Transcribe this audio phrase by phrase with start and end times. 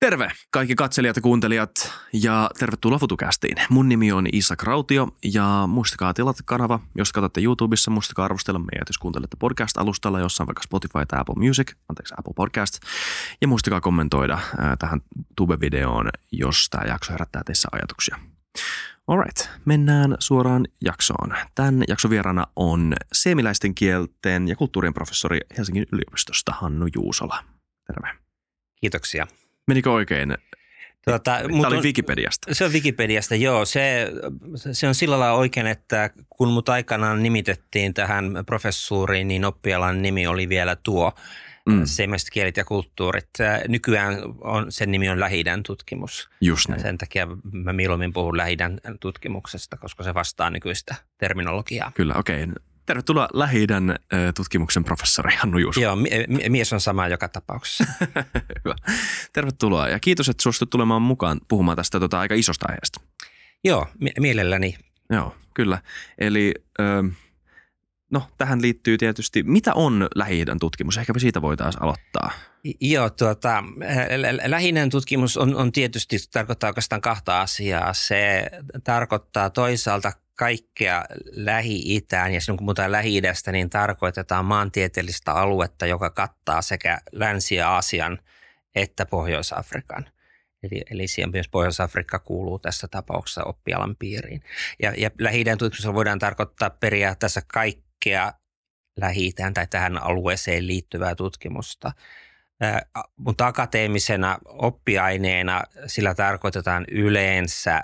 [0.00, 3.56] Terve kaikki katselijat ja kuuntelijat ja tervetuloa FutuCastiin.
[3.70, 8.88] Mun nimi on Isa Krautio ja muistakaa tilata kanava, jos katsotte YouTubessa, muistakaa arvostella meidät,
[8.88, 12.78] jos kuuntelette podcast-alustalla jossain vaikka Spotify tai Apple Music, anteeksi Apple Podcast.
[13.40, 15.00] Ja muistakaa kommentoida äh, tähän
[15.36, 18.18] Tube-videoon, jos tämä jakso herättää teissä ajatuksia.
[19.06, 21.34] Alright, mennään suoraan jaksoon.
[21.54, 27.44] Tämän jakson vieraana on seemiläisten kielten ja kulttuurien professori Helsingin yliopistosta Hannu Juusola.
[27.86, 28.08] Terve.
[28.80, 29.26] Kiitoksia.
[29.70, 30.34] Menikö oikein?
[31.04, 32.54] Tuota, Tämä oli Wikipediasta.
[32.54, 33.64] Se on Wikipediasta, joo.
[33.64, 34.12] Se,
[34.72, 40.26] se on sillä lailla oikein, että kun mut aikanaan nimitettiin tähän professuuriin, niin oppialan nimi
[40.26, 41.12] oli vielä tuo
[41.66, 41.82] mm.
[41.84, 43.30] seimaiset kielet ja kulttuurit.
[43.68, 46.30] Nykyään on, sen nimi on lähi tutkimus.
[46.40, 46.80] Just niin.
[46.80, 48.56] Sen takia mä mieluummin puhun lähi
[49.00, 51.92] tutkimuksesta, koska se vastaa nykyistä terminologiaa.
[51.94, 52.44] Kyllä, okei.
[52.44, 52.54] Okay.
[52.90, 53.66] Tervetuloa lähi
[54.36, 55.80] tutkimuksen professori Hannu Juuso.
[55.80, 55.96] Joo,
[56.48, 57.84] mies on sama joka tapauksessa.
[58.64, 58.74] Hyvä.
[59.32, 63.00] Tervetuloa ja kiitos, että suostut tulemaan mukaan puhumaan tästä tota, aika isosta aiheesta.
[63.64, 63.86] Joo,
[64.20, 64.76] mielelläni.
[65.10, 65.78] Joo, kyllä.
[66.18, 66.54] Eli
[68.10, 70.98] no, tähän liittyy tietysti, mitä on lähi tutkimus?
[70.98, 72.30] Ehkä siitä voitaisiin aloittaa.
[72.80, 73.64] Joo, tuota,
[74.46, 77.94] lähi tutkimus on, on tietysti, tarkoittaa oikeastaan kahta asiaa.
[77.94, 78.50] Se
[78.84, 86.62] tarkoittaa toisaalta kaikkea Lähi-Itään ja silloin kun puhutaan lähi niin tarkoitetaan maantieteellistä aluetta, joka kattaa
[86.62, 88.18] sekä Länsi-Aasian
[88.74, 90.06] että Pohjois-Afrikan.
[90.62, 94.42] Eli, eli siihen myös Pohjois-Afrikka kuuluu tässä tapauksessa oppialan piiriin.
[94.82, 98.32] Ja, ja lähi tutkimuksessa voidaan tarkoittaa periaatteessa kaikkea
[99.00, 101.92] lähi tai tähän alueeseen liittyvää tutkimusta.
[103.16, 107.82] Mutta akateemisena oppiaineena sillä tarkoitetaan yleensä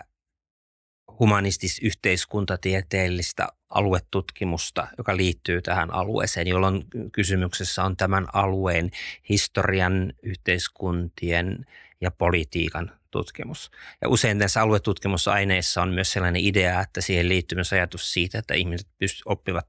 [1.20, 8.90] humanistis-yhteiskuntatieteellistä aluetutkimusta, joka liittyy tähän alueeseen, jolloin kysymyksessä on tämän alueen
[9.28, 11.66] historian, yhteiskuntien
[12.00, 13.70] ja politiikan tutkimus.
[14.02, 18.54] Ja usein näissä aluetutkimusaineissa on myös sellainen idea, että siihen liittyy myös ajatus siitä, että
[18.54, 19.68] ihmiset pyst- oppivat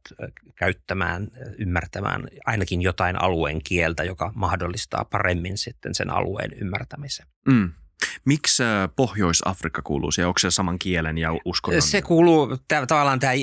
[0.56, 1.28] käyttämään,
[1.58, 7.26] ymmärtämään ainakin jotain alueen kieltä, joka mahdollistaa paremmin sitten sen alueen ymmärtämisen.
[7.48, 7.72] Mm.
[8.26, 10.28] Miksi äh, Pohjois-Afrikka kuuluu siihen?
[10.28, 11.82] Onko se saman kielen ja uskonnon?
[11.82, 13.34] Se kuuluu tavallaan tämä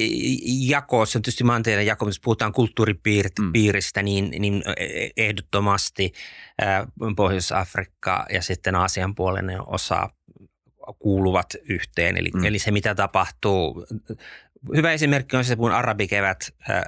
[0.67, 4.05] jako, se on tietysti maantieteen jako, jos puhutaan kulttuuripiiristä, mm.
[4.05, 6.13] niin, niin e, ehdottomasti
[7.17, 10.09] Pohjois-Afrikka ja sitten Aasian puolinen osa
[10.99, 12.17] kuuluvat yhteen.
[12.17, 12.45] Eli, mm.
[12.45, 13.87] eli se, mitä tapahtuu
[14.77, 16.83] hyvä esimerkki on se, kun arabikevät äh,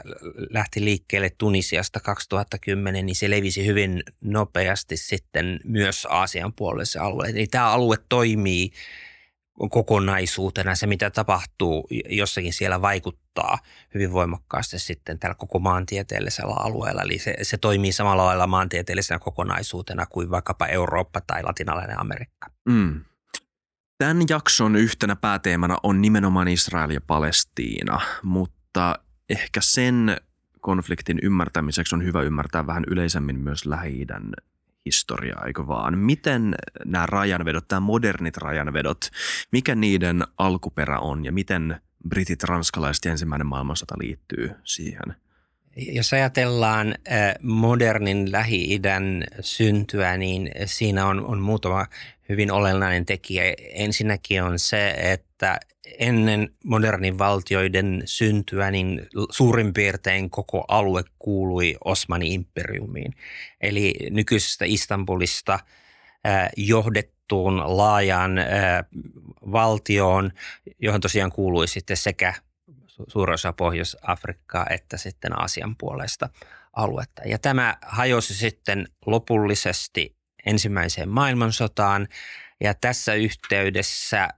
[0.51, 7.29] lähti liikkeelle Tunisiasta 2010, niin se levisi hyvin nopeasti sitten myös Aasian puolelle se alue.
[7.29, 8.71] Eli tämä alue toimii
[9.71, 10.75] kokonaisuutena.
[10.75, 13.59] Se, mitä tapahtuu jossakin siellä vaikuttaa
[13.95, 17.03] hyvin voimakkaasti sitten tällä koko maantieteellisellä alueella.
[17.03, 22.51] Eli se, se toimii samalla lailla maantieteellisenä kokonaisuutena kuin vaikkapa Eurooppa tai latinalainen Amerikka.
[22.69, 23.05] Mm.
[23.99, 28.99] Tämän jakson yhtenä pääteemana on nimenomaan Israel ja Palestiina, mutta
[29.29, 30.17] ehkä sen
[30.61, 34.07] konfliktin ymmärtämiseksi on hyvä ymmärtää vähän yleisemmin myös lähi
[34.87, 35.99] historiaa, eikö vaan?
[35.99, 39.11] Miten nämä rajanvedot, nämä modernit rajanvedot,
[39.53, 45.26] mikä niiden alkuperä on ja miten britit, ranskalaiset ja ensimmäinen maailmansota liittyy siihen?
[45.77, 46.95] Jos ajatellaan
[47.43, 51.87] modernin Lähi-idän syntyä, niin siinä on, on muutama
[52.29, 53.43] hyvin olennainen tekijä.
[53.73, 55.61] Ensinnäkin on se, että
[55.99, 63.13] ennen modernin valtioiden syntyä niin suurin piirtein koko alue kuului Osmani-imperiumiin.
[63.61, 65.59] Eli nykyisestä Istanbulista
[66.57, 68.33] johdettuun laajaan
[69.53, 70.33] valtioon,
[70.79, 72.35] johon tosiaan kuului sitten sekä
[73.09, 76.29] suurin osa Pohjois-Afrikkaa että sitten Aasian puolesta
[76.73, 77.23] aluetta.
[77.25, 82.09] Ja tämä hajosi sitten lopullisesti ensimmäiseen maailmansotaan
[82.61, 84.29] ja tässä yhteydessä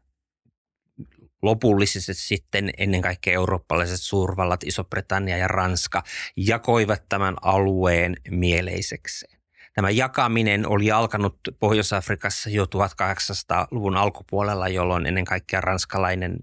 [1.42, 6.02] lopullisesti sitten ennen kaikkea eurooppalaiset suurvallat, Iso-Britannia ja Ranska,
[6.36, 9.38] jakoivat tämän alueen mieleisekseen.
[9.74, 16.38] Tämä jakaminen oli alkanut Pohjois-Afrikassa jo 1800-luvun alkupuolella, jolloin ennen kaikkea ranskalainen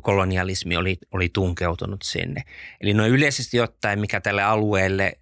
[0.00, 2.42] kolonialismi oli, oli tunkeutunut sinne.
[2.80, 5.12] Eli noin yleisesti ottaen, mikä tälle alueelle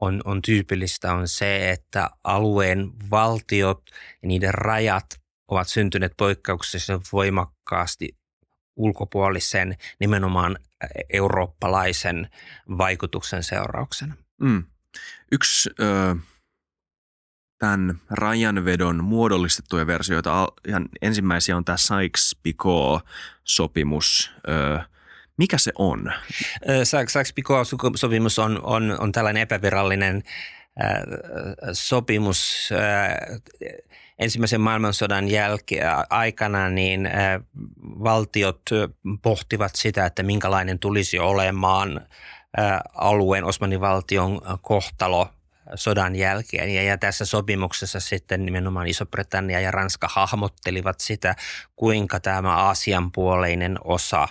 [0.00, 3.82] on, on tyypillistä, on se, että alueen valtiot
[4.22, 5.06] ja niiden rajat
[5.48, 8.16] ovat syntyneet poikkeuksessa voimakkaasti
[8.76, 10.58] ulkopuolisen nimenomaan
[11.12, 12.28] eurooppalaisen
[12.78, 14.16] vaikutuksen seurauksena.
[14.40, 14.64] Mm.
[15.32, 16.16] Yksi ö,
[17.60, 24.30] tämän rajanvedon muodollistettuja versioita, ihan ensimmäisiä on tämä Sykes-Picot-sopimus.
[25.36, 26.12] Mikä se on?
[26.84, 30.22] Sykes-Picot-sopimus on, on, on tällainen epävirallinen
[31.72, 32.70] sopimus
[34.18, 37.10] ensimmäisen maailmansodan jälkeen aikana niin
[37.78, 38.62] valtiot
[39.22, 42.00] pohtivat sitä, että minkälainen tulisi olemaan
[42.94, 45.28] alueen Osmanin valtion kohtalo
[45.74, 46.74] sodan jälkeen.
[46.74, 51.36] Ja, tässä sopimuksessa sitten nimenomaan Iso-Britannia ja Ranska hahmottelivat sitä,
[51.76, 53.10] kuinka tämä Aasian
[53.84, 54.28] osa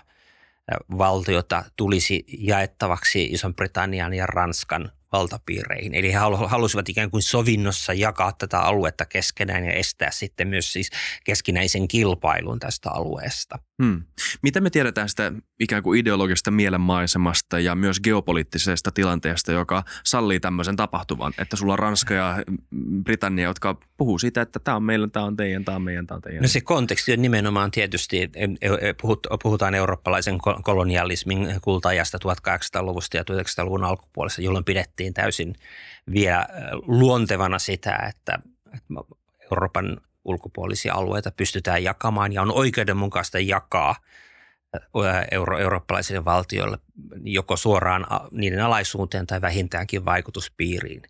[0.98, 5.94] valtiota tulisi jaettavaksi Iso-Britannian ja Ranskan valtapiireihin.
[5.94, 10.90] Eli he halusivat ikään kuin sovinnossa jakaa tätä aluetta keskenään ja estää sitten myös siis
[11.24, 13.60] keskinäisen kilpailun tästä alueesta.
[13.84, 14.04] Hmm.
[14.42, 20.76] Mitä me tiedetään sitä ikään kuin ideologisesta mielenmaisemasta ja myös geopoliittisesta tilanteesta, joka sallii tämmöisen
[20.76, 22.44] tapahtuvan, että sulla on Ranska ja
[23.04, 26.16] Britannia, jotka puhuu siitä, että tämä on meillä, tämä on teidän, tämä on meidän, tämä
[26.16, 26.42] on teidän.
[26.42, 28.32] No se konteksti on nimenomaan tietysti,
[29.44, 35.56] puhutaan eurooppalaisen kolonialismin kultaajasta 1800-luvusta ja 1900-luvun alkupuolessa, jolloin pidettiin täysin
[36.14, 36.48] vielä
[36.88, 38.40] luontevana sitä, että
[39.52, 43.96] Euroopan ulkopuolisia alueita pystytään jakamaan ja on oikeudenmukaista jakaa
[45.32, 46.78] euro, eurooppalaisille valtioille
[47.24, 51.02] joko suoraan niiden alaisuuteen tai vähintäänkin vaikutuspiiriin.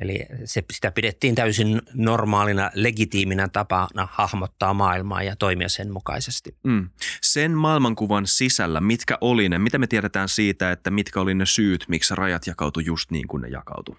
[0.00, 6.56] Eli se, sitä pidettiin täysin normaalina, legitiiminä tapana hahmottaa maailmaa ja toimia sen mukaisesti.
[6.62, 6.88] Mm.
[7.22, 11.84] Sen maailmankuvan sisällä, mitkä oli ne, mitä me tiedetään siitä, että mitkä oli ne syyt,
[11.88, 13.98] miksi rajat jakautu just niin kuin ne jakautu?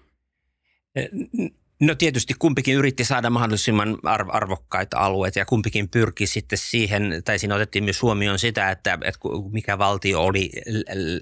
[1.80, 3.98] No tietysti kumpikin yritti saada mahdollisimman
[4.28, 9.20] arvokkaita alueita ja kumpikin pyrki sitten siihen, tai siinä otettiin myös huomioon sitä, että, että
[9.52, 10.50] mikä valtio oli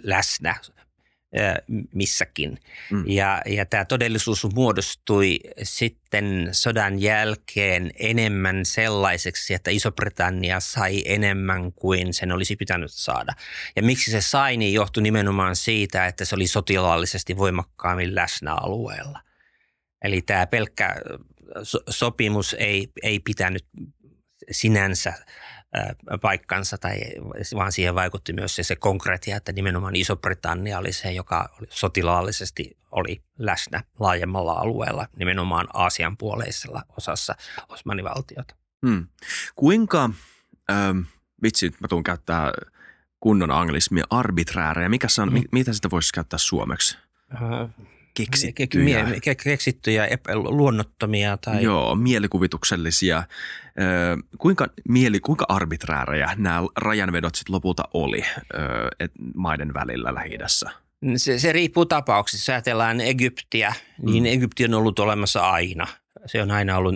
[0.02, 0.54] läsnä
[1.94, 2.58] missäkin.
[2.90, 3.04] Mm.
[3.06, 12.14] Ja, ja tämä todellisuus muodostui sitten sodan jälkeen enemmän sellaiseksi, että Iso-Britannia sai enemmän kuin
[12.14, 13.32] sen olisi pitänyt saada.
[13.76, 19.25] Ja miksi se sai, niin johtui nimenomaan siitä, että se oli sotilaallisesti voimakkaammin läsnä alueella.
[20.02, 20.96] Eli tämä pelkkä
[21.90, 23.66] sopimus ei, ei pitänyt
[24.50, 25.12] sinänsä
[26.20, 26.98] paikkansa, tai,
[27.54, 32.76] vaan siihen vaikutti myös se, se konkreettia, että nimenomaan Iso-Britannia oli se, joka oli sotilaallisesti
[32.90, 37.34] oli läsnä laajemmalla alueella, nimenomaan Aasian puoleisella osassa
[37.68, 38.54] Osmanivaltiota.
[38.86, 39.06] Hmm.
[39.56, 40.10] Kuinka,
[40.70, 41.00] ähm,
[41.42, 42.52] vitsi, mä tuun käyttää
[43.20, 44.88] kunnon anglismia, arbiträäriä.
[44.88, 45.44] Mikä se on, hmm.
[45.52, 46.98] mitä sitä voisi käyttää suomeksi?
[47.34, 49.06] Äh, keksittyjä.
[49.22, 51.62] Ke, keksittyjä, luonnottomia tai...
[51.62, 53.22] Joo, mielikuvituksellisia.
[54.38, 58.22] kuinka, mieli, kuinka arbitraarejä nämä rajanvedot sitten lopulta oli
[59.00, 60.38] et, maiden välillä lähi
[61.16, 62.52] se, se riippuu tapauksista.
[62.52, 64.30] Ajatellaan Egyptiä, niin mm.
[64.30, 65.86] Egypti on ollut olemassa aina–
[66.26, 66.94] se on aina ollut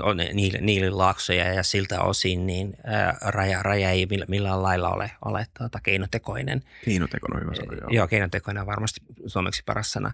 [0.61, 5.79] niille laaksoja ja siltä osin niin ää, raja, raja ei millään lailla ole, ole tuota,
[5.83, 6.63] keinotekoinen.
[6.85, 7.91] Keinotekoinen on hyvä sana, joo.
[7.91, 10.13] Joo, keinotekoinen on varmasti suomeksi paras sana.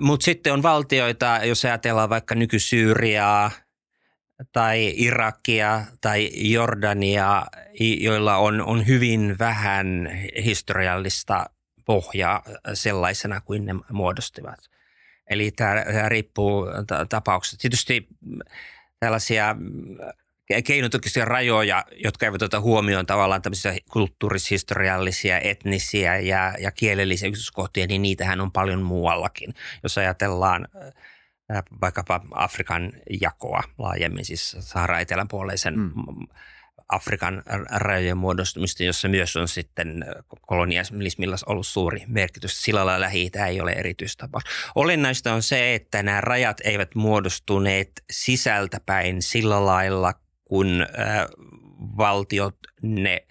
[0.00, 3.50] Mutta sitten on valtioita, jos ajatellaan vaikka nyky-Syyriaa
[4.52, 7.46] tai Irakia tai Jordania,
[8.00, 10.10] joilla on, on hyvin vähän
[10.44, 11.46] historiallista
[11.84, 12.42] pohjaa
[12.74, 14.58] sellaisena kuin ne muodostivat–
[15.30, 16.66] Eli tämä, tämä riippuu
[17.08, 17.56] tapauksesta.
[17.60, 18.08] Tietysti
[19.00, 19.56] tällaisia
[20.64, 28.02] keinotukisia rajoja, jotka eivät ota huomioon tavallaan tämmöisiä kulttuurishistoriallisia, etnisiä ja, ja kielellisiä yksityiskohtia, niin
[28.02, 29.54] niitähän on paljon muuallakin.
[29.82, 30.68] Jos ajatellaan
[31.80, 35.92] vaikkapa Afrikan jakoa laajemmin, siis Sahara-etelänpuoleisen mm.
[36.88, 40.04] Afrikan rajojen muodostumista, jossa myös on sitten
[40.40, 42.62] kolonialismilla ollut suuri merkitys.
[42.62, 44.44] Sillä lailla lähi ei ole erityistapaus.
[44.74, 50.14] Olennaista on se, että nämä rajat eivät muodostuneet sisältäpäin sillä lailla,
[50.44, 50.86] kun
[51.96, 53.26] valtiot ne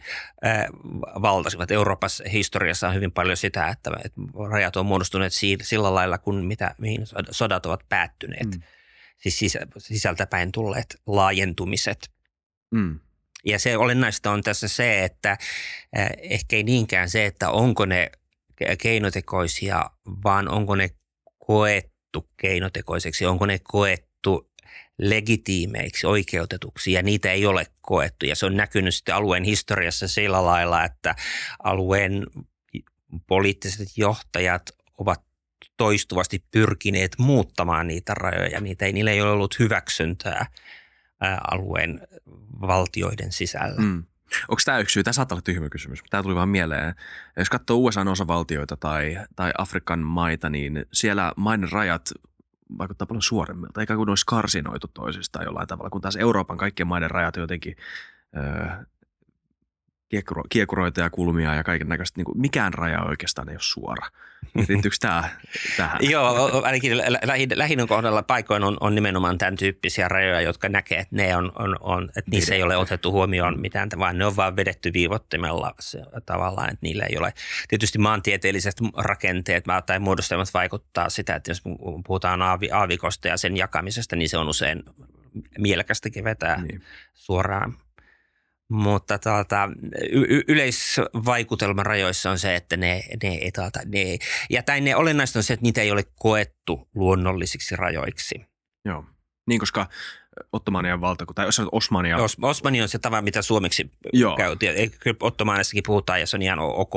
[1.21, 1.71] valtasivat.
[1.71, 6.75] Euroopassa historiassa on hyvin paljon sitä, että, että rajat on muodostuneet sillä lailla, kun mitä,
[6.77, 8.55] mihin sodat ovat päättyneet.
[8.55, 8.61] Mm.
[9.17, 9.39] Siis
[9.77, 12.11] sisältäpäin tulleet laajentumiset.
[12.71, 12.99] Mm.
[13.45, 15.37] Ja se olennaista on tässä se, että
[16.19, 18.11] ehkä ei niinkään se, että onko ne
[18.81, 19.89] keinotekoisia,
[20.23, 20.89] vaan onko ne
[21.47, 24.51] koettu keinotekoiseksi, onko ne koettu
[24.99, 28.25] legitiimeiksi, oikeutetuksi ja niitä ei ole koettu.
[28.25, 31.15] Ja se on näkynyt sitten alueen historiassa sillä lailla, että
[31.63, 32.27] alueen
[33.27, 34.61] poliittiset johtajat
[34.97, 35.21] ovat
[35.77, 38.59] toistuvasti pyrkineet muuttamaan niitä rajoja.
[38.59, 40.45] Niitä ei, niillä ei ole ollut hyväksyntää
[41.51, 42.07] alueen
[42.61, 43.81] valtioiden sisällä.
[43.81, 44.03] Mm.
[44.47, 45.03] Onko tämä yksi syy?
[45.03, 46.95] Tämä saattaa olla tyhmä kysymys, mutta tämä tuli vaan mieleen.
[47.37, 52.11] Jos katsoo USA-osavaltioita tai, tai Afrikan maita, niin siellä maiden rajat
[52.77, 57.11] vaikuttaa paljon suoremmilta, eikä kuin olisi karsinoitu toisistaan jollain tavalla, kun taas Euroopan kaikkien maiden
[57.11, 57.75] rajat jotenkin
[58.37, 58.85] öö,
[60.13, 62.19] kiekuro, kiekuroita ja kulmia ja kaiken näköistä.
[62.19, 64.07] Niin mikään raja oikeastaan ei ole suora.
[64.55, 65.29] Liittyykö tämä
[65.77, 65.97] tähän?
[66.11, 66.97] Joo, ainakin
[67.55, 71.77] lähinnä kohdalla paikoin on, on nimenomaan tämän tyyppisiä rajoja, jotka näkee, että, ne on, on,
[71.79, 75.99] on, että niissä ei ole otettu huomioon mitään, vaan ne on vaan vedetty viivottimella se,
[76.25, 77.33] tavallaan, että niillä ei ole.
[77.67, 81.61] Tietysti maantieteelliset rakenteet tai muodostamat vaikuttaa sitä, että jos
[82.07, 84.83] puhutaan aavi, aavikosta ja sen jakamisesta, niin se on usein
[85.57, 86.81] mielekästäkin vetää niin.
[87.13, 87.77] suoraan
[88.73, 89.69] mutta tuota,
[90.11, 94.17] y- yleisvaikutelman rajoissa on se, että ne, ne, tuota, ne
[94.49, 98.45] ja tai ne olennaista on se, että niitä ei ole koettu luonnollisiksi rajoiksi.
[98.85, 99.05] Joo,
[99.47, 99.87] niin koska
[100.53, 102.17] Ottomanian valtakunta, tai jos Osmania.
[102.17, 104.37] Os, Osmani on se tapa, mitä suomeksi Joo.
[104.37, 104.91] käytiin.
[104.99, 105.17] Kyllä
[105.85, 106.93] puhutaan ja se on ihan ok,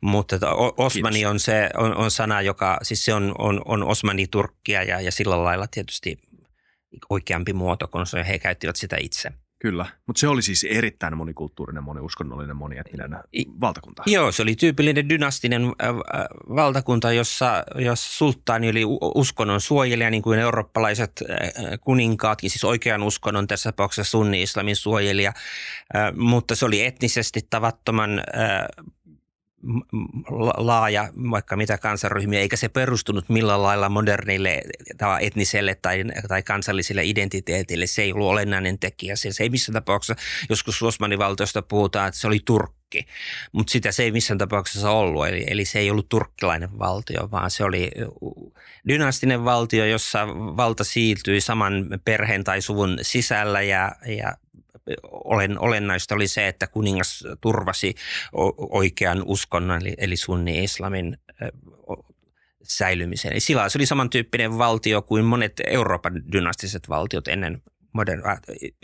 [0.00, 0.36] mutta
[0.76, 5.12] Osmani on se on, on, sana, joka, siis se on, on, on Osmani-Turkkia ja, ja
[5.12, 6.18] sillä lailla tietysti
[7.10, 9.32] oikeampi muoto, kun he käyttivät sitä itse.
[9.64, 13.16] Kyllä, mutta se oli siis erittäin monikulttuurinen, moniuskonnollinen, monietninen
[13.60, 14.02] valtakunta.
[14.06, 15.94] Joo, se oli tyypillinen dynastinen äh, äh,
[16.56, 18.82] valtakunta, jossa, jossa sulttaani oli
[19.14, 25.32] uskonnon suojelija, niin kuin eurooppalaiset äh, kuninkaatkin, siis oikean uskonnon tässä tapauksessa sunni-islamin suojelija,
[26.16, 28.22] mutta se oli etnisesti tavattoman
[30.56, 34.62] laaja vaikka mitä kansanryhmiä, eikä se perustunut millään lailla modernille
[35.20, 37.86] etniselle tai, tai kansalliselle identiteetille.
[37.86, 39.16] Se ei ollut olennainen tekijä.
[39.16, 43.06] Se, se ei missään tapauksessa, joskus Osmanin valtiosta puhutaan, että se oli Turkki,
[43.52, 45.28] mutta sitä se ei missään tapauksessa ollut.
[45.28, 47.90] Eli, eli se ei ollut turkkilainen valtio, vaan se oli
[48.88, 54.34] dynastinen valtio, jossa valta siirtyi saman perheen tai suvun sisällä ja, ja
[55.02, 57.94] olen, olennaista oli se, että kuningas turvasi
[58.56, 61.16] oikean uskonnon, eli, eli sunni-islamin
[62.62, 63.32] säilymisen.
[63.32, 67.62] Eli sillä se oli samantyyppinen valtio kuin monet Euroopan dynastiset valtiot ennen
[67.92, 68.22] modern,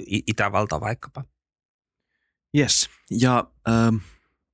[0.07, 1.25] Itävalta vaikkapa.
[2.59, 3.97] Yes, ja ähm,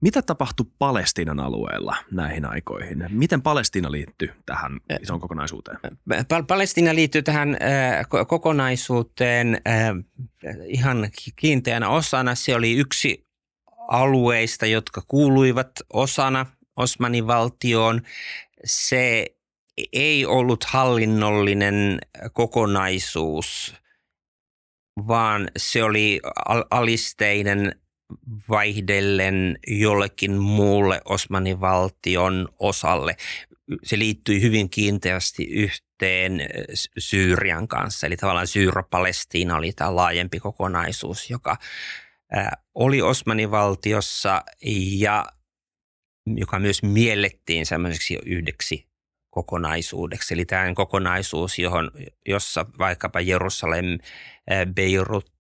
[0.00, 3.04] mitä tapahtui Palestiinan alueella näihin aikoihin?
[3.08, 5.78] Miten Palestiina liittyy tähän isoon kokonaisuuteen?
[6.46, 9.60] Palestiina liittyy tähän äh, kokonaisuuteen
[10.66, 12.34] ihan kiinteänä osana.
[12.34, 13.26] Se oli yksi
[13.88, 18.02] alueista, jotka kuuluivat osana Osmanin valtioon.
[18.64, 19.26] Se
[19.92, 21.98] ei ollut hallinnollinen
[22.32, 23.74] kokonaisuus,
[25.06, 26.20] vaan se oli
[26.70, 27.80] alisteinen
[28.48, 33.16] vaihdellen jollekin muulle Osmanin valtion osalle.
[33.84, 36.40] Se liittyi hyvin kiinteästi yhteen
[36.98, 41.56] Syyrian kanssa, eli tavallaan Syyro-Palestiina oli tämä laajempi kokonaisuus, joka
[42.74, 44.42] oli Osmanin valtiossa
[44.98, 45.26] ja
[46.26, 48.86] joka myös miellettiin semmoiseksi yhdeksi
[49.30, 50.34] kokonaisuudeksi.
[50.34, 51.90] Eli tämä kokonaisuus, johon,
[52.28, 53.84] jossa vaikkapa Jerusalem,
[54.74, 55.32] Beirut,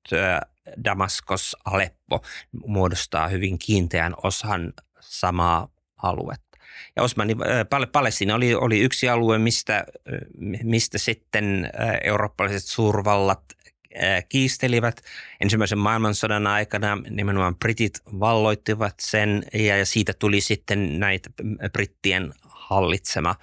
[0.84, 2.22] Damaskos, Aleppo
[2.66, 5.68] muodostaa hyvin kiinteän osan samaa
[6.02, 6.58] aluetta.
[6.96, 9.84] Ja Osmanin, äh, Palestina oli, oli yksi alue, mistä, äh,
[10.62, 13.42] mistä sitten äh, eurooppalaiset suurvallat
[14.28, 15.00] kiistelivät.
[15.40, 21.30] Ensimmäisen maailmansodan aikana nimenomaan britit valloittivat sen ja siitä tuli sitten näitä
[21.72, 23.34] brittien hallitsema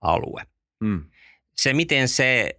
[0.00, 0.42] alue.
[0.80, 1.04] Mm.
[1.56, 2.56] Se, miten se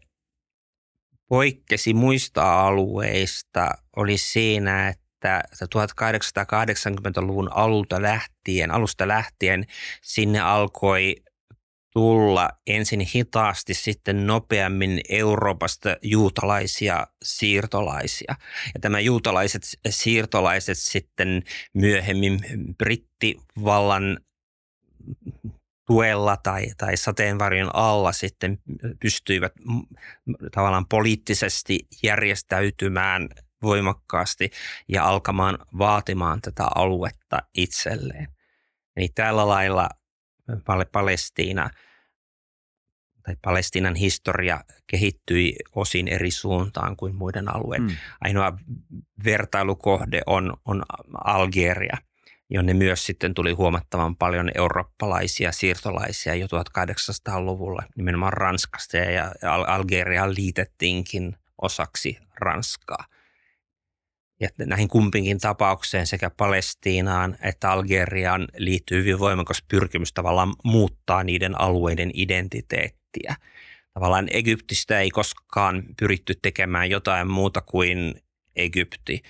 [1.30, 5.44] poikkesi muista alueista oli siinä, että
[5.76, 9.66] 1880-luvun alulta lähtien, alusta lähtien
[10.02, 11.16] sinne alkoi
[11.94, 18.36] tulla ensin hitaasti, sitten nopeammin Euroopasta juutalaisia siirtolaisia.
[18.74, 21.44] Ja tämä juutalaiset siirtolaiset sitten
[21.74, 22.40] myöhemmin
[22.78, 24.20] brittivallan
[25.88, 28.60] tuella tai, tai sateenvarjon alla sitten
[29.00, 29.54] pystyivät
[30.52, 33.30] tavallaan poliittisesti järjestäytymään
[33.64, 34.52] voimakkaasti
[34.88, 38.28] ja alkamaan vaatimaan tätä aluetta itselleen.
[38.96, 39.90] Eli tällä lailla
[40.92, 41.70] Palestiina
[43.24, 47.82] tai Palestiinan historia kehittyi osin eri suuntaan kuin muiden alueen.
[47.82, 47.90] Mm.
[48.22, 48.58] Ainoa
[49.24, 50.84] vertailukohde on, on
[51.24, 51.98] Algeria,
[52.50, 59.32] jonne myös sitten tuli huomattavan paljon eurooppalaisia siirtolaisia jo 1800-luvulla, nimenomaan Ranskasta ja
[59.68, 63.06] Algeria liitettiinkin osaksi Ranskaa.
[64.40, 71.62] Ja näihin kumpinkin tapaukseen sekä Palestiinaan että Algeriaan liittyy hyvin voimakas pyrkimys tavallaan muuttaa niiden
[71.62, 73.36] alueiden identiteettiä.
[73.94, 78.22] Tavallaan Egyptistä ei koskaan pyritty tekemään jotain muuta kuin
[78.56, 79.22] Egypti,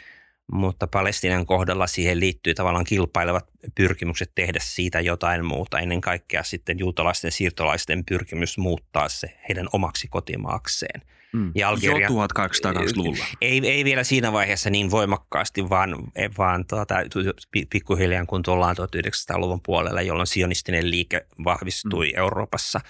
[0.51, 5.79] mutta Palestinan kohdalla siihen liittyy tavallaan kilpailevat pyrkimykset tehdä siitä jotain muuta.
[5.79, 11.01] Ennen kaikkea sitten juutalaisten siirtolaisten pyrkimys muuttaa se heidän omaksi kotimaakseen–
[11.33, 11.51] Mm.
[11.55, 13.25] Ja Algeria, jo 1880-luvulla.
[13.41, 15.95] Ei, ei vielä siinä vaiheessa niin voimakkaasti, vaan,
[16.37, 16.95] vaan tuota,
[17.69, 22.19] pikkuhiljaa kun tullaan 1900-luvun puolella, jolloin sionistinen liike vahvistui mm.
[22.19, 22.81] Euroopassa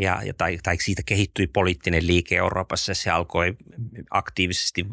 [0.00, 2.94] ja, ja tai, tai siitä kehittyi poliittinen liike Euroopassa.
[2.94, 3.56] Se alkoi
[4.10, 4.86] aktiivisesti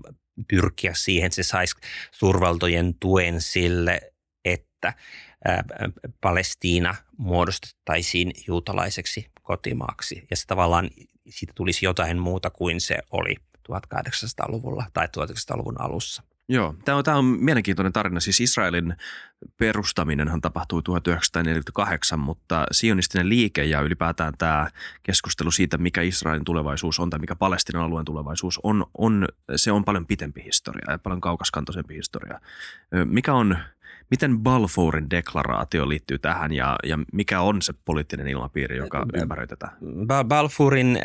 [0.48, 1.76] pyrkiä siihen, että se saisi
[2.12, 4.14] suurvaltojen tuen sille,
[4.46, 4.94] että
[6.22, 10.28] Palestiina muodostettaisiin juutalaiseksi kotimaaksi.
[10.30, 10.90] Ja se tavallaan
[11.30, 13.36] siitä tulisi jotain muuta kuin se oli
[13.70, 16.24] 1800-luvulla tai 1900-luvun alussa.
[16.50, 18.20] Joo, tämä on, tämä on mielenkiintoinen tarina.
[18.20, 18.96] Siis Israelin
[19.58, 24.70] perustaminenhan tapahtui 1948, mutta sionistinen liike ja ylipäätään tämä
[25.04, 29.86] keskustelu siitä, mikä Israelin tulevaisuus on tai mikä Palestinan alueen tulevaisuus on, on se on
[29.86, 32.40] paljon pitempi historia ja paljon kaukaskantoisempi historia.
[33.06, 33.58] Mikä on
[34.10, 39.70] Miten Balfourin deklaraatio liittyy tähän ja, ja mikä on se poliittinen ilmapiiri, joka ympäröi tätä?
[40.28, 41.00] Balfourin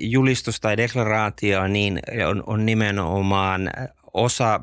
[0.00, 3.70] julistus tai deklaraatio niin on, on nimenomaan
[4.14, 4.60] osa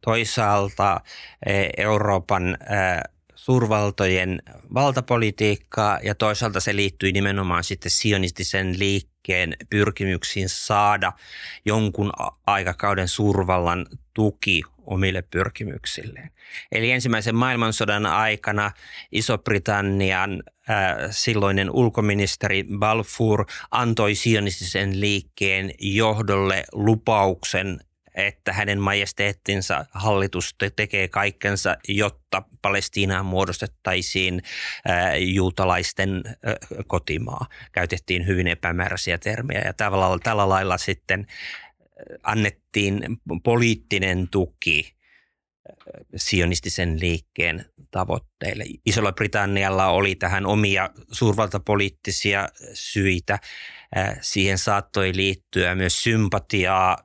[0.00, 1.00] toisaalta äh,
[1.76, 3.02] Euroopan äh,
[3.34, 4.42] suurvaltojen
[4.74, 11.12] valtapolitiikkaa ja toisaalta se liittyy nimenomaan sitten sionistisen liikkeen pyrkimyksiin saada
[11.64, 12.12] jonkun
[12.46, 16.30] aikakauden suurvallan tuki omille pyrkimyksilleen.
[16.72, 18.70] Eli ensimmäisen maailmansodan aikana
[19.12, 20.76] Iso-Britannian äh,
[21.10, 27.80] silloinen ulkoministeri Balfour antoi sionistisen liikkeen johdolle lupauksen
[28.14, 34.42] että hänen majesteettinsa hallitus tekee kaikkensa, jotta Palestiinaan muodostettaisiin
[35.18, 36.22] juutalaisten
[36.86, 37.46] kotimaa.
[37.72, 41.26] Käytettiin hyvin epämääräisiä termejä ja tällä, tällä lailla sitten
[42.22, 43.02] annettiin
[43.44, 44.94] poliittinen tuki
[46.16, 48.64] sionistisen liikkeen tavoitteille.
[48.86, 53.38] Isolla Britannialla oli tähän omia suurvaltapoliittisia syitä.
[54.20, 56.98] Siihen saattoi liittyä myös sympatiaa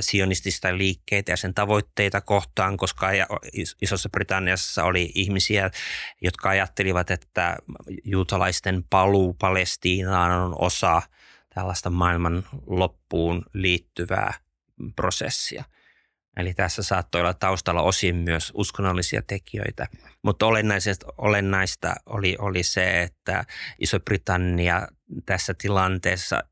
[0.00, 3.08] sionistista liikkeitä ja sen tavoitteita kohtaan, koska
[3.82, 5.70] Isossa Britanniassa oli ihmisiä,
[6.20, 7.56] jotka ajattelivat, että
[8.04, 11.02] juutalaisten paluu Palestiinaan on osa
[11.54, 14.34] tällaista maailman loppuun liittyvää
[14.96, 15.64] prosessia.
[16.36, 19.86] Eli tässä saattoi olla taustalla osin myös uskonnollisia tekijöitä.
[20.22, 20.46] Mutta
[21.18, 23.44] olennaista oli, oli se, että
[23.78, 24.88] Iso-Britannia
[25.26, 26.44] tässä tilanteessa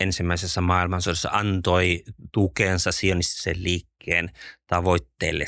[0.00, 4.30] ensimmäisessä maailmansodassa antoi tukensa sionistisen liikkeen
[4.66, 5.44] tavoitteille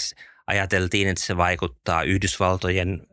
[0.47, 3.07] ajateltiin, että se vaikuttaa Yhdysvaltojen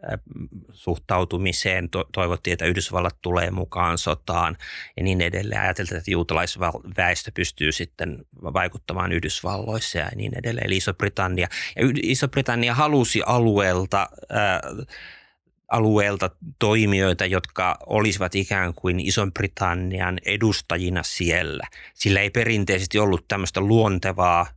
[0.73, 1.89] suhtautumiseen.
[2.13, 4.57] toivottiin, että Yhdysvallat tulee mukaan sotaan
[4.97, 5.61] ja niin edelleen.
[5.61, 10.67] Ajateltiin, että juutalaisväestö pystyy sitten vaikuttamaan Yhdysvalloissa ja niin edelleen.
[10.67, 11.47] Eli Iso-Britannia.
[11.75, 14.85] Ja Iso-Britannia halusi alueelta äh,
[15.69, 16.29] alueelta
[16.59, 21.67] toimijoita, jotka olisivat ikään kuin Ison-Britannian edustajina siellä.
[21.93, 24.47] Sillä ei perinteisesti ollut tämmöistä luontevaa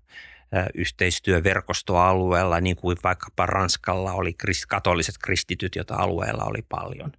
[0.75, 4.37] yhteistyöverkostoa alueella, niin kuin vaikkapa Ranskalla oli
[4.69, 7.13] katoliset kristityt, joita alueella oli paljon.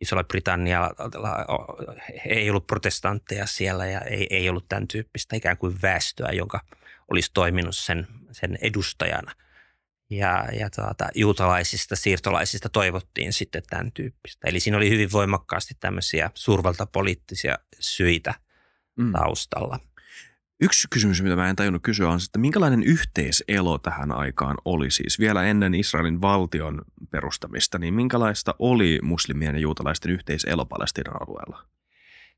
[0.00, 0.90] Isolla Britannialla
[2.26, 6.60] ei ollut protestantteja siellä ja ei, ei ollut tämän tyyppistä ikään kuin väestöä, jonka
[7.10, 9.32] olisi toiminut sen, sen edustajana.
[10.10, 14.48] Ja, ja tuota, juutalaisista, siirtolaisista toivottiin sitten tämän tyyppistä.
[14.48, 18.34] Eli siinä oli hyvin voimakkaasti tämmöisiä suurvaltapoliittisia syitä
[18.98, 19.12] mm.
[19.12, 19.78] taustalla.
[20.60, 25.18] Yksi kysymys, mitä mä en tajunnut kysyä, on, että minkälainen yhteiselo tähän aikaan oli siis
[25.18, 31.77] vielä ennen Israelin valtion perustamista, niin minkälaista oli muslimien ja juutalaisten yhteiselo Palestiinan alueella?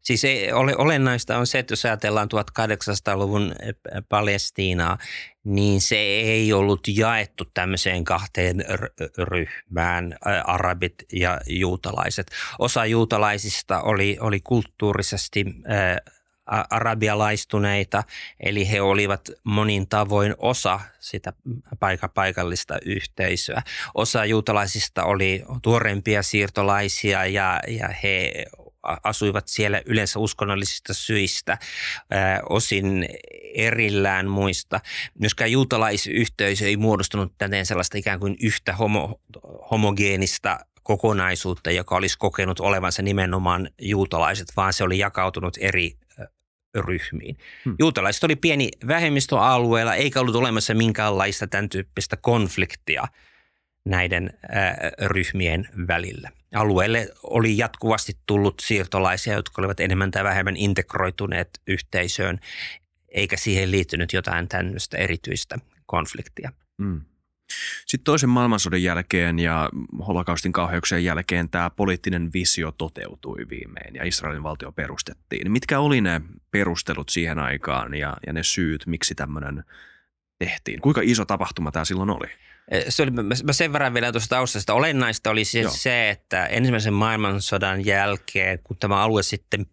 [0.03, 3.55] Siis ei, ole, olennaista on se, että jos ajatellaan 1800-luvun
[4.09, 4.99] Palestiinaa,
[5.45, 8.65] niin se ei ollut jaettu tämmöiseen kahteen
[9.19, 12.31] ryhmään, arabit ja juutalaiset.
[12.59, 15.47] Osa juutalaisista oli, oli kulttuurisesti
[16.71, 18.03] arabialaistuneita,
[18.41, 21.33] eli he olivat monin tavoin osa sitä
[22.15, 23.63] paikallista yhteisöä.
[23.95, 28.47] Osa juutalaisista oli tuorempia siirtolaisia ja, ja he
[28.83, 31.59] asuivat siellä yleensä uskonnollisista syistä,
[32.11, 33.07] ää, osin
[33.55, 34.81] erillään muista.
[35.19, 39.21] Myöskään juutalaisyhteisö ei muodostunut tänne sellaista ikään kuin yhtä homo,
[39.71, 45.97] homogeenista kokonaisuutta, joka olisi kokenut olevansa nimenomaan juutalaiset, vaan se oli jakautunut eri
[46.75, 47.37] ryhmiin.
[47.65, 47.77] Hmm.
[47.79, 53.05] Juutalaiset oli pieni vähemmistöalueella, eikä ollut olemassa minkäänlaista tämän tyyppistä konfliktia
[53.85, 54.39] näiden
[55.07, 56.31] ryhmien välillä.
[56.55, 62.41] Alueelle oli jatkuvasti tullut siirtolaisia, jotka olivat enemmän tai vähemmän integroituneet yhteisöön,
[63.09, 66.53] eikä siihen liittynyt jotain tämmöistä erityistä konfliktia.
[66.83, 67.01] Hmm.
[67.87, 69.71] Sitten toisen maailmansodan jälkeen ja
[70.07, 75.53] holokaustin kauheuksien jälkeen tämä poliittinen visio toteutui viimein ja Israelin valtio perustettiin.
[75.53, 79.65] Mitkä oli ne perustelut siihen aikaan ja, ja ne syyt, miksi tämmöinen
[80.39, 80.81] tehtiin?
[80.81, 82.29] Kuinka iso tapahtuma tämä silloin oli?
[82.89, 83.11] Se oli,
[83.45, 84.75] mä sen verran vielä tuosta taustasta.
[84.75, 89.67] Olennaista oli siis se, että ensimmäisen maailmansodan jälkeen, kun tämä alue sitten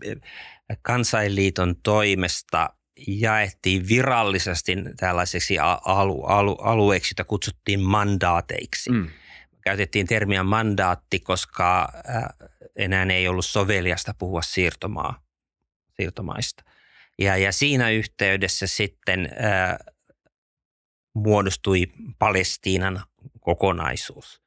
[0.82, 2.70] kansainliiton toimesta
[3.08, 8.92] jaettiin virallisesti tällaiseksi alu, alu, alueeksi, jota kutsuttiin mandaateiksi.
[8.92, 9.10] Mm.
[9.62, 11.94] Käytettiin termiä mandaatti, koska
[12.76, 15.24] enää ei ollut soveliasta puhua siirtomaa,
[15.96, 16.64] siirtomaista.
[17.20, 19.78] Ja, ja siinä yhteydessä sitten ää,
[21.18, 21.88] muodostui
[22.20, 23.04] Palestiinan
[23.40, 24.42] kokonaisuus.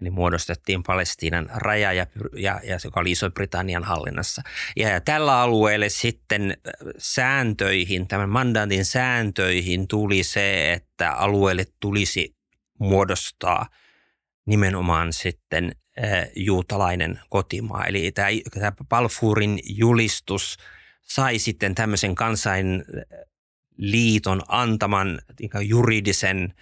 [0.00, 4.42] Eli muodostettiin Palestiinan raja, ja, ja, ja joka oli Iso-Britannian hallinnassa.
[4.76, 6.56] Ja, ja tällä alueelle sitten
[6.98, 12.36] sääntöihin, tämän mandaatin sääntöihin tuli se, että alueelle tulisi
[12.78, 13.66] muodostaa
[14.46, 15.72] nimenomaan sitten
[16.04, 17.84] äh, juutalainen kotimaa.
[17.84, 20.56] Eli tämä, tämä Balfourin julistus
[21.02, 22.14] sai sitten tämmöisen
[23.76, 25.20] kansainliiton antaman
[25.62, 26.54] juridisen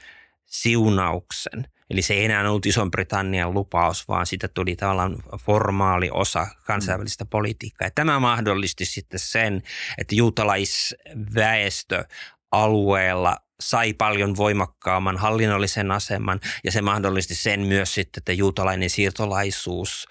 [0.46, 7.24] siunauksen– Eli se ei enää ollut Ison-Britannian lupaus, vaan siitä tuli tavallaan formaali osa kansainvälistä
[7.24, 7.28] mm.
[7.28, 7.86] politiikkaa.
[7.86, 9.62] Ja tämä mahdollisti sitten sen,
[9.98, 12.04] että juutalaisväestö
[12.52, 20.08] alueella sai paljon voimakkaamman hallinnollisen aseman ja se mahdollisti sen myös sitten, että juutalainen siirtolaisuus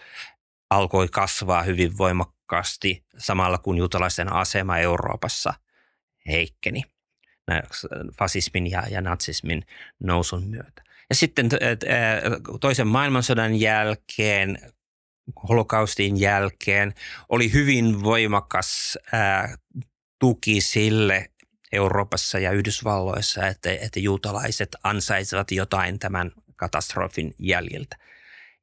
[0.70, 5.54] alkoi kasvaa hyvin voimakkaasti samalla kun juutalaisten asema Euroopassa
[6.28, 6.84] heikkeni
[8.20, 9.64] fasismin ja, ja natsismin
[10.04, 10.84] nousun myötä.
[11.10, 11.50] Ja sitten
[12.62, 14.60] toisen maailmansodan jälkeen,
[15.50, 16.94] holokaustin jälkeen,
[17.30, 18.98] oli hyvin voimakas
[20.20, 21.30] tuki sille
[21.72, 27.96] Euroopassa ja Yhdysvalloissa, että, että juutalaiset ansaisivat jotain tämän katastrofin jäljiltä.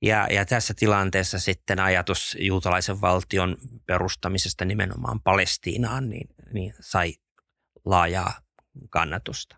[0.03, 7.15] Ja, ja tässä tilanteessa sitten ajatus juutalaisen valtion perustamisesta nimenomaan Palestiinaan niin, niin sai
[7.87, 8.41] laajaa
[8.91, 9.57] kannatusta.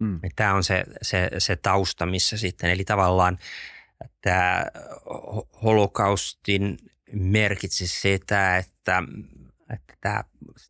[0.00, 0.20] Mm.
[0.36, 3.38] Tämä on se, se, se tausta, missä sitten, eli tavallaan
[4.20, 4.66] tämä
[5.62, 6.78] holokaustin
[7.12, 9.02] merkitsi sitä, että,
[9.72, 9.94] että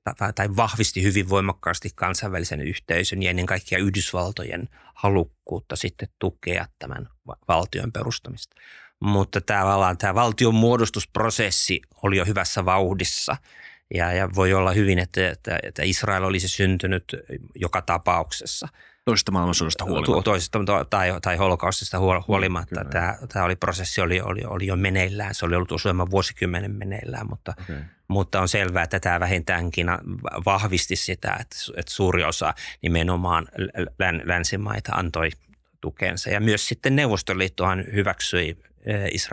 [0.05, 7.09] tämä, tai vahvisti hyvin voimakkaasti kansainvälisen yhteisön ja ennen kaikkea Yhdysvaltojen halukkuutta sitten tukea tämän
[7.49, 8.57] valtion perustamista.
[9.01, 13.37] Mutta tämä, tämä valtion muodostusprosessi oli jo hyvässä vauhdissa
[13.95, 17.05] ja, ja voi olla hyvin, että, että, että Israel olisi syntynyt
[17.55, 18.69] joka tapauksessa–
[19.09, 20.23] Toisesta maailmansodasta huolimatta.
[20.23, 20.59] Toisesta
[20.91, 21.99] tai, tai holokaustista
[22.29, 22.85] huolimatta.
[22.85, 25.35] Mm, tämä, tämä oli, prosessi oli, oli, oli jo meneillään.
[25.35, 27.83] Se oli ollut useamman vuosikymmenen meneillään, mutta, okay.
[28.09, 29.87] mutta on selvää, että tämä vähintäänkin
[30.45, 33.49] vahvisti sitä, että, että suuri osa nimenomaan
[34.25, 35.31] länsimaita antoi
[35.81, 36.31] tukensa.
[36.31, 38.59] Ja myös sitten Neuvostoliittohan hyväksyi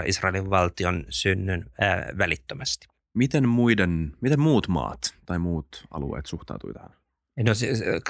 [0.05, 1.65] Israelin valtion synnyn
[2.17, 2.87] välittömästi.
[3.15, 6.91] Miten, muiden, miten muut maat tai muut alueet suhtautui tähän?
[7.43, 7.51] No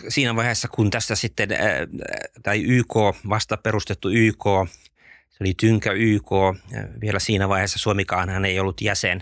[0.10, 1.50] siinä vaiheessa, kun tästä sitten,
[2.44, 2.94] tai YK,
[3.30, 4.44] vasta perustettu YK,
[5.30, 6.30] se oli Tynkä YK,
[7.02, 9.22] vielä siinä vaiheessa Suomikaanhan ei ollut jäsen,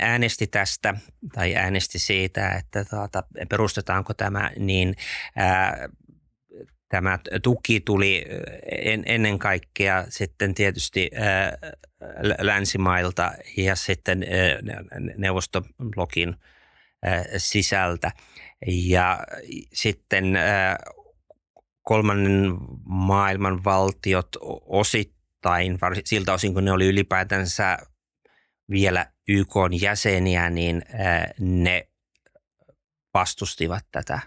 [0.00, 0.94] äänesti tästä
[1.34, 4.94] tai äänesti siitä, että tuota, perustetaanko tämä, niin
[6.88, 8.24] tämä tuki tuli
[8.70, 11.58] en, ennen kaikkea sitten tietysti ää,
[12.38, 16.36] länsimailta ja sitten ää, neuvostoblokin
[17.02, 18.12] ää, sisältä.
[18.66, 19.18] Ja
[19.72, 20.76] sitten äh,
[21.82, 24.28] kolmannen maailman valtiot
[24.66, 27.78] osittain, siltä osin kun ne oli ylipäätänsä
[28.70, 31.88] vielä YK jäseniä, niin äh, ne
[33.14, 34.20] vastustivat tätä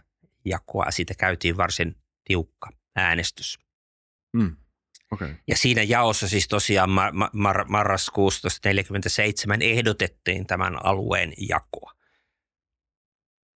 [0.45, 0.91] jakoa.
[0.91, 1.95] Siitä käytiin varsin
[2.31, 3.59] tiukka äänestys.
[4.33, 4.55] Mm.
[5.11, 5.35] Okay.
[5.47, 11.91] Ja siinä jaossa siis tosiaan mar- mar- marraskuusta 1947 ehdotettiin tämän alueen jakoa.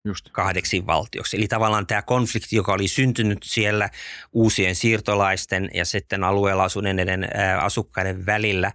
[0.06, 0.30] Just.
[0.32, 1.38] kahdeksi valtioksi.
[1.38, 3.90] Eli tavallaan tämä konflikti, joka oli syntynyt siellä
[4.34, 7.30] uusien siirtolaisten ja sitten alueella asuneiden
[7.62, 8.72] asukkaiden välillä,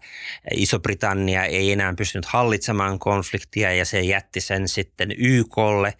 [0.55, 5.95] Iso-Britannia ei enää pystynyt hallitsemaan konfliktia ja se jätti sen sitten YKlle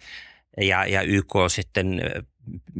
[0.57, 2.01] ja, ja YK sitten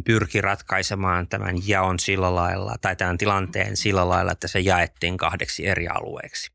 [0.05, 5.67] pyrki ratkaisemaan tämän jaon sillä lailla, tai tämän tilanteen sillä lailla, että se jaettiin kahdeksi
[5.67, 6.51] eri alueeksi.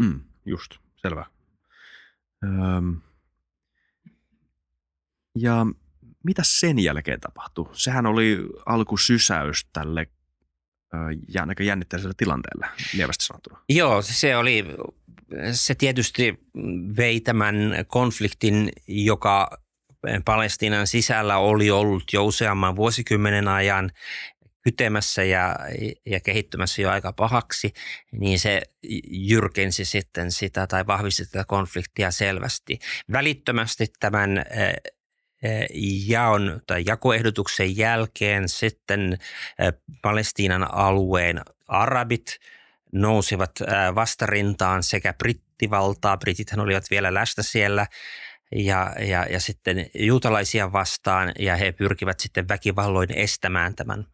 [0.00, 1.26] Mm, just, selvä.
[2.44, 3.00] Öm,
[5.38, 5.66] ja
[6.24, 7.68] mitä sen jälkeen tapahtui?
[7.72, 10.06] Sehän oli alkusysäys tälle
[11.48, 13.60] aika jännitteiselle tilanteelle, lievästi sanottuna.
[13.68, 14.64] Joo, se oli,
[15.52, 16.38] se tietysti
[16.96, 17.54] vei tämän
[17.86, 19.58] konfliktin, joka
[20.24, 23.90] Palestiinan sisällä oli ollut jo useamman vuosikymmenen ajan
[24.66, 25.56] hytemässä ja,
[26.06, 27.72] ja kehittymässä jo aika pahaksi,
[28.12, 28.62] niin se
[29.10, 32.78] jyrkensi sitten sitä tai vahvisti tätä konfliktia selvästi.
[33.12, 34.44] Välittömästi tämän
[36.06, 39.18] jaon tai jakoehdotuksen jälkeen sitten
[40.02, 42.36] Palestiinan alueen arabit
[42.92, 43.52] nousivat
[43.94, 47.86] vastarintaan sekä brittivaltaa, britithän olivat vielä läsnä siellä,
[48.54, 54.06] ja, ja, ja sitten juutalaisia vastaan ja he pyrkivät sitten väkivalloin estämään tämän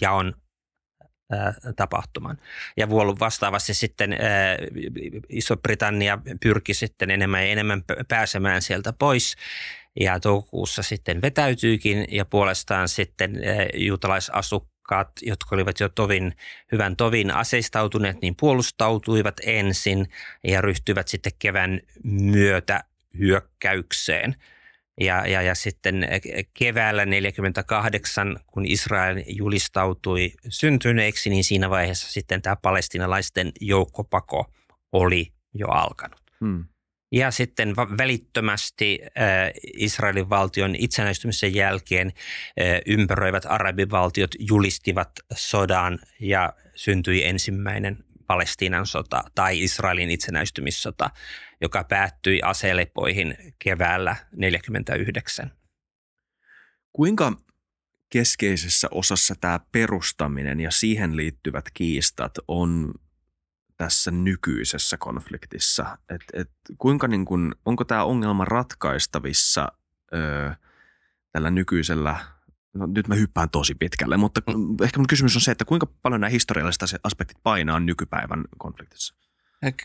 [0.00, 0.34] jaon
[1.76, 2.38] tapahtuman.
[2.76, 4.16] Ja vastaavasti sitten
[5.28, 9.36] Iso-Britannia pyrki sitten enemmän ja enemmän pääsemään sieltä pois
[10.00, 13.40] ja toukokuussa sitten vetäytyykin ja puolestaan sitten
[13.74, 16.32] juutalaisasukkaat, jotka olivat jo tovin,
[16.72, 20.06] hyvän tovin aseistautuneet, niin puolustautuivat ensin
[20.44, 22.84] ja ryhtyivät sitten kevään myötä
[23.18, 24.34] hyökkäykseen–
[25.00, 26.08] ja, ja, ja sitten
[26.54, 34.52] keväällä 48, kun Israel julistautui syntyneeksi, niin siinä vaiheessa sitten tämä palestinalaisten joukkopako
[34.92, 36.20] oli jo alkanut.
[36.40, 36.64] Hmm.
[37.12, 47.24] Ja sitten välittömästi äh, Israelin valtion itsenäistymisen jälkeen äh, ympäröivät arabivaltiot julistivat sodan ja syntyi
[47.24, 51.10] ensimmäinen Palestiinan sota tai Israelin itsenäistymissota,
[51.60, 55.52] joka päättyi aselepoihin keväällä 1949.
[56.92, 57.32] Kuinka
[58.08, 62.94] keskeisessä osassa tämä perustaminen ja siihen liittyvät kiistat on
[63.76, 65.98] tässä nykyisessä konfliktissa?
[66.08, 69.68] Et, et kuinka niin kun, onko tämä ongelma ratkaistavissa
[70.14, 70.54] ö,
[71.32, 72.35] tällä nykyisellä
[72.76, 74.76] no nyt mä hyppään tosi pitkälle, mutta mm.
[74.84, 79.14] ehkä mun kysymys on se, että kuinka paljon nämä historialliset aspektit painaa nykypäivän konfliktissa?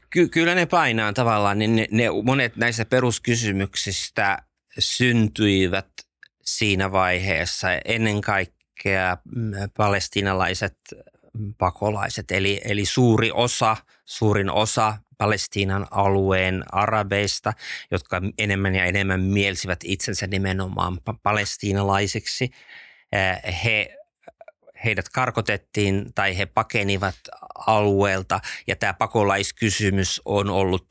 [0.09, 4.37] Ky- kyllä ne painaa tavallaan, niin ne, ne monet näistä peruskysymyksistä
[4.79, 5.87] syntyivät
[6.41, 10.77] siinä vaiheessa ennen kaikkea mm, palestinalaiset
[11.57, 17.53] pakolaiset, eli, eli suuri osa, suurin osa Palestiinan alueen arabeista,
[17.91, 22.51] jotka enemmän ja enemmän mielsivät itsensä nimenomaan palestiinalaisiksi.
[23.63, 23.97] He,
[24.85, 27.15] heidät karkotettiin tai he pakenivat
[27.67, 30.85] alueelta ja tämä pakolaiskysymys on ollut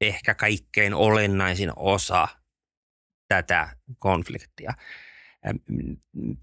[0.00, 2.28] ehkä kaikkein olennaisin osa
[3.28, 4.72] tätä konfliktia.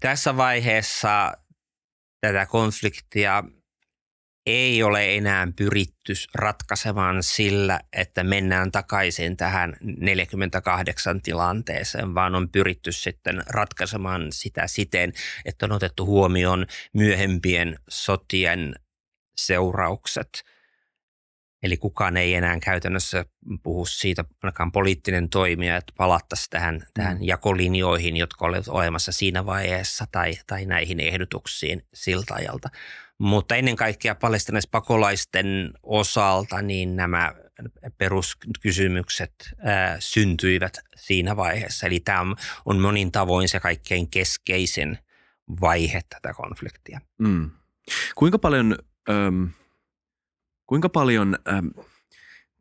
[0.00, 1.32] Tässä vaiheessa
[2.20, 3.44] tätä konfliktia
[4.46, 12.92] ei ole enää pyritty ratkaisemaan sillä, että mennään takaisin tähän 48 tilanteeseen, vaan on pyritty
[12.92, 15.12] sitten ratkaisemaan sitä siten,
[15.44, 18.74] että on otettu huomioon myöhempien sotien
[19.36, 20.44] seuraukset.
[21.62, 23.24] Eli kukaan ei enää käytännössä
[23.62, 26.82] puhu siitä, ainakaan poliittinen toimija, että palattaisiin tähän, mm.
[26.94, 32.68] tähän jakolinjoihin, jotka olivat olemassa siinä vaiheessa tai, tai näihin ehdotuksiin siltä ajalta,
[33.20, 37.32] mutta ennen kaikkea palestinaispakolaisten osalta niin nämä
[37.98, 41.86] peruskysymykset ää, syntyivät siinä vaiheessa.
[41.86, 44.98] Eli tämä on, on monin tavoin se kaikkein keskeisin
[45.60, 47.00] vaihe tätä konfliktia.
[47.18, 47.50] Mm.
[48.14, 48.78] Kuinka paljon,
[49.10, 49.44] ähm,
[50.66, 51.66] kuinka paljon ähm,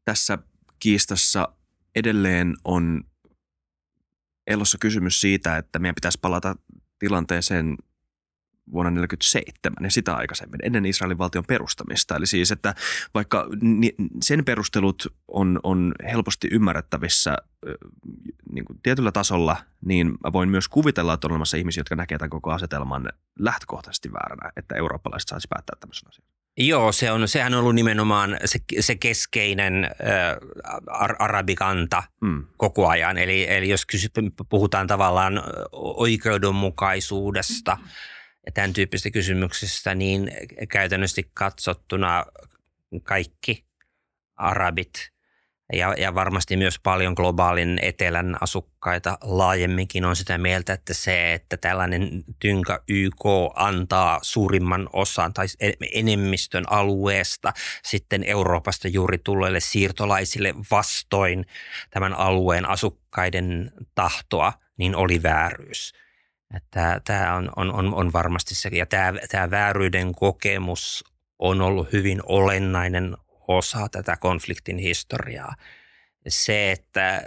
[0.06, 0.38] tässä
[0.80, 1.54] kiistassa
[1.96, 3.04] edelleen on
[4.48, 6.56] elossa kysymys siitä, että meidän pitäisi palata
[7.00, 7.78] tilanteeseen
[8.72, 12.16] vuonna 1947 ja sitä aikaisemmin, ennen Israelin valtion perustamista.
[12.16, 12.76] Eli siis, että
[13.14, 13.48] vaikka
[14.24, 17.38] sen perustelut on, on helposti ymmärrettävissä
[18.52, 22.20] niin kuin tietyllä tasolla, niin mä voin myös kuvitella, että on olemassa ihmisiä, jotka näkevät
[22.20, 26.28] tämän koko asetelman lähtökohtaisesti vääränä, että eurooppalaiset saisi päättää tämmöisen asian.
[26.58, 29.92] Joo, se on, sehän on ollut nimenomaan se, se keskeinen äh,
[31.20, 32.46] arabikanta mm.
[32.58, 33.18] koko ajan.
[33.18, 34.08] Eli, eli jos kysy,
[34.50, 37.78] puhutaan tavallaan oikeudenmukaisuudesta–
[38.46, 40.32] ja tämän tyyppisistä kysymyksistä, niin
[40.70, 42.26] käytännössä katsottuna
[43.04, 43.66] kaikki
[44.36, 45.12] arabit
[45.74, 51.58] ja, ja varmasti myös paljon globaalin etelän asukkaita laajemminkin on sitä mieltä, että se, että
[51.58, 53.26] tällainen tynkä YK
[53.56, 55.46] antaa suurimman osan tai
[55.94, 61.46] enemmistön alueesta sitten Euroopasta juuri tulleille siirtolaisille vastoin
[61.90, 65.94] tämän alueen asukkaiden tahtoa, niin oli vääryys.
[66.56, 71.04] Että tämä on, on, on, on varmasti se, ja tämä, tämä vääryyden kokemus
[71.40, 75.56] on ollut hyvin olennainen osa tätä konfliktin historiaa.
[76.28, 77.24] Se, että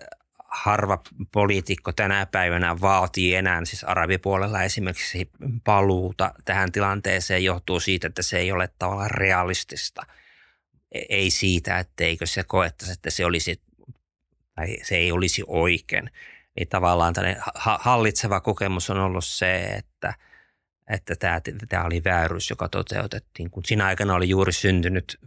[0.53, 5.31] harva poliitikko tänä päivänä vaatii enää, siis arabipuolella esimerkiksi
[5.65, 10.03] paluuta tähän tilanteeseen johtuu siitä, että se ei ole tavallaan realistista.
[10.93, 13.63] E, ei siitä, etteikö se koettaisi, että se olisi
[14.55, 16.11] tai se ei olisi oikein
[16.57, 17.15] niin tavallaan
[17.55, 20.15] hallitseva kokemus on ollut se, että
[20.91, 25.21] että tämä, tämä oli väärys, joka toteutettiin, kun siinä aikana oli juuri syntynyt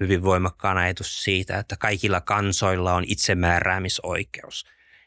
[0.00, 4.64] hyvin voimakkaan ajatus siitä, että kaikilla kansoilla on itsemääräämisoikeus.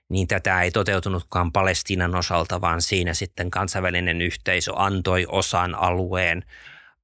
[0.10, 6.44] Niin tätä ei toteutunutkaan Palestiinan osalta, vaan siinä sitten kansainvälinen yhteisö antoi osan alueen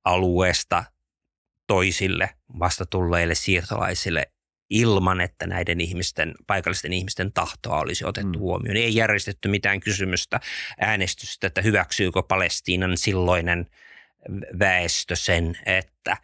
[0.06, 0.84] alueesta
[1.68, 4.32] toisille vastatulleille siirtolaisille
[4.70, 8.40] ilman, että näiden ihmisten, paikallisten ihmisten tahtoa olisi otettu mm.
[8.40, 8.78] huomioon.
[8.78, 10.40] Ei järjestetty mitään kysymystä,
[10.80, 13.68] äänestystä, että hyväksyykö Palestiinan silloinen
[14.60, 16.18] väestö sen, että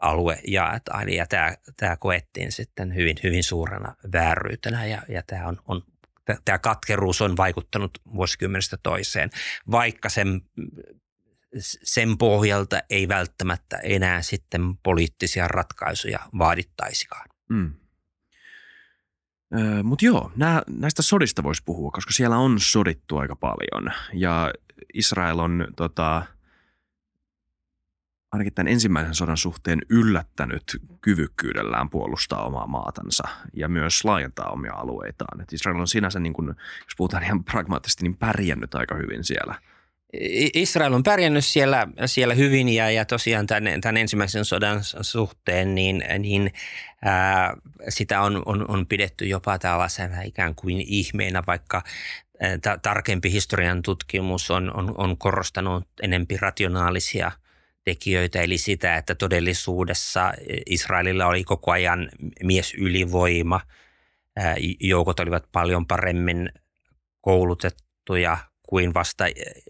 [0.00, 1.12] alue jaetaan.
[1.12, 5.82] Ja tämä, tämä koettiin sitten hyvin, hyvin suurena vääryytenä ja, ja tämä on, on
[6.44, 9.30] tämä katkeruus on vaikuttanut vuosikymmenestä toiseen,
[9.70, 10.40] vaikka sen,
[11.82, 17.33] sen pohjalta ei välttämättä enää sitten poliittisia ratkaisuja vaadittaisikaan.
[17.48, 17.74] Mm.
[19.82, 23.92] Mutta joo, nää, näistä sodista voisi puhua, koska siellä on sodittu aika paljon.
[24.12, 24.52] Ja
[24.94, 26.22] Israel on tota,
[28.32, 35.40] ainakin tämän ensimmäisen sodan suhteen yllättänyt kyvykkyydellään puolustaa omaa maatansa ja myös laajentaa omia alueitaan.
[35.40, 36.48] Et Israel on sinänsä, niin kun,
[36.84, 39.54] jos puhutaan ihan pragmaattisesti, niin pärjännyt aika hyvin siellä–
[40.54, 46.04] Israel on pärjännyt siellä, siellä hyvin ja, ja tosiaan tämän, tämän ensimmäisen sodan suhteen niin,
[46.18, 46.52] niin
[47.02, 47.56] ää,
[47.88, 51.82] sitä on, on, on pidetty jopa tällaisena ikään kuin ihmeenä, vaikka
[52.40, 57.32] ää, tarkempi historian tutkimus on, on, on korostanut enempi rationaalisia
[57.84, 60.32] tekijöitä, eli sitä, että todellisuudessa
[60.66, 62.08] Israelilla oli koko ajan
[62.42, 63.60] miesylivoima,
[64.36, 66.52] ää, joukot olivat paljon paremmin
[67.20, 69.24] koulutettuja– kuin vasta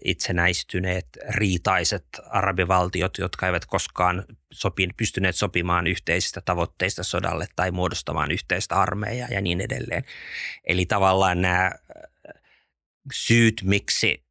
[0.05, 8.75] itsenäistyneet riitaiset arabivaltiot, jotka eivät koskaan sopin, pystyneet sopimaan yhteisistä tavoitteista sodalle tai muodostamaan yhteistä
[8.75, 10.03] armeijaa ja niin edelleen.
[10.63, 11.71] Eli tavallaan nämä
[13.13, 14.25] syyt, miksi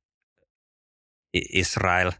[1.34, 2.12] Israel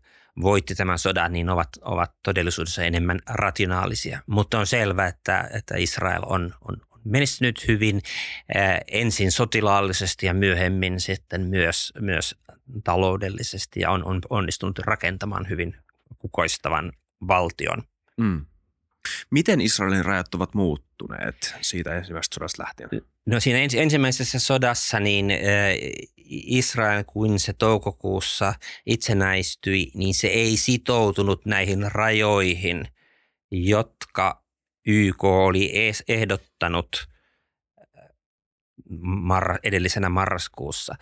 [0.42, 4.22] voitti tämän sodan, niin ovat, ovat todellisuudessa enemmän rationaalisia.
[4.26, 8.02] Mutta on selvää, että, että Israel on, on, menestynyt hyvin
[8.56, 12.34] äh, ensin sotilaallisesti ja myöhemmin sitten myös, myös
[12.84, 15.76] taloudellisesti ja on, on onnistunut rakentamaan hyvin
[16.18, 16.92] kukoistavan
[17.28, 17.82] valtion.
[18.16, 18.46] Mm.
[19.30, 22.88] Miten Israelin rajat ovat muuttuneet siitä ensimmäisestä sodasta lähtien?
[23.26, 25.38] No siinä ens, ensimmäisessä sodassa niin äh,
[26.26, 28.54] Israel, kun se toukokuussa
[28.86, 32.88] itsenäistyi, niin se ei sitoutunut näihin rajoihin,
[33.50, 34.43] jotka
[34.86, 35.72] YK oli
[36.08, 37.08] ehdottanut
[39.02, 40.94] mar- edellisenä marraskuussa,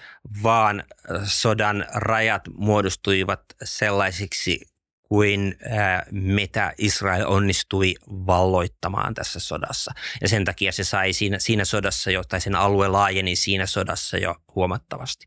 [0.42, 4.60] vaan äh, sodan rajat muodostuivat sellaisiksi
[5.02, 9.92] kuin äh, mitä Israel onnistui valloittamaan tässä sodassa.
[10.20, 14.18] Ja sen takia se sai siinä, siinä sodassa jo, tai sen alue laajeni siinä sodassa
[14.18, 15.26] jo huomattavasti.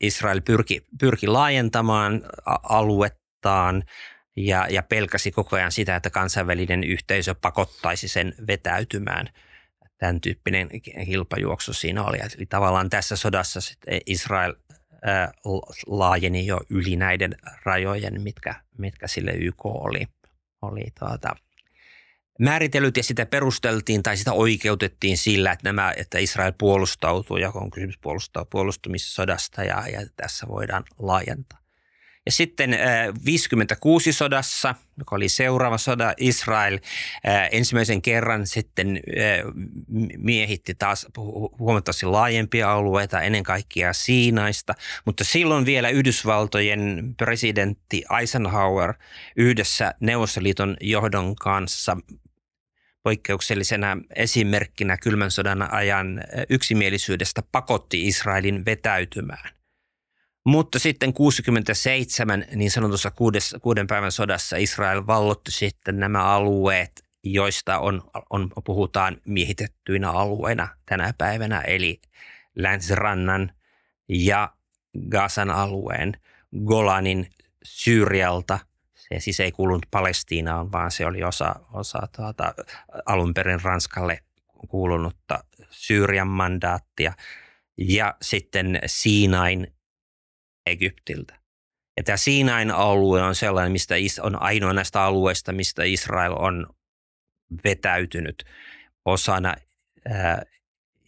[0.00, 2.22] Israel pyrki, pyrki laajentamaan
[2.62, 3.82] aluettaan
[4.36, 9.28] ja, ja pelkäsi koko ajan sitä, että kansainvälinen yhteisö pakottaisi sen vetäytymään.
[9.98, 10.70] Tämän tyyppinen
[11.06, 12.18] hilpajuoksu siinä oli.
[12.36, 13.60] Eli tavallaan tässä sodassa
[14.06, 14.54] Israel
[15.02, 15.32] ää,
[15.86, 20.06] laajeni jo yli näiden rajojen, mitkä, mitkä sille YK oli,
[20.62, 21.36] oli tuota,
[22.40, 27.70] määritellyt ja sitä perusteltiin tai sitä oikeutettiin sillä, että, nämä, että Israel puolustautuu ja on
[27.70, 31.63] kysymys puolustaa puolustumissodasta ja, ja tässä voidaan laajentaa.
[32.26, 32.78] Ja sitten
[33.24, 36.78] 56 äh, sodassa, joka oli seuraava soda, Israel
[37.28, 39.52] äh, ensimmäisen kerran sitten äh,
[40.18, 41.06] miehitti taas
[41.58, 48.94] huomattavasti laajempia alueita, ennen kaikkea Siinaista, mutta silloin vielä Yhdysvaltojen presidentti Eisenhower
[49.36, 51.96] yhdessä Neuvostoliiton johdon kanssa
[53.02, 59.63] poikkeuksellisena esimerkkinä kylmän sodan ajan yksimielisyydestä pakotti Israelin vetäytymään.
[60.44, 67.78] Mutta sitten 67 niin sanotussa kuudes, kuuden päivän sodassa Israel vallotti sitten nämä alueet, joista
[67.78, 72.00] on, on, puhutaan miehitettyinä alueina tänä päivänä, eli
[72.56, 73.52] Länsirannan
[74.08, 74.52] ja
[75.10, 76.16] Gazan alueen,
[76.64, 77.30] Golanin
[77.62, 78.58] Syyrialta.
[78.94, 82.54] Se siis ei kuulunut Palestiinaan, vaan se oli osa, osa tuota,
[83.06, 84.18] alun perin Ranskalle
[84.68, 87.12] kuulunutta Syyrian mandaattia.
[87.78, 89.74] Ja sitten Siinain
[90.66, 91.34] Egyptiltä.
[91.96, 96.66] Ja tämä Siinain alue on sellainen, mistä on ainoa näistä alueista, mistä Israel on
[97.64, 98.44] vetäytynyt
[99.04, 99.54] osana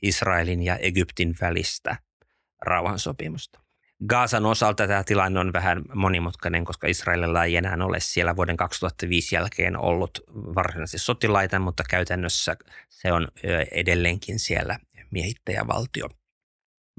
[0.02, 1.96] Israelin ja Egyptin välistä
[2.62, 3.60] rauhansopimusta.
[4.08, 9.34] Gaasan osalta tämä tilanne on vähän monimutkainen, koska Israelilla ei enää ole siellä vuoden 2005
[9.34, 12.56] jälkeen ollut varsinaisesti sotilaita, mutta käytännössä
[12.88, 13.28] se on
[13.72, 14.78] edelleenkin siellä
[15.10, 16.08] miehittäjävaltio.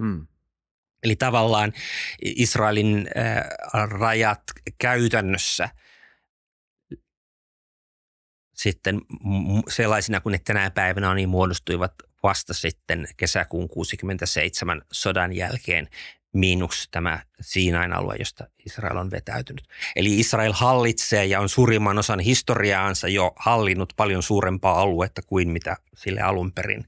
[0.01, 0.27] Hmm.
[1.03, 1.73] Eli tavallaan
[2.21, 3.07] Israelin
[3.99, 4.43] rajat
[4.77, 5.69] käytännössä
[8.53, 9.01] sitten
[9.69, 11.93] sellaisina kuin ne tänä päivänä on, niin muodostuivat
[12.23, 15.87] vasta sitten kesäkuun 67 sodan jälkeen
[16.33, 19.67] miinus tämä Siinain alue, josta Israel on vetäytynyt.
[19.95, 25.77] Eli Israel hallitsee ja on suurimman osan historiaansa jo hallinnut paljon suurempaa aluetta kuin mitä
[25.95, 26.87] sille alun perin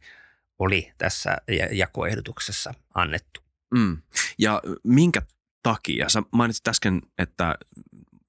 [0.59, 1.37] oli tässä
[1.71, 3.48] jakoehdotuksessa annettu.
[3.71, 3.97] Mm.
[4.37, 5.21] Ja minkä
[5.63, 6.09] takia?
[6.09, 7.55] Sä mainitsit äsken, että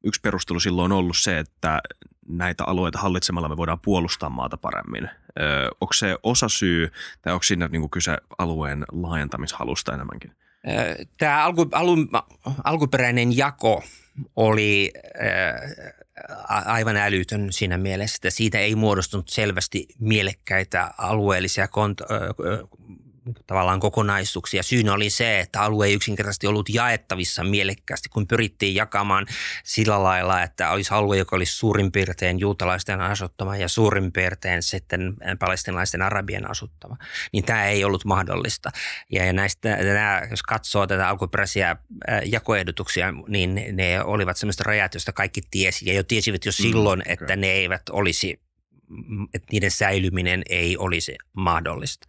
[0.05, 1.81] yksi perustelu silloin on ollut se, että
[2.29, 5.05] näitä alueita hallitsemalla me voidaan puolustaa maata paremmin.
[5.05, 6.91] Ö, onko se osa syy
[7.23, 10.33] tai onko siinä niin kyse alueen laajentamishalusta enemmänkin?
[11.19, 12.09] Tämä alku, alun,
[12.65, 13.83] alkuperäinen jako
[14.37, 14.93] oli
[16.49, 22.07] aivan älytön siinä mielessä, että siitä ei muodostunut selvästi mielekkäitä alueellisia kont-
[23.47, 24.63] tavallaan kokonaisuuksia.
[24.63, 29.27] Syynä oli se, että alue ei yksinkertaisesti ollut jaettavissa mielekkäästi, kun pyrittiin jakamaan
[29.65, 35.15] sillä lailla, että olisi alue, joka olisi suurin piirtein juutalaisten asuttama ja suurin piirtein sitten
[35.39, 36.97] palestinalaisten arabien asuttama.
[37.33, 38.71] Niin tämä ei ollut mahdollista.
[39.13, 41.77] Ja näistä, nämä, jos katsoo tätä alkuperäisiä
[42.25, 46.99] jakoehdotuksia, niin ne olivat sellaiset rajat, joista kaikki tiesi ja jo tiesivät jo mm, silloin,
[46.99, 47.13] mm, okay.
[47.13, 48.41] että ne eivät olisi
[49.35, 52.09] että niiden säilyminen ei olisi mahdollista.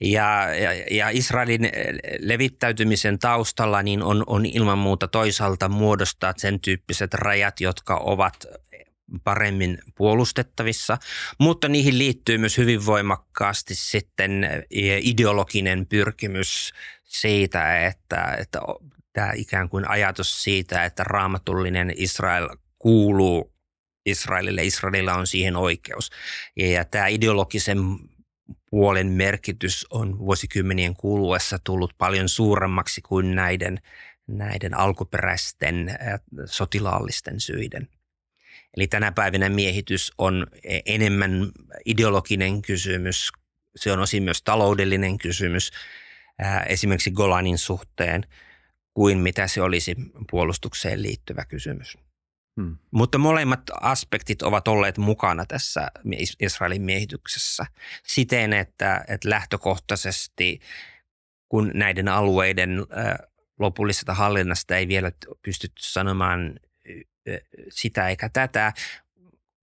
[0.00, 1.70] Ja, ja, ja Israelin
[2.18, 8.46] levittäytymisen taustalla niin on, on ilman muuta toisaalta muodostaa sen tyyppiset rajat, jotka ovat
[9.24, 10.98] paremmin puolustettavissa,
[11.38, 14.46] mutta niihin liittyy myös hyvin voimakkaasti sitten
[15.00, 16.72] ideologinen pyrkimys
[17.04, 18.60] siitä, että, että
[19.12, 22.48] tämä ikään kuin ajatus siitä, että raamatullinen Israel
[22.78, 23.52] kuuluu
[24.06, 24.64] Israelille.
[24.64, 26.10] Israelilla on siihen oikeus.
[26.56, 27.78] Ja, ja tämä ideologisen
[28.70, 33.78] puolen merkitys on vuosikymmenien kuluessa tullut paljon suuremmaksi kuin näiden,
[34.26, 35.98] näiden alkuperäisten
[36.44, 37.88] sotilaallisten syiden.
[38.76, 40.46] Eli tänä päivänä miehitys on
[40.86, 41.30] enemmän
[41.84, 43.30] ideologinen kysymys.
[43.76, 45.70] Se on osin myös taloudellinen kysymys
[46.66, 48.26] esimerkiksi Golanin suhteen
[48.94, 49.96] kuin mitä se olisi
[50.30, 51.98] puolustukseen liittyvä kysymys.
[52.60, 52.76] Hmm.
[52.90, 55.88] Mutta molemmat aspektit ovat olleet mukana tässä
[56.40, 57.66] Israelin miehityksessä
[58.06, 60.60] siten, että, että lähtökohtaisesti
[61.48, 62.86] kun näiden alueiden
[63.58, 66.60] lopullisesta hallinnasta ei vielä pystytty sanomaan
[67.70, 68.72] sitä eikä tätä,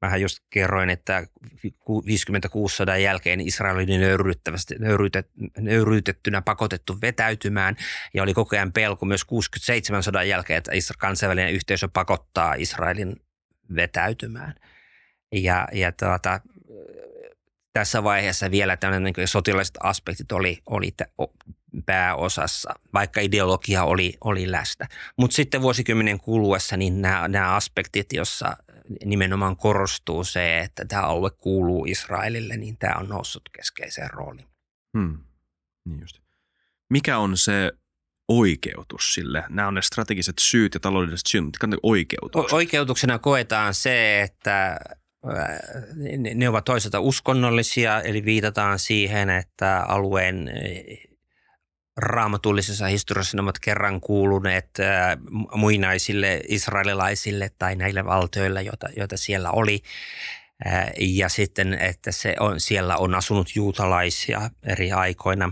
[0.01, 1.27] Vähän just kerroin, että
[2.05, 3.85] 56 sodan jälkeen Israel oli
[4.79, 5.25] nöyryytet,
[5.57, 7.75] nöyryytettynä pakotettu vetäytymään
[8.13, 13.15] ja oli koko ajan pelko myös 67 sodan jälkeen, että kansainvälinen yhteisö pakottaa Israelin
[13.75, 14.53] vetäytymään.
[15.31, 16.41] Ja, ja tuota,
[17.73, 20.93] tässä vaiheessa vielä tämmöinen niin sotilaiset aspektit oli, oli
[21.85, 24.87] pääosassa, vaikka ideologia oli, oli läsnä.
[25.17, 28.57] Mutta sitten vuosikymmenen kuluessa niin nämä, nämä aspektit, jossa
[29.05, 34.47] nimenomaan korostuu se, että tämä alue kuuluu Israelille, niin tämä on noussut keskeiseen rooliin.
[34.97, 35.17] Hmm.
[35.85, 36.19] Niin just.
[36.89, 37.71] Mikä on se
[38.27, 39.43] oikeutus sille?
[39.49, 42.53] Nämä on ne strategiset syyt ja taloudelliset syyt, mutta oikeutus?
[42.53, 44.79] Oikeutuksena koetaan se, että
[46.35, 50.51] ne ovat toisaalta uskonnollisia, eli viitataan siihen, että alueen
[51.97, 55.17] raamatullisessa historiassa ne ovat kerran kuuluneet äh,
[55.55, 59.81] muinaisille israelilaisille tai näille valtioille, joita, joita siellä oli.
[60.67, 65.51] Äh, ja sitten, että se on, siellä on asunut juutalaisia eri aikoina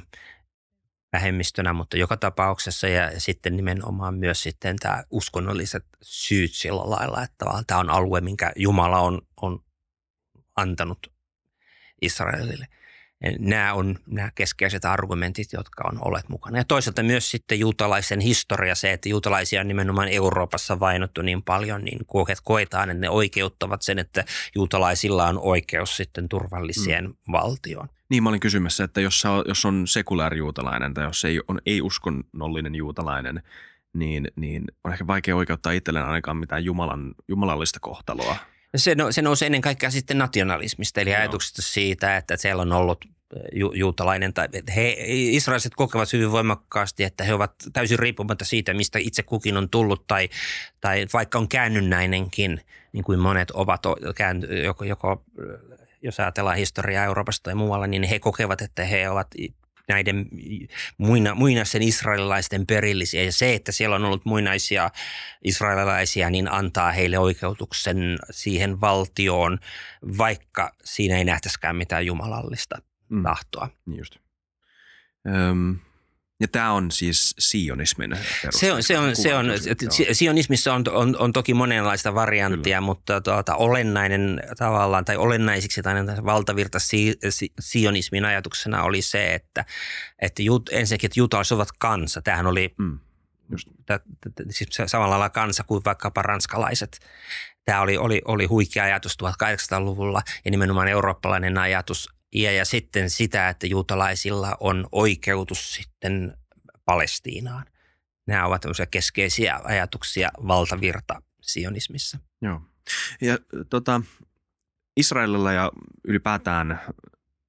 [1.14, 7.46] vähemmistönä, mutta joka tapauksessa ja sitten nimenomaan myös sitten tämä uskonnolliset syyt sillä lailla, että
[7.68, 9.60] tämä on alue, minkä Jumala on, on
[10.56, 11.08] antanut
[12.02, 12.68] Israelille–
[13.40, 16.58] nämä on nämä keskeiset argumentit, jotka on olleet mukana.
[16.58, 21.84] Ja toisaalta myös sitten juutalaisen historia, se, että juutalaisia on nimenomaan Euroopassa vainottu niin paljon,
[21.84, 22.00] niin
[22.44, 27.32] koetaan, että ne oikeuttavat sen, että juutalaisilla on oikeus sitten turvalliseen mm.
[27.32, 27.88] valtioon.
[28.10, 33.44] Niin mä olin kysymässä, että jos, jos on sekulaarijuutalainen tai jos ei, on ei-uskonnollinen juutalainen,
[33.94, 38.36] niin, niin on ehkä vaikea oikeuttaa itselleen ainakaan mitään jumalan, jumalallista kohtaloa.
[38.76, 41.20] Se, no, se nousi ennen kaikkea sitten nationalismista, eli Joo.
[41.20, 43.06] ajatuksesta siitä, että siellä on ollut
[43.54, 49.00] ju, juutalainen, tai he, israeliset kokevat hyvin voimakkaasti, että he ovat täysin riippumatta siitä, mistä
[49.00, 50.30] itse kukin on tullut, tai,
[50.82, 52.62] tai vaikka on käännynnäinenkin,
[52.94, 53.82] niin kuin monet ovat,
[54.64, 55.24] joko, joko
[56.02, 59.28] jos ajatellaan historiaa Euroopasta tai muualla, niin he kokevat, että he ovat
[59.88, 60.26] näiden
[60.98, 63.24] muina, muinaisen israelilaisten perillisiä.
[63.24, 64.90] Ja se, että siellä on ollut muinaisia
[65.44, 69.60] israelilaisia, niin antaa heille oikeutuksen siihen valtioon,
[70.18, 72.76] vaikka siinä ei nähtäisikään mitään jumalallista
[73.10, 73.24] mm.
[73.24, 73.70] tahtoa.
[73.86, 74.16] Niin just.
[75.28, 75.80] Öm,
[76.40, 78.18] Ja tämä on siis sionismin.
[78.50, 79.46] Se on, se on, se on
[80.12, 82.82] sionismissa on, on, on toki monenlaista varianttia, Kyllä.
[82.82, 89.66] mutta tuota, olennainen tavallaan, tai olennaisiksi tai valtavirta si, si, sionismin ajatuksena oli se, että,
[90.22, 92.22] että jut, ensinnäkin, että juutalaiset ovat kansa.
[92.22, 93.00] Tämähän oli mm.
[93.50, 93.68] Just.
[93.86, 94.00] Tä,
[94.50, 97.00] siis samalla lailla kansa kuin vaikkapa ranskalaiset.
[97.66, 103.50] Tämä oli, oli, oli huikea ajatus 1800-luvulla ja nimenomaan eurooppalainen ajatus ja, ja sitten sitä,
[103.50, 106.38] että juutalaisilla on oikeutus sitten
[106.86, 107.66] Palestiinaan.
[108.28, 112.20] Nämä ovat keskeisiä ajatuksia valtavirta sionismissa.
[112.42, 112.62] Joo.
[113.22, 113.38] Ja
[113.70, 114.02] tota,
[114.98, 115.72] Israelilla ja
[116.08, 116.82] ylipäätään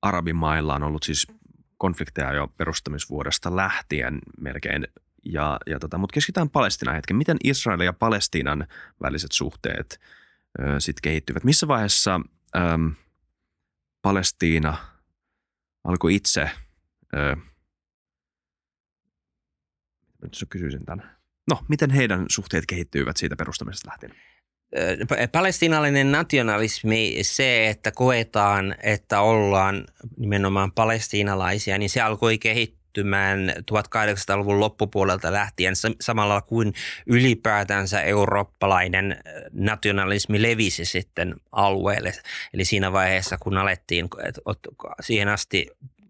[0.02, 1.26] arabimailla on ollut siis
[1.78, 4.88] konflikteja jo perustamisvuodesta lähtien melkein.
[5.24, 7.16] Ja, ja tota, mutta keskitytään Palestinan hetken.
[7.16, 8.66] Miten Israelin ja Palestiinan
[9.02, 10.00] väliset suhteet
[10.78, 11.44] sitten kehittyvät?
[11.44, 12.20] Missä vaiheessa
[12.56, 12.60] ö,
[14.06, 14.76] Palestiina
[15.84, 16.50] alkoi itse,
[17.16, 17.36] ö,
[20.22, 21.16] nyt kysyisin tämän.
[21.50, 24.14] No, miten heidän suhteet kehittyivät siitä perustamisesta lähtien?
[25.32, 29.86] Palestinalainen nationalismi, se, että koetaan, että ollaan
[30.16, 32.38] nimenomaan palestiinalaisia, niin se alkoi
[32.96, 36.74] kehittymään 1800-luvun loppupuolelta lähtien samalla kuin
[37.06, 39.16] ylipäätänsä eurooppalainen
[39.52, 42.12] nationalismi levisi sitten alueelle.
[42.54, 44.08] Eli siinä vaiheessa, kun alettiin
[45.00, 45.66] siihen asti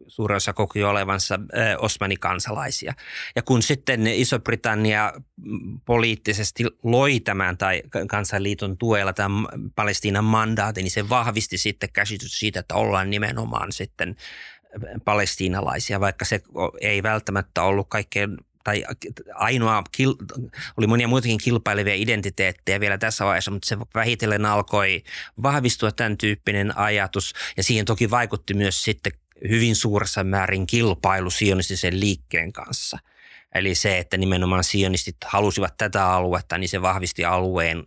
[0.06, 1.38] suurin osa koki olevansa
[1.78, 2.94] osmanikansalaisia.
[3.36, 5.12] Ja kun sitten Iso-Britannia
[5.84, 12.60] poliittisesti loi tämän tai kansanliiton tuella tämän Palestiinan mandaatin, niin se vahvisti sitten käsitys siitä,
[12.60, 14.16] että ollaan nimenomaan sitten
[15.04, 16.40] palestiinalaisia, vaikka se
[16.80, 18.84] ei välttämättä ollut kaikkein tai
[19.34, 19.84] ainoa,
[20.76, 25.04] oli monia muitakin kilpailevia identiteettejä vielä tässä vaiheessa, mutta se vähitellen alkoi
[25.42, 29.12] vahvistua tämän tyyppinen ajatus ja siihen toki vaikutti myös sitten
[29.48, 32.98] hyvin suuressa määrin kilpailu sionistisen liikkeen kanssa.
[33.54, 37.84] Eli se, että nimenomaan sionistit halusivat tätä aluetta, niin se vahvisti alueen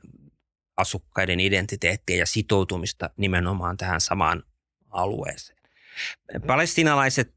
[0.78, 4.44] asukkaiden identiteettiä ja sitoutumista nimenomaan tähän samaan
[4.90, 5.59] alueeseen.
[6.48, 7.34] Palestinalaiset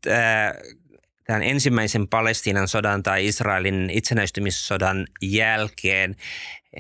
[1.26, 6.16] tämän ensimmäisen Palestiinan sodan tai Israelin itsenäistymissodan jälkeen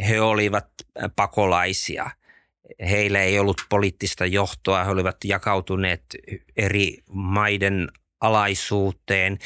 [0.08, 0.68] he olivat
[1.16, 2.10] pakolaisia–
[2.90, 6.04] heillä ei ollut poliittista johtoa, he olivat jakautuneet
[6.56, 7.88] eri maiden
[8.20, 9.38] alaisuuteen.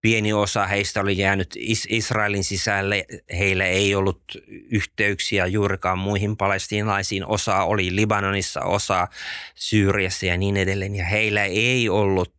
[0.00, 1.54] Pieni osa heistä oli jäänyt
[1.88, 3.06] Israelin sisälle.
[3.38, 4.22] Heillä ei ollut
[4.70, 7.26] yhteyksiä juurikaan muihin palestiinalaisiin.
[7.26, 9.08] Osa oli Libanonissa, osa
[9.54, 10.96] Syyriassa ja niin edelleen.
[10.96, 12.34] Ja heillä ei ollut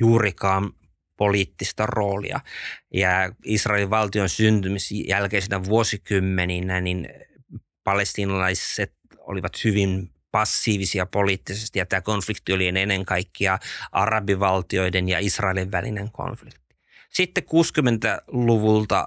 [0.00, 0.72] juurikaan
[1.16, 2.40] poliittista roolia.
[2.94, 7.08] Ja Israelin valtion syntymisen jälkeisenä vuosikymmeninä niin
[7.84, 13.58] palestiinalaiset olivat hyvin passiivisia poliittisesti ja tämä konflikti oli ennen kaikkea
[13.92, 16.76] arabivaltioiden ja Israelin välinen konflikti.
[17.12, 19.06] Sitten 60-luvulta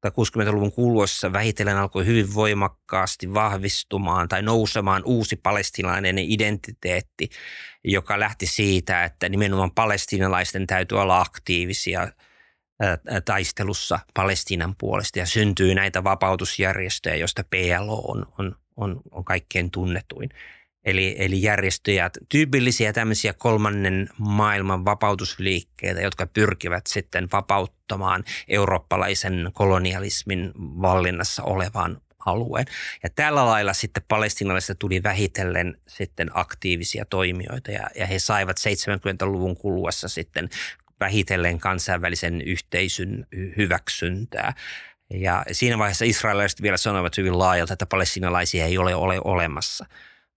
[0.00, 7.28] tai 60-luvun kuluessa vähitellen alkoi hyvin voimakkaasti vahvistumaan tai nousemaan uusi palestinalainen identiteetti,
[7.84, 12.08] joka lähti siitä, että nimenomaan palestinalaisten täytyy olla aktiivisia–
[13.24, 20.30] taistelussa Palestiinan puolesta ja syntyy näitä vapautusjärjestöjä, joista PLO on, on, on, on kaikkein tunnetuin.
[20.84, 31.42] Eli, eli järjestöjä, tyypillisiä tämmöisiä kolmannen maailman vapautusliikkeitä, jotka pyrkivät sitten vapauttamaan eurooppalaisen kolonialismin vallinnassa
[31.42, 32.66] olevan alueen.
[33.02, 39.56] Ja tällä lailla sitten palestinalaisista tuli vähitellen sitten aktiivisia toimijoita ja, ja he saivat 70-luvun
[39.56, 40.48] kuluessa sitten
[41.00, 44.54] vähitellen kansainvälisen yhteisön hyväksyntää.
[45.10, 49.86] Ja siinä vaiheessa israelilaiset vielä sanoivat hyvin laajalta, että palestinalaisia ei ole, ole olemassa.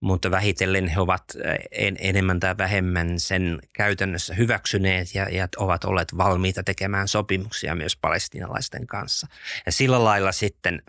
[0.00, 1.24] Mutta vähitellen he ovat
[1.70, 7.96] en, enemmän tai vähemmän sen käytännössä hyväksyneet ja, ja ovat olleet valmiita tekemään sopimuksia myös
[7.96, 9.26] palestinalaisten kanssa.
[9.66, 10.82] Ja sillä lailla sitten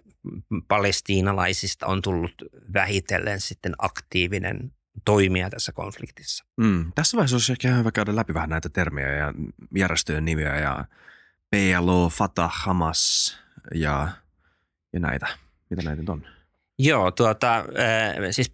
[0.67, 2.34] palestiinalaisista on tullut
[2.73, 4.71] vähitellen sitten aktiivinen
[5.05, 6.45] toimia tässä konfliktissa.
[6.57, 6.91] Mm.
[6.95, 9.34] Tässä vaiheessa olisi ehkä hyvä käydä läpi vähän näitä termejä ja
[9.75, 10.86] järjestöjen nimiä ja
[11.49, 13.38] PLO, Fatah, Hamas
[13.76, 14.07] ja,
[14.93, 15.28] ja näitä.
[15.70, 16.26] Mitä näitä on?
[16.80, 17.64] Joo, tuota, äh,
[18.32, 18.51] siis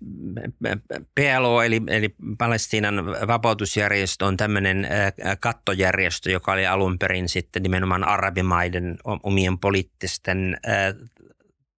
[1.16, 8.04] PLO eli, eli Palestiinan vapautusjärjestö on tämmöinen äh, kattojärjestö, joka oli alun perin sitten nimenomaan
[8.04, 11.10] arabimaiden omien poliittisten äh,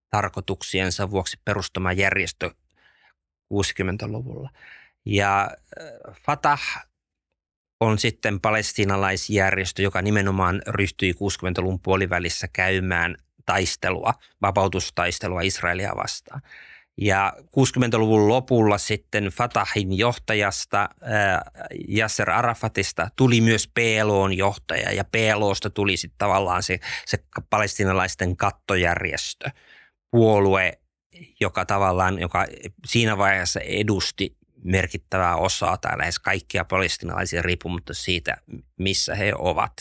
[0.09, 2.51] tarkoituksiensa vuoksi perustama järjestö
[3.53, 4.49] 60-luvulla.
[5.05, 5.51] Ja
[6.25, 6.88] Fatah
[7.79, 13.15] on sitten palestiinalaisjärjestö, joka nimenomaan ryhtyi 60-luvun puolivälissä käymään
[13.45, 16.41] taistelua, vapautustaistelua Israelia vastaan.
[17.01, 20.89] Ja 60-luvun lopulla sitten Fatahin johtajasta
[21.97, 27.17] Yasser Arafatista tuli myös PLOn johtaja ja PLOsta tuli sitten tavallaan se, se
[27.49, 29.49] palestinalaisten kattojärjestö,
[30.11, 30.79] puolue,
[31.39, 32.45] joka tavallaan, joka
[32.85, 38.37] siinä vaiheessa edusti merkittävää osaa tai lähes kaikkia palestinalaisia riippumatta siitä,
[38.77, 39.73] missä he ovat.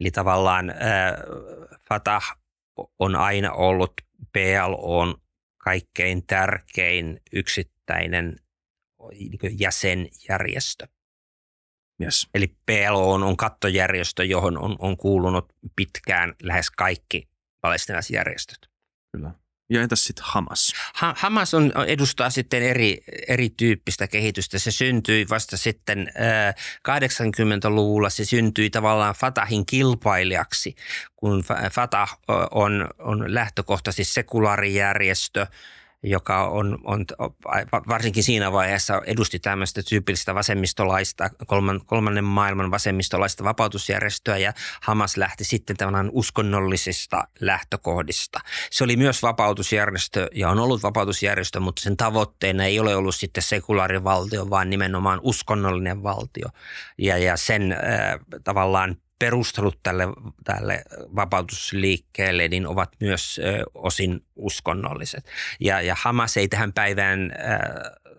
[0.00, 0.76] Eli tavallaan äh,
[1.88, 2.38] Fatah
[2.98, 3.92] on aina ollut
[4.32, 5.22] PLOn
[5.58, 8.36] kaikkein tärkein yksittäinen
[9.10, 10.86] niin jäsenjärjestö.
[12.02, 12.28] Yes.
[12.34, 17.28] Eli PLO on, on kattojärjestö, johon on, on kuulunut pitkään lähes kaikki
[17.60, 18.70] palestinaisjärjestöt.
[19.12, 19.30] Kyllä.
[19.70, 20.72] Ja entäs sitten Hamas?
[20.94, 22.98] Ha- Hamas on, edustaa sitten eri,
[23.28, 24.58] erityyppistä kehitystä.
[24.58, 26.54] Se syntyi vasta sitten äh,
[26.88, 28.10] 80-luvulla.
[28.10, 30.74] Se syntyi tavallaan Fatahin kilpailijaksi,
[31.16, 32.18] kun Fatah
[32.50, 35.46] on, on lähtökohtaisesti sekulaarijärjestö–
[36.02, 37.06] joka on, on
[37.88, 45.44] varsinkin siinä vaiheessa edusti tämmöistä tyypillistä vasemmistolaista, kolman, kolmannen maailman vasemmistolaista vapautusjärjestöä ja Hamas lähti
[45.44, 48.40] sitten tämän uskonnollisista lähtökohdista.
[48.70, 53.42] Se oli myös vapautusjärjestö ja on ollut vapautusjärjestö, mutta sen tavoitteena ei ole ollut sitten
[53.42, 56.48] sekulaarivaltio, vaan nimenomaan uskonnollinen valtio.
[56.98, 57.78] Ja, ja sen äh,
[58.44, 60.04] tavallaan perustelut tälle,
[60.44, 60.82] tälle
[61.16, 65.26] vapautusliikkeelle niin ovat myös ö, osin uskonnolliset.
[65.60, 67.34] Ja, ja Hamas ei tähän päivään ö,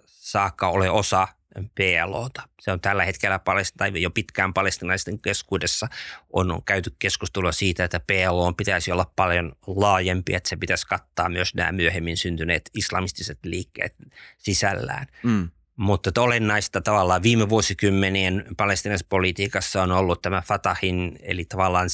[0.05, 1.27] saakka ole osa
[1.75, 2.41] PLOta.
[2.61, 3.39] Se on tällä hetkellä
[3.77, 5.87] tai jo pitkään palestinaisten keskuudessa
[6.33, 11.55] on, käyty keskustelua siitä, että PLO pitäisi olla paljon laajempi, että se pitäisi kattaa myös
[11.55, 13.95] nämä myöhemmin syntyneet islamistiset liikkeet
[14.37, 15.07] sisällään.
[15.23, 15.49] Mm.
[15.81, 21.89] Mutta olennaista tavallaan viime vuosikymmenien palestinaispolitiikassa on ollut tämä Fatahin, eli tavallaan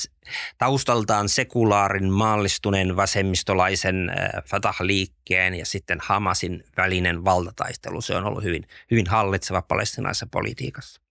[0.58, 8.02] taustaltaan sekulaarin maallistuneen vasemmistolaisen äh, Fatah-liikkeen ja sitten Hamasin välinen valtataistelu.
[8.02, 11.02] Se on ollut hyvin, hyvin hallitseva palestinaisessa politiikassa.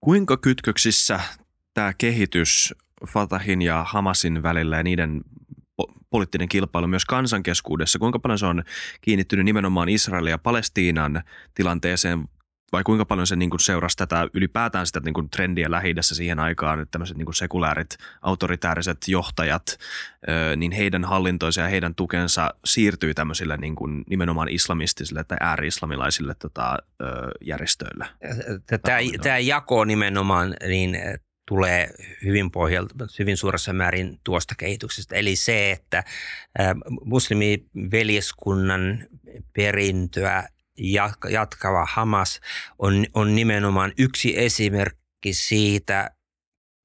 [0.00, 1.20] Kuinka kytköksissä
[1.74, 2.74] tämä kehitys
[3.08, 5.20] Fatahin ja Hamasin välillä ja niiden
[6.10, 7.98] poliittinen kilpailu myös kansankeskuudessa.
[7.98, 8.62] Kuinka paljon se on
[9.00, 11.22] kiinnittynyt nimenomaan Israelin ja Palestiinan
[11.54, 12.28] tilanteeseen
[12.72, 16.38] vai kuinka paljon se niin kuin seurasi tätä ylipäätään sitä niin kuin trendiä lähi siihen
[16.38, 19.78] aikaan, että tämmöiset niin kuin sekulaarit, autoritääriset johtajat,
[20.56, 26.78] niin heidän hallintoinsa ja heidän tukensa siirtyi tämmöisille niin kuin nimenomaan islamistisille tai ääri-islamilaisille tota,
[27.40, 28.06] järjestöille?
[28.66, 30.96] Tämä, tämä jako nimenomaan, niin
[31.48, 31.90] tulee
[32.24, 35.16] hyvin pohjalta, hyvin suuressa määrin tuosta kehityksestä.
[35.16, 36.04] Eli se, että
[37.04, 39.06] muslimiveljeskunnan
[39.52, 40.48] perintöä
[41.30, 42.40] jatkava Hamas
[42.78, 46.10] on, on nimenomaan yksi esimerkki siitä,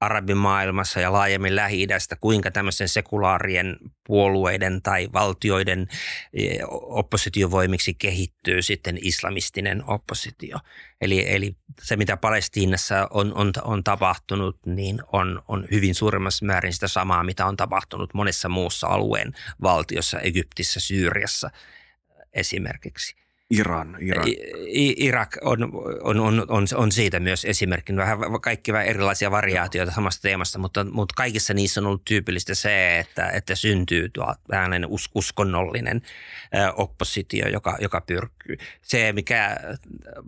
[0.00, 1.86] arabimaailmassa ja laajemmin lähi
[2.20, 3.76] kuinka tämmöisen sekulaarien
[4.06, 5.88] puolueiden tai valtioiden
[6.32, 10.58] e, oppositiovoimiksi kehittyy sitten islamistinen oppositio.
[11.00, 16.72] Eli, eli se, mitä Palestiinassa on, on, on tapahtunut, niin on, on hyvin suuremmassa määrin
[16.72, 19.32] sitä samaa, mitä on tapahtunut monessa muussa alueen
[19.62, 21.50] valtiossa, Egyptissä, Syyriassa
[22.32, 23.27] esimerkiksi.
[23.50, 24.26] Iran, Irak.
[24.96, 25.62] Irak on,
[26.02, 27.96] on, on, on, on siitä myös esimerkki.
[27.96, 32.98] Vähän kaikki vähän erilaisia variaatioita samasta teemasta, mutta, mutta kaikissa niissä on ollut tyypillistä se,
[32.98, 36.02] että, että syntyy tuo tällainen uskonnollinen
[36.76, 38.56] oppositio, joka, joka pyrkyy.
[38.82, 39.56] Se, mikä,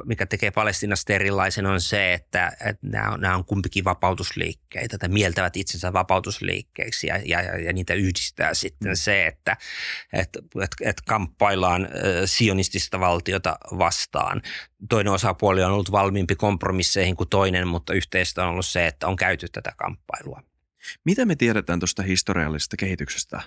[0.04, 5.08] mikä tekee Palestinasta erilaisen, on se, että, että nämä, on, nämä on kumpikin vapautusliikkeitä tai
[5.08, 8.96] mieltävät itsensä vapautusliikkeiksi ja, ja, ja niitä yhdistää sitten mm.
[8.96, 9.56] se, että,
[10.12, 11.88] että, että, että kamppaillaan
[12.24, 13.09] sionistista valtiota
[13.78, 14.42] vastaan.
[14.88, 19.16] Toinen osapuoli on ollut valmiimpi kompromisseihin kuin toinen, mutta yhteistä on ollut se, että on
[19.16, 20.42] käyty tätä kamppailua.
[21.04, 23.40] Mitä me tiedetään tuosta historiallisesta kehityksestä?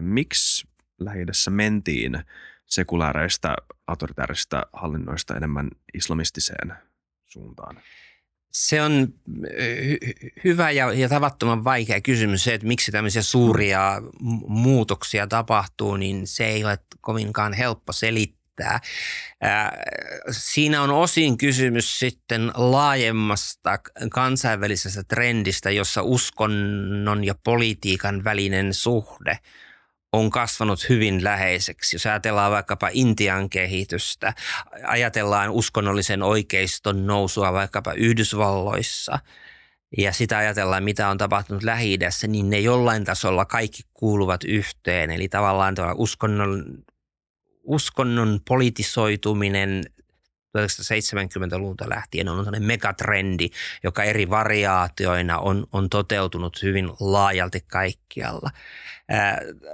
[0.00, 0.68] Miksi
[1.00, 2.24] lähi mentiin
[2.66, 3.54] sekulaareista
[3.86, 6.72] autoritaarisista hallinnoista enemmän islamistiseen
[7.26, 7.80] suuntaan?
[8.52, 9.14] Se on
[9.46, 14.02] hy- hyvä ja, ja tavattoman vaikea kysymys se, että miksi tämmöisiä suuria
[14.48, 18.80] muutoksia tapahtuu, niin se ei ole kovinkaan helppo selittää riittää.
[20.30, 23.78] Siinä on osin kysymys sitten laajemmasta
[24.10, 29.38] kansainvälisestä trendistä, jossa uskonnon ja politiikan välinen suhde
[30.12, 31.96] on kasvanut hyvin läheiseksi.
[31.96, 34.34] Jos ajatellaan vaikkapa Intian kehitystä,
[34.86, 39.18] ajatellaan uskonnollisen oikeiston nousua vaikkapa Yhdysvalloissa–
[39.98, 41.98] ja sitä ajatellaan, mitä on tapahtunut lähi
[42.28, 45.10] niin ne jollain tasolla kaikki kuuluvat yhteen.
[45.10, 46.64] Eli tavallaan uskonnon,
[47.62, 49.84] uskonnon politisoituminen
[50.58, 53.48] 1970-luvulta lähtien on sellainen megatrendi,
[53.82, 58.50] joka eri variaatioina on, on toteutunut hyvin laajalti kaikkialla.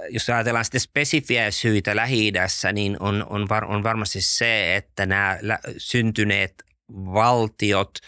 [0.09, 2.31] jos ajatellaan sitten spesifiä syitä lähi
[2.73, 5.39] niin on, on, var, on varmasti se, että nämä
[5.77, 6.63] syntyneet
[6.93, 7.99] valtiot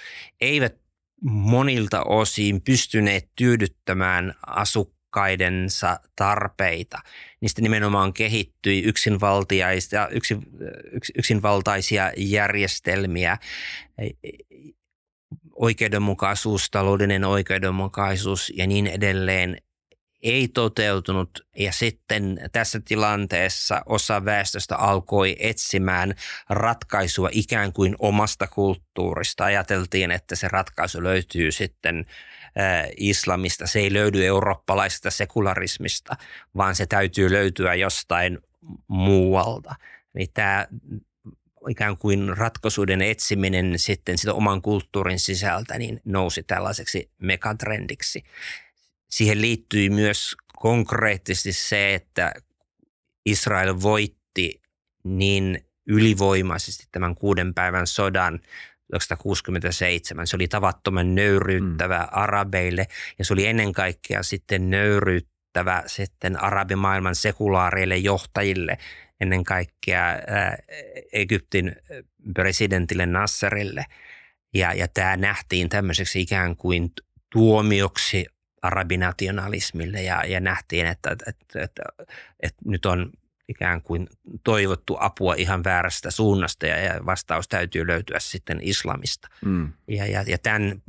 [0.41, 0.75] eivät
[1.21, 4.33] monilta osin pystyneet tyydyttämään
[5.09, 6.97] asukkaidensa tarpeita.
[7.41, 10.41] Niistä nimenomaan kehittyi yksinvaltaisia, yksin,
[11.17, 13.37] yksinvaltaisia järjestelmiä,
[15.55, 19.57] oikeudenmukaisuus, taloudellinen oikeudenmukaisuus ja niin edelleen
[20.23, 26.13] ei toteutunut ja sitten tässä tilanteessa osa väestöstä alkoi etsimään
[26.49, 29.45] ratkaisua ikään kuin omasta kulttuurista.
[29.45, 32.05] Ajateltiin, että se ratkaisu löytyy sitten
[32.97, 33.67] islamista.
[33.67, 36.15] Se ei löydy eurooppalaisesta sekularismista,
[36.57, 38.39] vaan se täytyy löytyä jostain
[38.87, 39.75] muualta.
[40.13, 40.67] Niin tämä
[41.69, 48.23] ikään kuin ratkaisuiden etsiminen sitten sitä oman kulttuurin sisältä niin nousi tällaiseksi megatrendiksi
[49.09, 52.33] siihen liittyi myös konkreettisesti se, että
[53.25, 54.61] Israel voitti
[55.03, 58.39] niin ylivoimaisesti tämän kuuden päivän sodan
[58.91, 60.27] 1967.
[60.27, 62.07] Se oli tavattoman nöyryyttävä mm.
[62.11, 62.87] arabeille
[63.19, 68.77] ja se oli ennen kaikkea sitten nöyryyttävä sitten arabimaailman sekulaareille johtajille,
[69.21, 70.03] ennen kaikkea
[71.13, 71.75] Egyptin
[72.33, 73.85] presidentille Nasserille.
[74.53, 76.91] Ja, ja tämä nähtiin tämmöiseksi ikään kuin
[77.31, 78.25] tuomioksi
[78.61, 81.83] arabinationalismille ja, ja nähtiin, että, että, että, että,
[82.39, 83.11] että nyt on
[83.49, 84.07] ikään kuin
[84.43, 89.27] toivottu apua ihan väärästä suunnasta ja, vastaus täytyy löytyä sitten islamista.
[89.45, 89.73] Mm.
[89.87, 90.81] Ja, ja, ja tämän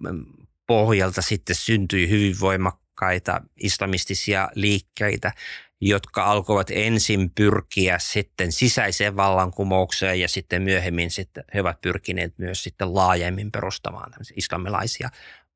[0.66, 5.32] pohjalta sitten syntyi hyvin voimakkaita islamistisia liikkeitä,
[5.80, 12.62] jotka alkoivat ensin pyrkiä sitten sisäiseen vallankumoukseen ja sitten myöhemmin sitten he ovat pyrkineet myös
[12.62, 15.10] sitten laajemmin perustamaan islamilaisia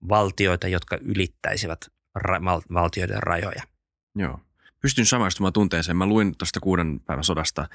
[0.08, 1.86] valtioita, jotka ylittäisivät
[2.18, 3.62] ra- valtioiden rajoja.
[4.16, 4.40] Joo.
[4.84, 5.96] Pystyn samaistumaan tunteeseen.
[5.96, 7.68] Mä luin tuosta kuuden päivän sodasta,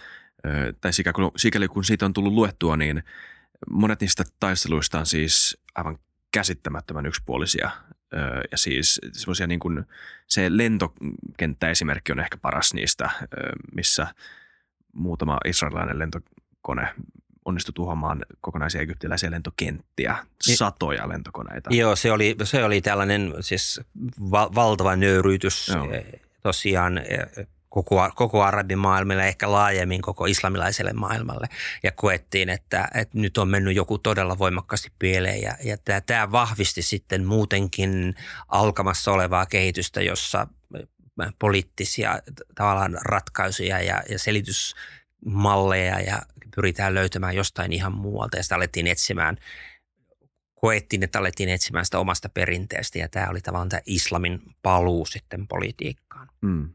[0.82, 0.92] tai
[1.38, 3.04] sikäli kun siitä on tullut luettua, niin
[3.70, 5.98] monet niistä taisteluista on siis aivan
[6.32, 7.70] käsittämättömän yksipuolisia.
[8.52, 9.86] Ja siis semmoisia niin kuin,
[10.28, 13.10] se lentokenttäesimerkki on ehkä paras niistä,
[13.76, 14.08] missä
[14.94, 16.88] muutama israelilainen lentokone
[17.46, 21.70] onnistui tuhoamaan kokonaisia egyptiläisiä lentokenttiä, satoja lentokoneita.
[21.74, 23.82] Joo, se oli, se oli tällainen siis
[24.32, 25.88] va- valtava nöyryytys Joo.
[26.42, 31.48] Tosiaan eh, koko, koko arabimaailmalle, ehkä laajemmin koko islamilaiselle maailmalle.
[31.84, 35.42] Ja koettiin, että, että nyt on mennyt joku todella voimakkaasti pieleen.
[35.42, 38.16] Ja, ja tämä, tämä vahvisti sitten muutenkin
[38.48, 40.88] alkamassa olevaa kehitystä, jossa eh,
[41.40, 42.20] poliittisia
[42.56, 46.22] tavallaan ratkaisuja ja, ja selitysmalleja ja
[46.56, 49.38] pyritään löytämään jostain ihan muualta ja sitä alettiin etsimään,
[50.62, 55.48] koettiin, että alettiin etsimään sitä omasta perinteestä ja tämä oli tavallaan tämä islamin paluu sitten
[55.48, 56.28] politiikkaan.
[56.42, 56.70] Mm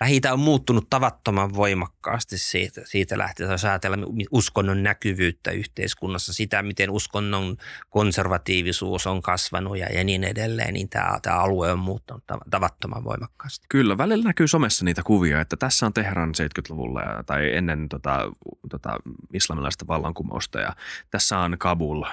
[0.00, 6.90] lähi on muuttunut tavattoman voimakkaasti siitä, siitä lähtien, jos ajatellaan uskonnon näkyvyyttä yhteiskunnassa, sitä miten
[6.90, 7.56] uskonnon
[7.90, 13.66] konservatiivisuus on kasvanut ja, ja niin edelleen, niin tämä, tämä alue on muuttunut tavattoman voimakkaasti.
[13.68, 18.32] Kyllä, välillä näkyy somessa niitä kuvia, että tässä on Teheran 70-luvulla ja, tai ennen tota,
[18.70, 18.96] tota,
[19.32, 20.76] islamilaista vallankumousta ja
[21.10, 22.04] tässä on Kabul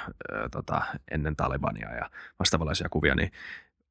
[0.52, 2.10] tota, ennen Talibania ja
[2.40, 3.32] vastaavanlaisia kuvia, niin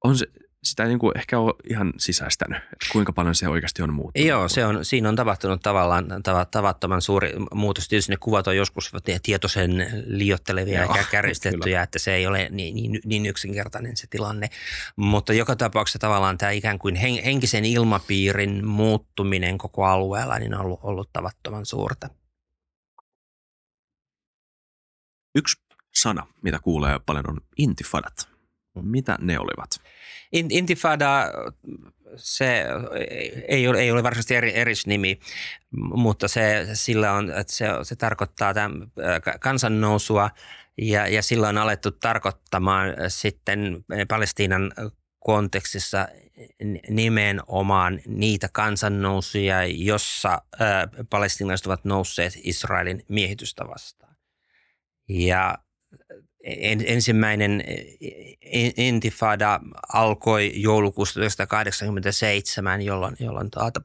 [0.04, 0.26] on se,
[0.62, 4.28] sitä ei niin kuin ehkä ole ihan sisäistänyt, että kuinka paljon se oikeasti on muuttunut.
[4.28, 6.06] Joo, se on, siinä on tapahtunut tavallaan
[6.50, 7.88] tavattoman suuri muutos.
[7.88, 8.92] Tietysti ne kuvat on joskus
[9.22, 14.50] tietoisen liottelevia ja kärjistettyjä, että se ei ole niin, niin, niin yksinkertainen se tilanne.
[14.96, 20.80] Mutta joka tapauksessa tavallaan tämä ikään kuin henkisen ilmapiirin muuttuminen koko alueella niin on ollut,
[20.82, 22.08] ollut tavattoman suurta.
[25.34, 25.56] Yksi
[25.94, 28.39] sana, mitä kuulee paljon, on intifadat.
[28.74, 29.70] Mitä ne olivat?
[30.32, 31.24] Intifada,
[32.16, 32.64] se
[33.48, 35.20] ei ole, ei ole varsinaisesti eri, erisnimi,
[35.94, 38.92] mutta se, sillä on, että se, se tarkoittaa tämän
[39.40, 40.30] kansannousua
[40.78, 44.72] ja, ja sillä on alettu tarkoittamaan sitten Palestiinan
[45.18, 46.08] kontekstissa
[46.88, 50.42] nimenomaan niitä kansannousuja, jossa
[51.10, 54.16] palestinalaiset ovat nousseet Israelin miehitystä vastaan.
[55.08, 55.58] Ja
[56.84, 57.64] ensimmäinen
[58.76, 59.60] intifada
[59.92, 63.82] alkoi joulukuusta 1987, jolloin, jolloin tuota,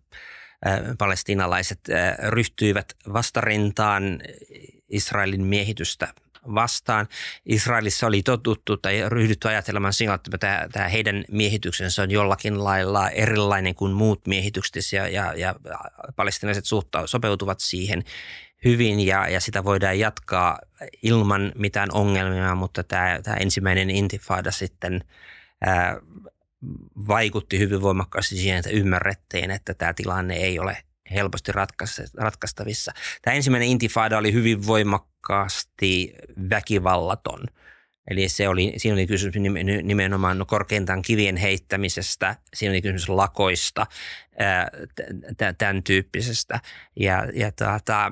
[0.97, 1.79] palestinalaiset
[2.29, 4.21] ryhtyivät vastarintaan
[4.89, 6.13] Israelin miehitystä
[6.55, 7.07] vastaan.
[7.45, 13.09] Israelissa oli totuttu tai ryhdytty ajattelemaan siinä, että tämä, tämä heidän miehityksensä on jollakin lailla
[13.09, 15.55] erilainen kuin muut miehitykset ja, ja, ja
[16.15, 18.03] palestinaiset suhta, sopeutuvat siihen
[18.65, 20.59] hyvin ja, ja sitä voidaan jatkaa
[21.01, 25.01] ilman mitään ongelmia, mutta tämä, tämä ensimmäinen intifada sitten
[25.65, 25.97] ää,
[27.07, 30.77] vaikutti hyvin voimakkaasti siihen, että ymmärrettiin, että tämä tilanne ei ole
[31.11, 31.51] helposti
[32.17, 32.91] ratkaistavissa.
[33.21, 36.13] Tämä ensimmäinen intifada oli hyvin voimakkaasti
[36.49, 37.43] väkivallaton.
[38.11, 39.35] Eli se oli, siinä oli kysymys
[39.83, 43.85] nimenomaan no korkeintaan kivien heittämisestä, siinä oli kysymys lakoista,
[45.57, 46.59] tämän tyyppisestä.
[46.99, 48.11] Ja, ja tuota,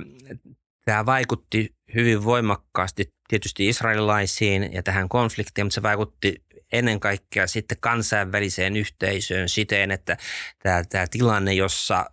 [0.85, 7.77] tämä vaikutti hyvin voimakkaasti tietysti israelilaisiin ja tähän konfliktiin, mutta se vaikutti ennen kaikkea sitten
[7.81, 10.17] kansainväliseen yhteisöön siten, että
[10.63, 12.05] tämä, tämä tilanne, jossa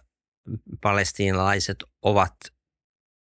[0.81, 2.35] palestiinalaiset ovat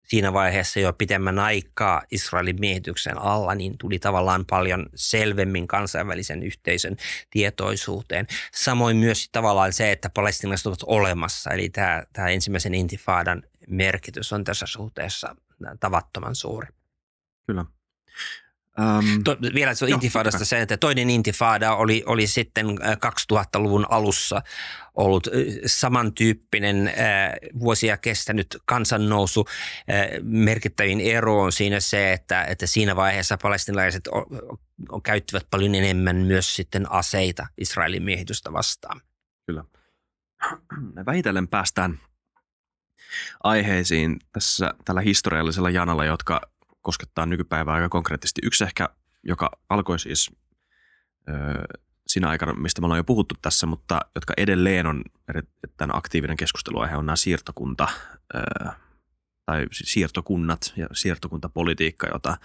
[0.05, 6.97] siinä vaiheessa jo pitemmän aikaa Israelin miehityksen alla, niin tuli tavallaan paljon selvemmin kansainvälisen yhteisön
[7.31, 8.27] tietoisuuteen.
[8.55, 14.45] Samoin myös tavallaan se, että palestinalaiset ovat olemassa, eli tämä, tämä ensimmäisen intifadan merkitys on
[14.45, 15.37] tässä suhteessa
[15.81, 16.69] tavattoman suuri.
[17.47, 17.65] Kyllä.
[18.79, 22.67] Um, to, vielä se intifadasta se, että toinen intifada oli, oli sitten
[23.27, 24.43] 2000-luvun alussa
[24.95, 25.29] ollut
[25.67, 26.95] samantyyppinen äh,
[27.61, 29.45] vuosia kestänyt kansannousu.
[29.91, 34.27] Äh, merkittävin ero on siinä se, että, että siinä vaiheessa palestinalaiset o,
[34.93, 39.01] o, käyttivät paljon enemmän myös sitten aseita Israelin miehitystä vastaan.
[39.47, 39.65] Kyllä.
[41.07, 41.99] Vähitellen päästään
[43.43, 46.41] aiheisiin tässä tällä historiallisella janalla, jotka
[46.85, 48.41] koskettaa nykypäivää aika konkreettisesti.
[48.45, 48.89] Yksi ehkä,
[49.23, 50.31] joka alkoi siis
[51.29, 51.33] ö,
[52.07, 56.97] siinä aikana, mistä me ollaan jo puhuttu tässä, mutta jotka edelleen on erittäin aktiivinen keskusteluaihe,
[56.97, 57.89] on nämä siirtokunta
[58.35, 58.71] ö,
[59.47, 62.37] tai siis siirtokunnat ja siirtokuntapolitiikka, jota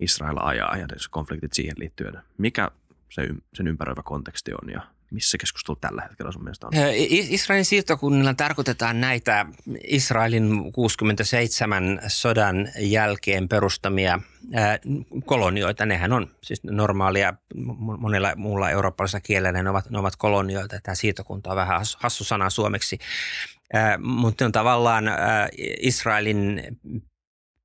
[0.00, 2.22] Israel ajaa ja konfliktit siihen liittyen.
[2.38, 2.70] Mikä
[3.10, 6.72] se, sen ympäröivä konteksti on ja missä keskustelu tällä hetkellä sun mielestä on?
[7.08, 9.46] Israelin siirtokunnilla tarkoitetaan näitä
[9.84, 14.20] Israelin 67 sodan jälkeen perustamia
[15.26, 15.86] kolonioita.
[15.86, 17.34] Nehän on siis normaalia,
[17.98, 20.80] monella muulla eurooppalaisella kielellä ne ovat, ne ovat kolonioita.
[20.82, 22.98] Tämä siirtokunta on vähän hassu sana suomeksi.
[23.98, 25.04] Mutta on tavallaan
[25.80, 26.62] Israelin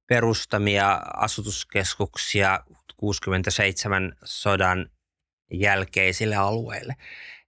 [0.07, 2.59] perustamia asutuskeskuksia
[2.97, 4.89] 67 sodan
[5.51, 6.95] jälkeisille alueille.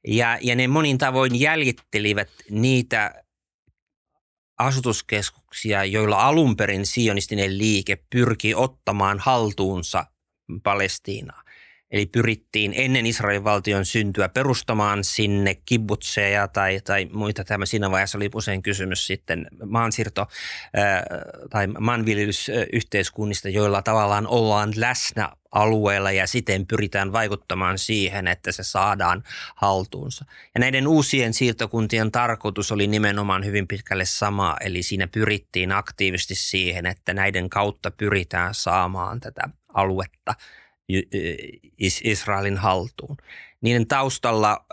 [0.08, 3.24] Ja, ja ne monin tavoin jäljittelivät niitä
[4.58, 10.06] asutuskeskuksia, joilla alun perin sionistinen liike pyrki ottamaan haltuunsa
[10.64, 11.44] Palestiinaa.
[11.92, 17.44] Eli pyrittiin ennen Israelin valtion syntyä perustamaan sinne kibbutseja tai, tai muita.
[17.44, 20.28] Tämä siinä vaiheessa oli usein kysymys sitten maansiirto-
[21.50, 29.24] tai maanviljelysyhteiskunnista, joilla tavallaan ollaan läsnä alueella ja siten pyritään vaikuttamaan siihen, että se saadaan
[29.56, 30.26] haltuunsa.
[30.56, 36.86] Ja näiden uusien siirtokuntien tarkoitus oli nimenomaan hyvin pitkälle sama, eli siinä pyrittiin aktiivisesti siihen,
[36.86, 40.34] että näiden kautta pyritään saamaan tätä aluetta–
[42.04, 43.18] Israelin haltuun.
[43.62, 44.66] Niiden taustalla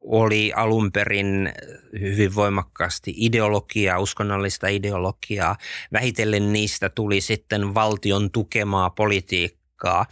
[0.00, 1.52] oli alun perin
[2.00, 5.56] hyvin voimakkaasti ideologiaa, uskonnollista ideologiaa.
[5.92, 10.06] Vähitellen niistä tuli sitten valtion tukemaa politiikkaa.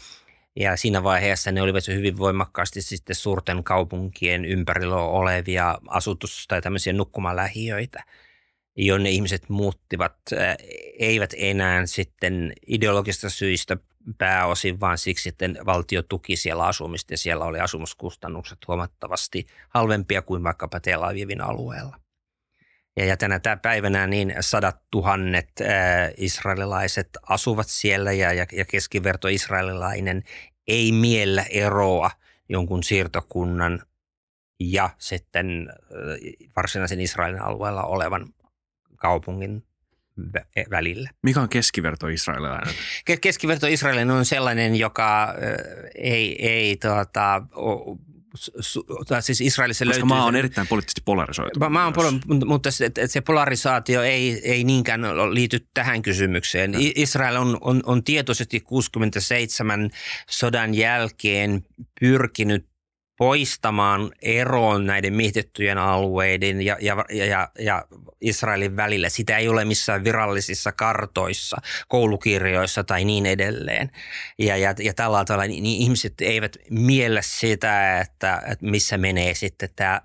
[0.57, 6.93] Ja siinä vaiheessa ne olivat hyvin voimakkaasti sitten suurten kaupunkien ympärillä olevia asutus- tai tämmöisiä
[6.93, 8.05] nukkumalähiöitä–
[8.79, 10.17] jonne ihmiset muuttivat,
[10.99, 13.77] eivät enää sitten ideologista syistä
[14.19, 20.45] pääosin, vaan siksi, että valtio tuki siellä asumista ja siellä oli asumuskustannukset huomattavasti halvempia kuin
[20.45, 22.01] vaikkapa Tel Avivin alueella.
[22.97, 29.29] Ja, ja tänä päivänä niin sadat tuhannet ää, israelilaiset asuvat siellä ja, ja, ja keskiverto
[29.29, 30.23] israelilainen
[30.69, 32.11] ei miellä eroa
[32.49, 33.83] jonkun siirtokunnan
[34.61, 35.73] ja sitten
[36.57, 38.35] varsinaisen Israelin alueella olevan
[38.97, 39.68] kaupungin
[40.71, 41.11] välillä.
[41.23, 42.75] Mikä on keskiverto israelilainen?
[43.21, 45.35] Keskiverto israelilainen on sellainen, joka
[45.95, 47.43] ei, ei tuota,
[49.21, 50.09] siis Israelissa Koska löytyy...
[50.09, 51.61] maa on erittäin poliittisesti polarisoitu.
[51.71, 55.01] Maa on, polo- mutta se, se polarisaatio ei, ei niinkään
[55.35, 56.73] liity tähän kysymykseen.
[56.73, 56.79] No.
[56.81, 59.91] Israel on, on, on tietoisesti 67
[60.31, 61.63] sodan jälkeen
[62.01, 62.68] pyrkinyt
[63.19, 67.85] poistamaan eroon näiden miehitettyjen alueiden ja, ja, ja, ja
[68.21, 69.09] Israelin välillä.
[69.09, 71.57] Sitä ei ole missään virallisissa kartoissa,
[71.89, 73.91] koulukirjoissa tai niin edelleen.
[74.39, 79.35] Ja, ja, ja tällä tavalla niin, niin ihmiset eivät miellä sitä, että, että missä menee
[79.35, 80.01] sitten tämä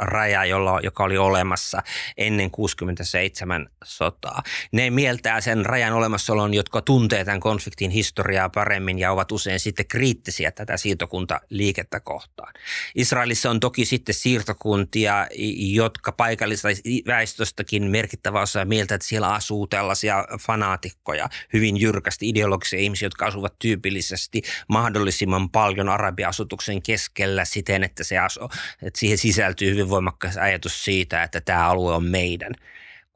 [0.00, 1.82] raja, jolla, joka oli olemassa
[2.16, 4.42] ennen 67 sotaa.
[4.72, 9.86] Ne mieltää sen rajan olemassaolon, jotka tuntee tämän konfliktin historiaa paremmin ja ovat usein sitten
[9.86, 12.49] kriittisiä tätä siirtokuntaliikettä kohtaan.
[12.50, 12.92] Mukaan.
[12.94, 15.26] Israelissa on toki sitten siirtokuntia,
[15.56, 16.68] jotka paikallisesta
[17.06, 23.58] väestöstäkin merkittävä osa mieltä, että siellä asuu tällaisia fanaatikkoja, hyvin jyrkästi ideologisia ihmisiä, jotka asuvat
[23.58, 28.40] tyypillisesti mahdollisimman paljon arabiasutuksen keskellä siten, että, se asu,
[28.82, 32.52] että siihen sisältyy hyvin voimakkaas ajatus siitä, että tämä alue on meidän–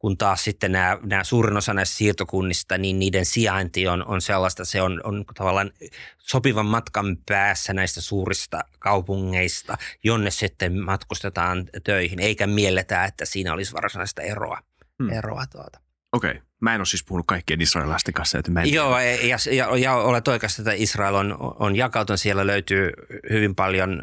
[0.05, 4.65] kun taas sitten nämä, nämä suurin osa näistä siirtokunnista, niin niiden sijainti on, on sellaista,
[4.65, 5.71] se on, on tavallaan
[6.19, 13.73] sopivan matkan päässä näistä suurista kaupungeista, jonne sitten matkustetaan töihin, eikä mielletä, että siinä olisi
[13.73, 14.59] varsinaista eroa.
[15.03, 15.13] Hmm.
[15.13, 15.81] eroa tuota.
[16.13, 16.31] Okei.
[16.31, 16.43] Okay.
[16.61, 18.39] Mä en ole siis puhunut kaikkien israelilaisten kanssa.
[18.39, 22.21] Että mä en Joo, ja, ja, ja olet oikeassa, että Israel on, on jakautunut.
[22.21, 22.93] Siellä löytyy
[23.31, 24.03] hyvin paljon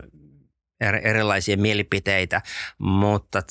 [1.03, 2.41] erilaisia mielipiteitä,
[2.77, 3.41] mutta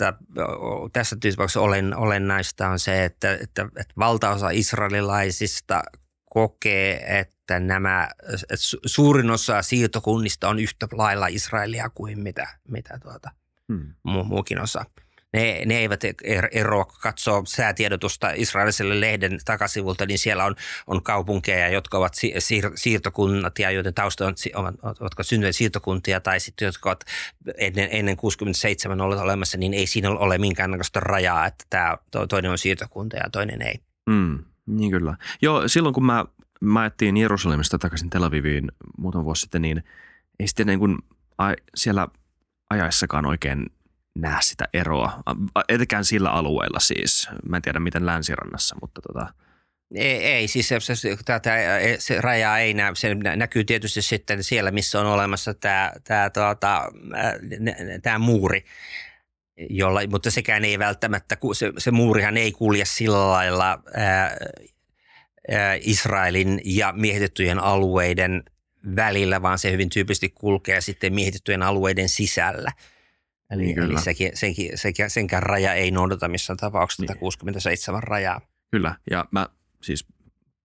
[0.93, 5.83] tässä tapauksessa olen, olennaista on se, että, että, että valtaosa israelilaisista
[6.31, 8.57] kokee, että nämä, että
[8.87, 13.31] suurin osa siirtokunnista on yhtä lailla Israelia kuin mitä, mitä tuota,
[13.69, 13.95] hmm.
[14.05, 14.85] muukin osa
[15.33, 20.55] ne, ne eivät er, eroa, kun katsoo säätiedotusta israeliselle lehden takasivulta, niin siellä on,
[20.87, 24.35] on kaupunkeja, jotka ovat siir, siirtokunnat ja joiden tausta on,
[24.83, 27.05] ovat, syntyneet siirtokuntia tai sitten jotka ovat
[27.59, 32.59] ennen, ennen 67 olleet olemassa, niin ei siinä ole minkäännäköistä rajaa, että tämä toinen on
[32.59, 33.81] siirtokunta ja toinen ei.
[34.11, 35.17] Mm, niin kyllä.
[35.43, 36.25] Joo, silloin kun mä,
[36.61, 39.85] mä ajettiin Jerusalemista takaisin Tel Aviviin muutama vuosi sitten, niin
[40.41, 40.99] ei sitten niin kuin,
[41.39, 42.09] a, siellä
[42.71, 43.67] ajaessakaan oikein
[44.15, 45.23] näe sitä eroa,
[45.69, 47.29] etenkään sillä alueella siis.
[47.49, 49.35] Mä en tiedä miten länsirannassa, mutta tota.
[49.95, 51.57] Ei, ei siis se, se, tätä,
[51.99, 52.95] se raja ei näy.
[52.95, 56.83] Se näkyy tietysti sitten siellä, missä on olemassa tämä, tämä, tuota,
[58.03, 58.65] tämä muuri,
[59.71, 64.37] jolla, mutta sekään ei välttämättä, se, se muurihan ei kulje sillä lailla ää,
[65.51, 68.43] ää, Israelin ja miehitettyjen alueiden
[68.97, 72.73] välillä, vaan se hyvin tyypillisesti kulkee sitten miehitettyjen alueiden sisällä–
[73.51, 77.09] Eli, niin eli sekin, senkin, sekin, senkään raja ei noudata missään tapauksessa niin.
[77.09, 78.41] tätä 67 rajaa.
[78.71, 79.49] Kyllä, ja mä
[79.83, 80.07] siis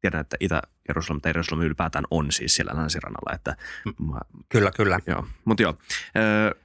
[0.02, 3.36] tiedän, että Itä-Jerusalem tai Jerusalem ylipäätään on siis siellä länsirannalla.
[3.36, 3.56] Että
[3.86, 4.12] mm.
[4.12, 4.20] mä,
[4.50, 5.00] kyllä, kyllä.
[5.08, 5.78] Joo, mutta joo.
[6.18, 6.56] Ö,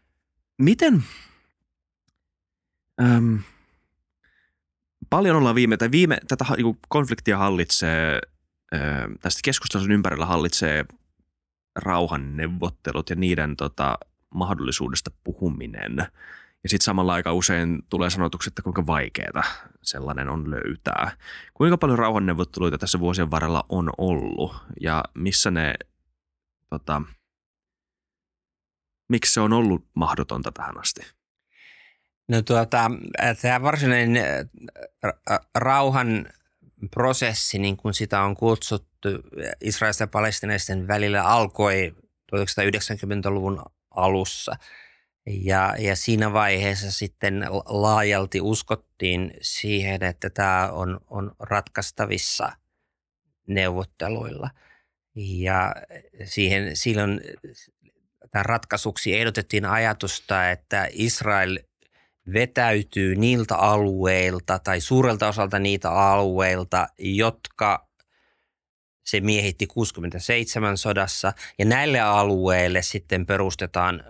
[0.59, 1.03] miten,
[3.03, 3.39] öm,
[5.11, 8.21] paljon ollaan viime, tai viime, tätä niin konfliktia hallitsee,
[9.21, 10.85] tästä keskustelun ympärillä hallitsee
[11.77, 13.99] rauhanneuvottelut ja niiden tota,
[14.35, 15.97] mahdollisuudesta puhuminen.
[16.63, 19.43] Ja sitten samalla aika usein tulee sanotukset, että kuinka vaikeaa
[19.83, 21.17] sellainen on löytää.
[21.55, 25.75] Kuinka paljon rauhanneuvotteluita tässä vuosien varrella on ollut ja missä ne,
[26.71, 27.03] tota,
[29.09, 31.01] miksi se on ollut mahdotonta tähän asti?
[32.29, 32.91] No tuota,
[33.43, 34.11] tämä varsinainen
[35.55, 36.27] rauhan
[36.91, 39.09] prosessi, niin kuin sitä on kutsuttu
[39.61, 41.95] Israelista ja palestinaisten välillä, alkoi
[42.37, 44.57] 1990-luvun alussa.
[45.27, 52.53] Ja, ja siinä vaiheessa sitten laajalti uskottiin siihen, että tämä on, on ratkaistavissa
[53.47, 54.51] neuvotteluilla.
[55.15, 55.75] Ja
[56.25, 57.21] siihen silloin
[58.31, 61.59] tämän ratkaisuksi ehdotettiin ajatusta, että Israel
[62.33, 67.90] vetäytyy niiltä alueilta tai suurelta osalta niitä alueilta, jotka
[69.11, 74.05] se miehitti 67 sodassa ja näille alueille sitten perustetaan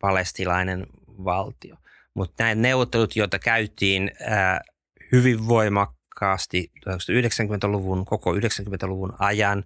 [0.00, 0.86] palestilainen
[1.24, 1.76] valtio.
[2.14, 4.60] Mutta nämä neuvottelut, joita käytiin ää,
[5.12, 9.64] hyvin voimakkaasti 1990-luvun, koko 90-luvun ajan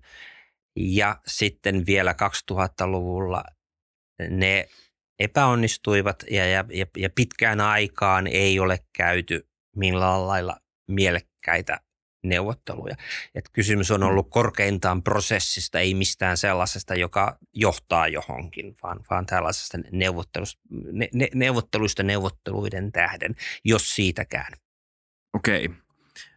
[0.77, 2.15] ja sitten vielä
[2.53, 3.45] 2000-luvulla
[4.31, 4.69] ne
[5.19, 6.65] epäonnistuivat ja, ja,
[6.97, 10.57] ja pitkään aikaan ei ole käyty millään lailla
[10.89, 11.81] mielekkäitä
[12.23, 12.97] neuvotteluja.
[13.35, 19.79] Et kysymys on ollut korkeintaan prosessista, ei mistään sellaisesta, joka johtaa johonkin, vaan, vaan tällaisesta
[19.93, 20.61] neuvottelusta,
[20.93, 24.53] ne, ne, neuvotteluista neuvotteluiden tähden, jos siitäkään.
[25.35, 25.71] Okei.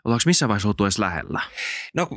[0.06, 1.42] Ollaanko missään vaiheessa oltu edes lähellä?
[1.94, 2.08] No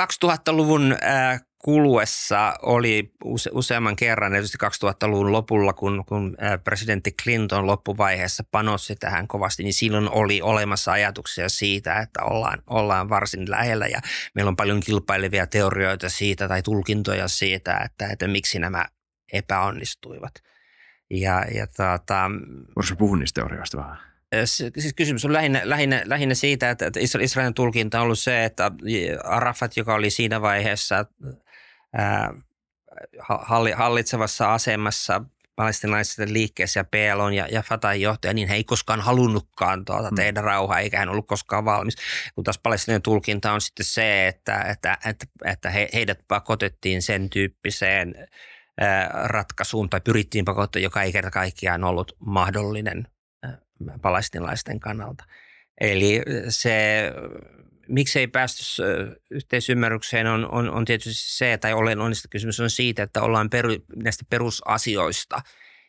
[0.00, 7.66] 2000-luvun äh, kuluessa oli use, useamman kerran, erityisesti 2000-luvun lopulla, kun, kun äh, presidentti Clinton
[7.66, 13.86] loppuvaiheessa panossi tähän kovasti, niin silloin oli olemassa ajatuksia siitä, että ollaan, ollaan varsin lähellä
[13.86, 14.00] ja
[14.34, 18.84] meillä on paljon kilpailevia teorioita siitä tai tulkintoja siitä, että, että miksi nämä
[19.32, 20.34] epäonnistuivat.
[21.10, 22.30] Ja, ja tuota,
[22.76, 24.13] Voisi puhua niistä teorioista vähän?
[24.78, 28.70] Siis kysymys on lähinnä, lähinnä, lähinnä siitä, että, Israelin tulkinta on ollut se, että
[29.24, 31.06] Arafat, joka oli siinä vaiheessa
[31.92, 32.34] ää,
[33.76, 35.24] hallitsevassa asemassa
[35.56, 40.14] palestinaisten liikkeessä ja PLO ja, ja Fatahin johtaja, niin he ei koskaan halunnutkaan tuota mm.
[40.14, 41.96] tehdä rauhaa, eikä hän ollut koskaan valmis.
[42.34, 47.30] Kun taas palestinainen tulkinta on sitten se, että, että, että, että he, heidät pakotettiin sen
[47.30, 48.14] tyyppiseen
[49.24, 53.06] ratkaisuun tai pyrittiin pakottaa, joka ei kerta kaikkiaan ollut mahdollinen
[54.02, 55.24] palestinalaisten kannalta.
[55.80, 57.02] Eli se,
[57.88, 58.82] miksi ei päästy
[59.30, 64.24] yhteisymmärrykseen on, on, on tietysti se, tai onnista kysymys on siitä, että ollaan peru, näistä
[64.30, 65.42] perusasioista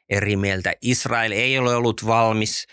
[0.10, 0.74] eri mieltä.
[0.82, 2.66] Israel ei ole ollut valmis–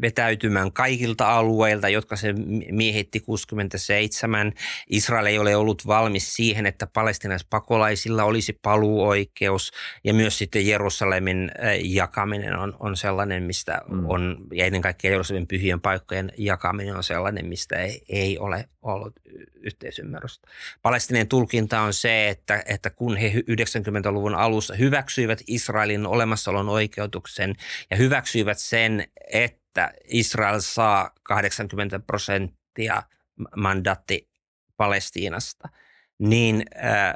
[0.00, 2.34] vetäytymään kaikilta alueilta, jotka se
[2.72, 4.52] miehitti 67.
[4.90, 9.72] Israel ei ole ollut valmis siihen, että palestinaispakolaisilla olisi paluuoikeus
[10.04, 11.50] ja myös sitten Jerusalemin
[11.82, 14.10] jakaminen on, on sellainen, mistä mm.
[14.10, 19.20] on, ja ennen kaikkea Jerusalemin pyhien paikkojen jakaminen on sellainen, mistä ei, ei ole ollut
[19.54, 20.48] yhteisymmärrystä.
[20.82, 27.54] Palestinen tulkinta on se, että, että kun he 90-luvun alussa hyväksyivät Israelin olemassaolon oikeutuksen
[27.90, 33.02] ja hyväksyivät sen, että Israel saa 80 prosenttia
[33.56, 34.28] mandaatti
[34.76, 35.68] Palestiinasta,
[36.18, 37.14] niin äh,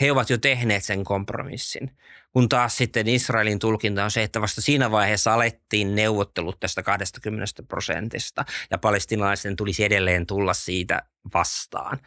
[0.00, 1.96] he ovat jo tehneet sen kompromissin.
[2.34, 7.62] Kun taas sitten Israelin tulkinta on se, että vasta siinä vaiheessa alettiin neuvottelut tästä 20
[7.68, 11.02] prosentista ja palestinalaisten tulisi edelleen tulla siitä
[11.34, 11.98] vastaan.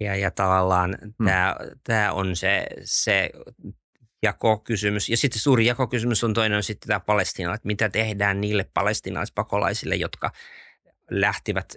[0.00, 3.30] Ja, ja tavallaan tämä, tämä on se, se
[4.22, 5.08] jakokysymys.
[5.08, 9.96] Ja sitten suuri jakokysymys on toinen on sitten tämä Palestina, että mitä tehdään niille palestinaispakolaisille,
[9.96, 10.30] jotka
[11.10, 11.74] lähtivät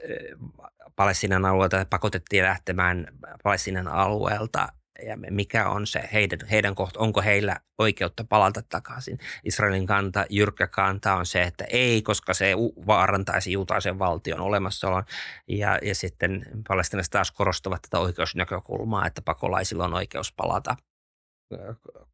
[0.96, 3.08] Palestinan alueelta, pakotettiin lähtemään
[3.44, 4.68] Palestinan alueelta
[5.06, 9.20] ja mikä on se heidän, heidän kohta, onko heillä oikeutta palata takaisin.
[9.44, 12.54] Israelin kanta, jyrkkä kanta on se, että ei, koska se
[12.88, 15.04] vaarantaisi juutaisen valtion olemassaolon.
[15.48, 20.76] Ja, ja sitten palestinaiset taas korostavat tätä oikeusnäkökulmaa, että pakolaisilla on oikeus palata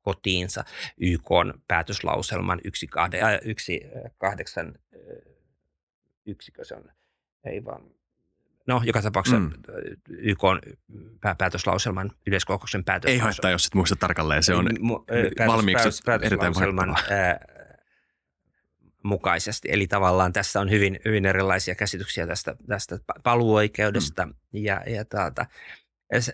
[0.02, 0.64] kotiinsa
[0.98, 1.30] YK
[1.68, 3.82] päätöslauselman yksi, kahde, äh, yksi
[4.18, 4.76] kahdeksan
[6.26, 6.92] yksikö se on,
[7.46, 7.82] ei vaan
[8.68, 9.52] No, joka tapauksessa mm.
[10.10, 10.62] YK on
[11.38, 13.22] päätöslauselman, yleiskokouksen päätöslauselman.
[13.22, 14.70] Ei haittaa, jos et muista tarkalleen, se on
[15.08, 16.54] päätös, valmiiksi päätös, erittäin
[19.04, 19.68] mukaisesti.
[19.72, 24.26] Eli tavallaan tässä on hyvin, hyvin erilaisia käsityksiä tästä, tästä paluuoikeudesta.
[24.26, 24.34] Mm.
[24.54, 25.46] Ja, ja taata.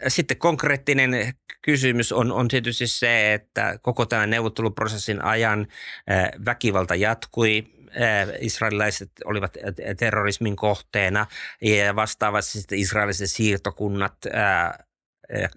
[0.07, 5.67] Sitten konkreettinen kysymys on, on tietysti se, että koko tämän neuvotteluprosessin ajan
[6.45, 7.63] väkivalta jatkui
[8.39, 9.57] israelilaiset olivat
[9.97, 11.25] terrorismin kohteena
[11.61, 14.15] ja vastaavasti sitten israeliset siirtokunnat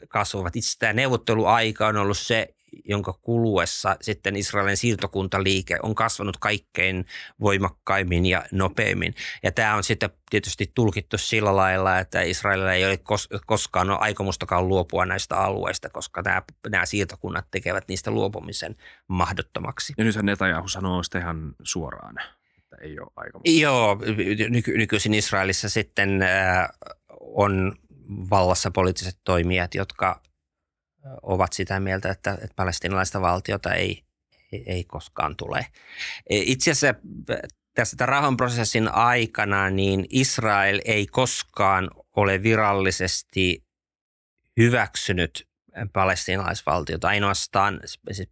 [0.09, 0.57] kasvavat.
[0.57, 7.07] Itse tämä neuvotteluaika on ollut se, jonka kuluessa sitten Israelin siirtokuntaliike on kasvanut kaikkein
[7.41, 9.15] voimakkaimmin ja nopeimmin.
[9.43, 12.99] Ja tämä on sitten tietysti tulkittu sillä lailla, että Israelilla ei ole
[13.47, 18.77] koskaan ole aikomustakaan luopua näistä alueista, koska nämä, nämä siirtokunnat tekevät niistä luopumisen
[19.09, 19.93] mahdottomaksi.
[19.99, 22.15] Ja nythän Netanyahu sanoo sitä ihan suoraan,
[22.59, 23.61] että ei ole aikomusta.
[23.61, 23.99] Joo,
[24.49, 26.69] nyky- nykyisin Israelissa sitten äh,
[27.21, 27.77] on
[28.31, 30.21] vallassa poliittiset toimijat, jotka
[31.23, 34.03] ovat sitä mieltä, että, että palestinalaista valtiota ei,
[34.53, 35.67] ei, ei koskaan tule.
[36.31, 37.01] E, itse asiassa
[37.75, 43.65] tässä rauhanprosessin aikana niin Israel ei koskaan ole virallisesti
[44.57, 45.49] hyväksynyt
[45.93, 47.09] palestinalaisvaltiota.
[47.09, 47.81] Ainoastaan
[48.13, 48.29] siis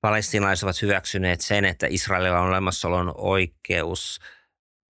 [0.00, 4.20] palestinalaiset ovat hyväksyneet sen, että Israelilla on olemassaolon oikeus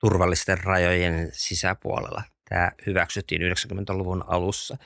[0.00, 2.22] turvallisten rajojen sisäpuolella.
[2.48, 4.76] Tämä hyväksyttiin 90-luvun alussa.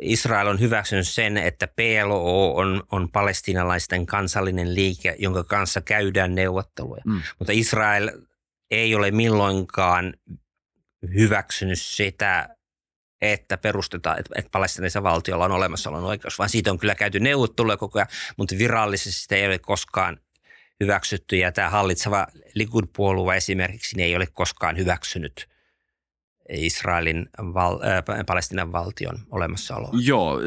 [0.00, 7.02] Israel on hyväksynyt sen, että PLO on, on palestinalaisten kansallinen liike, jonka kanssa käydään neuvotteluja.
[7.06, 7.22] Mm.
[7.38, 8.10] Mutta Israel
[8.70, 10.14] ei ole milloinkaan
[11.14, 12.56] hyväksynyt sitä,
[13.20, 17.76] että perustetaan, että, että palestinaisen valtiolla on olemassaolon oikeus, vaan siitä on kyllä käyty neuvotteluja
[17.76, 20.20] koko ajan, mutta virallisesti sitä ei ole koskaan
[20.80, 21.36] hyväksytty.
[21.36, 25.48] Ja tämä hallitseva Likud-puolue esimerkiksi niin ei ole koskaan hyväksynyt–
[26.48, 29.90] Israelin val, äh, Palestinan valtion olemassaoloa.
[29.92, 30.40] Joo,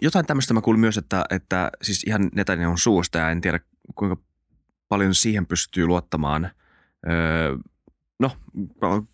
[0.00, 3.60] jotain tämmöistä mä kuulin myös, että, että siis ihan Netanyahun suusta ja en tiedä
[3.94, 4.16] kuinka
[4.88, 6.50] paljon siihen pystyy luottamaan.
[7.10, 7.56] Öö,
[8.18, 8.36] no,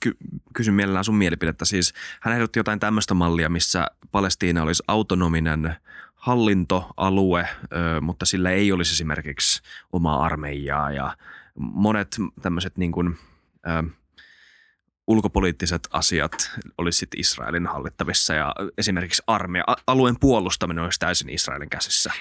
[0.00, 0.16] ky-
[0.54, 1.64] kysyn mielellään sun mielipidettä.
[1.64, 5.76] Siis hän ehdotti jotain tämmöistä mallia, missä Palestiina olisi autonominen
[6.14, 9.62] hallintoalue, öö, mutta sillä ei olisi esimerkiksi
[9.92, 11.16] omaa armeijaa ja
[11.58, 13.18] monet tämmöiset niin kuin,
[13.68, 13.82] öö,
[15.08, 22.12] ulkopoliittiset asiat olisi sitten Israelin hallittavissa ja esimerkiksi armeija, alueen puolustaminen olisi täysin Israelin käsissä.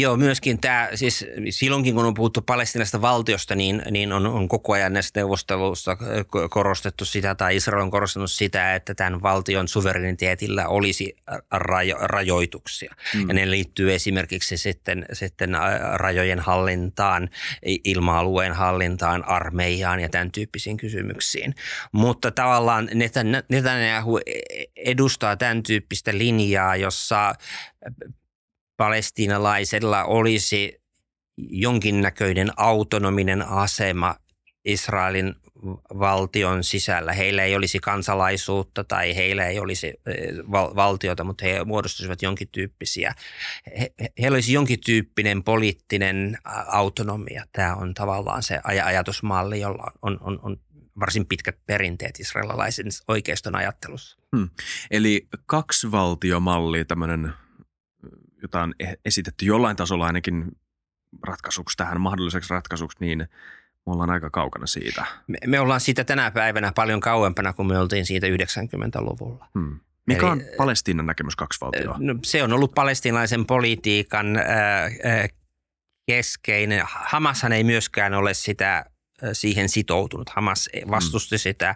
[0.00, 4.72] Joo, myöskin tämä, siis silloinkin kun on puhuttu palestinasta valtiosta, niin, niin on, on koko
[4.72, 5.96] ajan näissä neuvosteluissa
[6.50, 11.16] korostettu sitä, tai Israel on korostanut sitä, että tämän valtion suvereniteetillä olisi
[11.50, 12.94] rajo, rajoituksia.
[13.14, 13.28] Mm.
[13.28, 15.50] Ja ne liittyy esimerkiksi sitten, sitten
[15.94, 17.30] rajojen hallintaan,
[17.84, 21.54] ilma-alueen hallintaan, armeijaan ja tämän tyyppisiin kysymyksiin.
[21.92, 22.88] Mutta tavallaan
[23.48, 24.20] Netanyahu
[24.76, 27.34] edustaa tämän tyyppistä linjaa, jossa
[28.76, 30.82] palestiinalaisella olisi
[31.38, 34.16] jonkinnäköinen autonominen asema
[34.64, 35.34] Israelin
[35.98, 37.12] valtion sisällä.
[37.12, 39.94] Heillä ei olisi kansalaisuutta tai heillä ei olisi eh,
[40.50, 43.14] val- valtiota, mutta he muodostuisivat jonkin tyyppisiä.
[43.78, 47.44] He, heillä olisi jonkin tyyppinen poliittinen autonomia.
[47.52, 50.56] Tämä on tavallaan se aj- ajatusmalli, jolla on, on, on
[51.00, 54.18] varsin pitkät perinteet israelilaisen oikeiston ajattelussa.
[54.36, 54.48] Hmm.
[54.90, 57.32] Eli kaksi valtiomalli, tämmöinen,
[58.44, 60.44] jota on e-, esitetty jollain tasolla ainakin
[61.26, 63.18] ratkaisuksi tähän mahdolliseksi ratkaisuksi, niin
[63.86, 65.04] me ollaan aika kaukana siitä.
[65.26, 69.48] Me, me ollaan siitä tänä päivänä paljon kauempana kuin me oltiin siitä 90-luvulla.
[69.54, 69.80] Hmm.
[70.06, 71.96] Mikä on Palestiinan näkemys kaksi valtioa?
[71.98, 74.44] No, se on ollut palestiinalaisen politiikan äh,
[74.84, 75.28] äh,
[76.06, 76.82] keskeinen.
[76.86, 78.84] Hamashan ei myöskään ole sitä
[79.32, 80.28] siihen sitoutunut.
[80.28, 81.40] Hamas vastusti hmm.
[81.40, 81.74] sitä.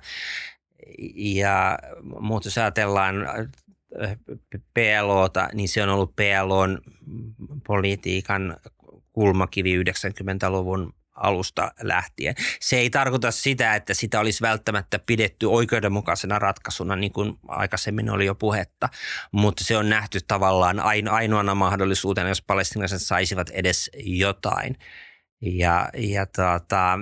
[1.15, 1.78] Ja
[2.20, 3.15] mutta jos ajatellaan
[4.75, 6.79] PLOta, niin se on ollut PLOn
[7.66, 8.57] politiikan
[9.12, 12.35] kulmakivi 90-luvun alusta lähtien.
[12.61, 18.27] Se ei tarkoita sitä, että sitä olisi välttämättä pidetty oikeudenmukaisena ratkaisuna, niin kuin aikaisemmin oli
[18.27, 18.89] jo puhetta,
[19.33, 20.81] mutta se on nähty tavallaan
[21.11, 24.77] ainoana mahdollisuutena, jos palestinaiset saisivat edes jotain.
[25.40, 26.98] Ja, ja tota,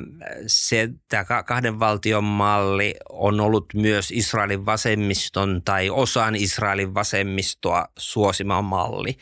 [0.46, 8.62] se, tämä kahden valtion malli on ollut myös Israelin vasemmiston tai osan Israelin vasemmistoa suosima
[8.62, 9.16] malli.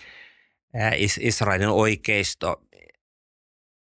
[1.21, 2.63] Israelin oikeisto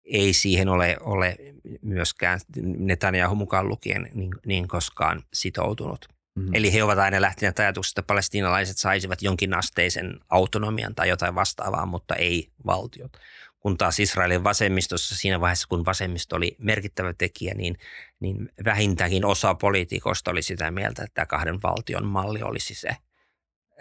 [0.06, 1.36] ei siihen ole, ole
[1.82, 6.06] myöskään Netanyahu mukaan lukien niin, niin koskaan sitoutunut.
[6.36, 6.54] Mm-hmm.
[6.54, 12.16] Eli he ovat aina lähteneet ajatuksesta, että palestiinalaiset saisivat jonkinasteisen autonomian tai jotain vastaavaa, mutta
[12.16, 13.12] ei valtiot.
[13.60, 17.78] Kun taas Israelin vasemmistossa siinä vaiheessa, kun vasemmisto oli merkittävä tekijä, niin,
[18.20, 22.90] niin vähintäänkin osa poliitikoista oli sitä mieltä, että tämä kahden valtion malli olisi se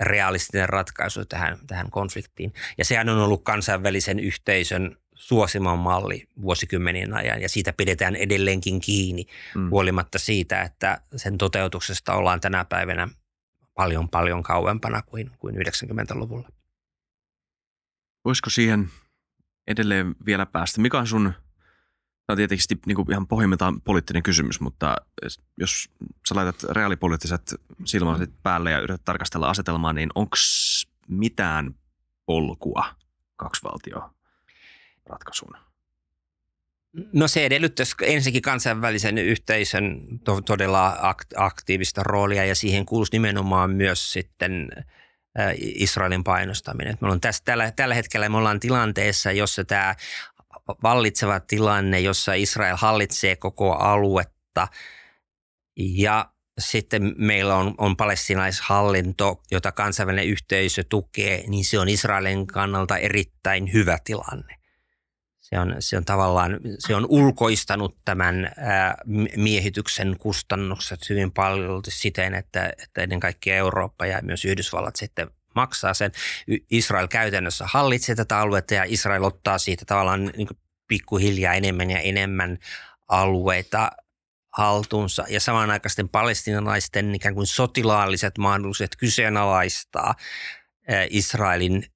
[0.00, 2.52] realistinen ratkaisu tähän, tähän konfliktiin.
[2.78, 9.26] Ja sehän on ollut kansainvälisen yhteisön suosiman malli vuosikymmenien ajan ja siitä pidetään edelleenkin kiinni
[9.54, 9.70] mm.
[9.70, 13.08] huolimatta siitä, että sen toteutuksesta ollaan tänä päivänä
[13.74, 16.48] paljon paljon kauempana kuin, kuin 90-luvulla.
[18.24, 18.90] Voisiko siihen
[19.66, 20.80] edelleen vielä päästä?
[20.80, 21.32] Mikä on sun,
[22.26, 24.96] tämä on tietysti niin kuin ihan pohjimmiltaan poliittinen kysymys, mutta
[25.58, 25.88] jos
[26.28, 30.36] sä laitat reaalipoliittiset silmälasit päälle ja yrität tarkastella asetelmaa, niin onko
[31.08, 31.74] mitään
[32.26, 32.84] polkua
[33.36, 34.14] kaksi valtioa
[35.06, 35.56] ratkaisun?
[37.12, 40.98] No se edellyttäisi ensinnäkin kansainvälisen yhteisön to- todella
[41.36, 44.68] aktiivista roolia ja siihen kuuluisi nimenomaan myös sitten
[45.58, 46.98] Israelin painostaminen.
[47.00, 49.94] Me on tässä, tällä, tällä hetkellä me ollaan tilanteessa, jossa tämä
[50.82, 54.68] vallitseva tilanne, jossa Israel hallitsee koko aluetta
[55.76, 62.96] ja sitten meillä on, on palestinaishallinto, jota kansainvälinen yhteisö tukee, niin se on Israelin kannalta
[62.96, 64.65] erittäin hyvä tilanne
[65.50, 68.52] se on, se on tavallaan, se on ulkoistanut tämän
[69.36, 75.94] miehityksen kustannukset hyvin paljon siten, että, että ennen kaikkea Eurooppa ja myös Yhdysvallat sitten maksaa
[75.94, 76.12] sen.
[76.70, 80.48] Israel käytännössä hallitsee tätä aluetta ja Israel ottaa siitä tavallaan niin
[80.88, 82.58] pikkuhiljaa enemmän ja enemmän
[83.08, 83.90] alueita
[84.52, 90.14] haltuunsa ja samanaikaisesti palestinalaisten ikään kuin sotilaalliset mahdollisuudet kyseenalaistaa
[91.10, 91.86] Israelin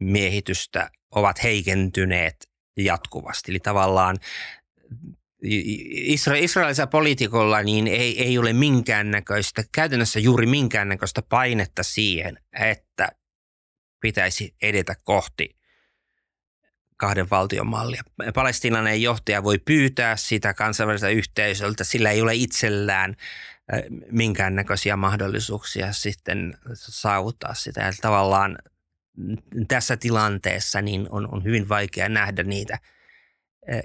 [0.00, 2.48] miehitystä ovat heikentyneet
[2.84, 3.52] jatkuvasti.
[3.52, 4.18] Eli tavallaan
[5.44, 13.08] Isra- israelisella poliitikolla niin ei, ei ole minkäännäköistä, käytännössä juuri minkäännäköistä painetta siihen, että
[14.00, 15.56] pitäisi edetä kohti
[16.96, 18.02] kahden valtion mallia.
[18.34, 23.16] Palestiinainen johtaja voi pyytää sitä kansainväliseltä yhteisöltä, sillä ei ole itsellään
[24.10, 27.88] minkäännäköisiä mahdollisuuksia sitten saavuttaa sitä.
[27.88, 28.58] Eli tavallaan
[29.68, 32.78] tässä tilanteessa niin on, on hyvin vaikea nähdä niitä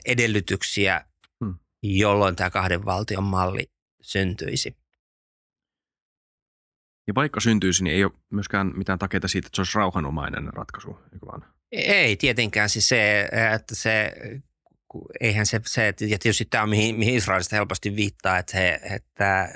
[0.05, 1.05] edellytyksiä,
[1.45, 1.55] hmm.
[1.83, 4.77] jolloin tämä kahden valtion malli syntyisi.
[7.07, 10.99] Ja vaikka syntyisi, niin ei ole myöskään mitään takeita siitä, että se olisi rauhanomainen ratkaisu,
[11.13, 11.53] eikö vaan?
[11.71, 12.69] Ei tietenkään.
[12.69, 14.13] Siis se, että se,
[15.19, 19.55] eihän se, se ja tietysti tämä on mihin, mihin Israelista helposti viittaa, että, he, että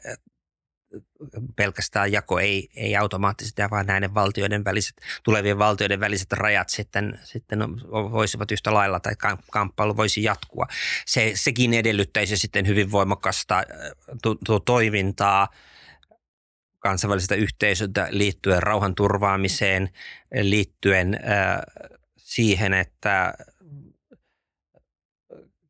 [1.56, 7.60] pelkästään jako ei, ei automaattisesti, vaan näiden valtioiden väliset, tulevien valtioiden väliset rajat sitten, sitten
[7.92, 9.14] voisivat yhtä lailla tai
[9.52, 10.68] kamppailu voisi jatkua.
[11.06, 13.64] Se, sekin edellyttäisi sitten hyvin voimakasta
[14.22, 15.48] to, to, toimintaa
[16.80, 19.90] kansainvälisestä yhteisöltä liittyen rauhanturvaamiseen,
[20.42, 21.60] liittyen äh,
[22.18, 23.34] siihen, että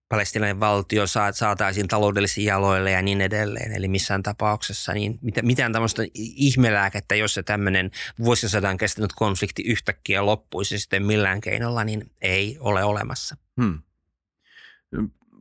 [0.09, 3.71] palestinainen valtio saataisiin taloudellisiin jaloille ja niin edelleen.
[3.71, 10.79] Eli missään tapauksessa niin mitään tämmöistä ihmelääkettä, jos se tämmöinen vuosisadan kestänyt konflikti yhtäkkiä loppuisi
[10.79, 13.37] sitten millään keinolla, niin ei ole olemassa.
[13.61, 13.81] Hmm.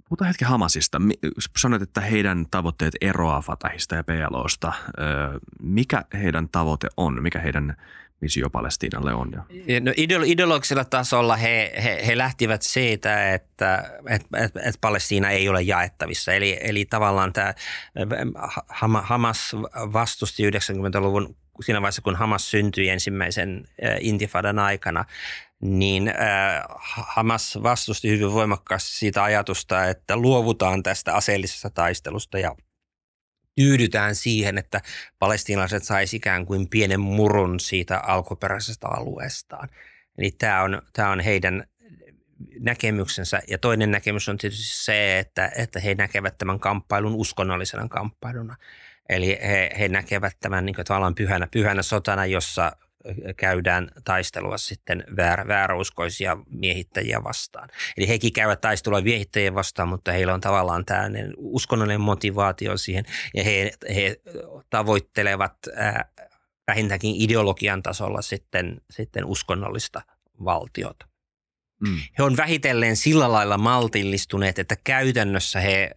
[0.08, 0.98] Puhutaan hetken Hamasista.
[1.58, 4.72] Sanoit, että heidän tavoitteet eroaa Fatahista ja PLOsta.
[5.62, 7.22] Mikä heidän tavoite on?
[7.22, 7.76] Mikä heidän
[8.22, 9.30] visio Palestiinalle on?
[9.80, 9.92] No
[10.24, 16.32] ideologisella tasolla he, he, he lähtivät siitä, että et, et, et Palestiina ei ole jaettavissa.
[16.32, 17.54] Eli, eli tavallaan tämä
[19.02, 19.56] Hamas
[19.92, 23.68] vastusti 90-luvun siinä vaiheessa, kun Hamas syntyi ensimmäisen
[24.00, 25.04] intifadan aikana,
[25.60, 26.12] niin
[26.86, 32.56] Hamas vastusti hyvin voimakkaasti siitä ajatusta, että luovutaan tästä aseellisesta taistelusta ja
[33.56, 34.80] tyydytään siihen, että
[35.18, 39.68] palestiinalaiset saisi ikään kuin pienen murun siitä alkuperäisestä alueestaan.
[40.18, 41.64] Eli tämä on, tämä on heidän
[42.60, 43.42] näkemyksensä.
[43.48, 48.56] Ja toinen näkemys on tietysti se, että, että he näkevät tämän kamppailun uskonnollisena kamppailuna.
[49.08, 52.72] Eli he, he näkevät tämän niin kuin tavallaan pyhänä, pyhänä sotana, jossa
[53.36, 57.68] käydään taistelua sitten väär, vääräuskoisia miehittäjiä vastaan.
[57.96, 63.04] Eli hekin käyvät taistelua miehittäjiä vastaan, mutta heillä on tavallaan tämmöinen uskonnollinen motivaatio siihen
[63.34, 64.16] ja he, he
[64.70, 65.94] tavoittelevat äh,
[66.66, 70.02] vähintäänkin ideologian tasolla sitten, sitten uskonnollista
[70.44, 71.06] valtiota.
[71.80, 71.98] Mm.
[72.18, 75.90] He on vähitellen sillä lailla maltillistuneet, että käytännössä he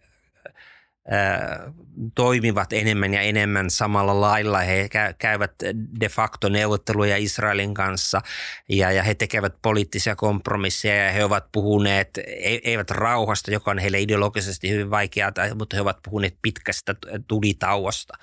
[2.14, 4.58] toimivat enemmän ja enemmän samalla lailla.
[4.58, 5.52] He käyvät
[6.00, 8.20] de facto neuvotteluja Israelin kanssa
[8.68, 12.18] ja, ja he tekevät poliittisia kompromisseja ja he ovat puhuneet,
[12.64, 16.94] eivät rauhasta, joka on heille ideologisesti hyvin vaikeaa, mutta he ovat puhuneet pitkästä
[17.26, 18.14] tulitauosta.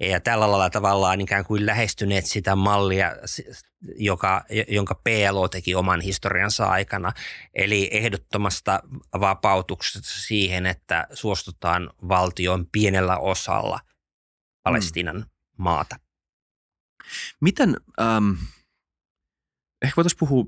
[0.00, 3.12] Ja tällä lailla tavallaan ikään kuin lähestyneet sitä mallia
[3.96, 7.12] joka, jonka PLO teki oman historiansa aikana,
[7.54, 8.80] eli ehdottomasta
[9.20, 13.80] vapautuksesta siihen, että suostutaan valtion pienellä osalla
[14.62, 15.24] Palestinan mm.
[15.56, 15.96] maata.
[17.40, 18.30] Miten, ähm,
[19.82, 20.44] ehkä voitaisiin puhua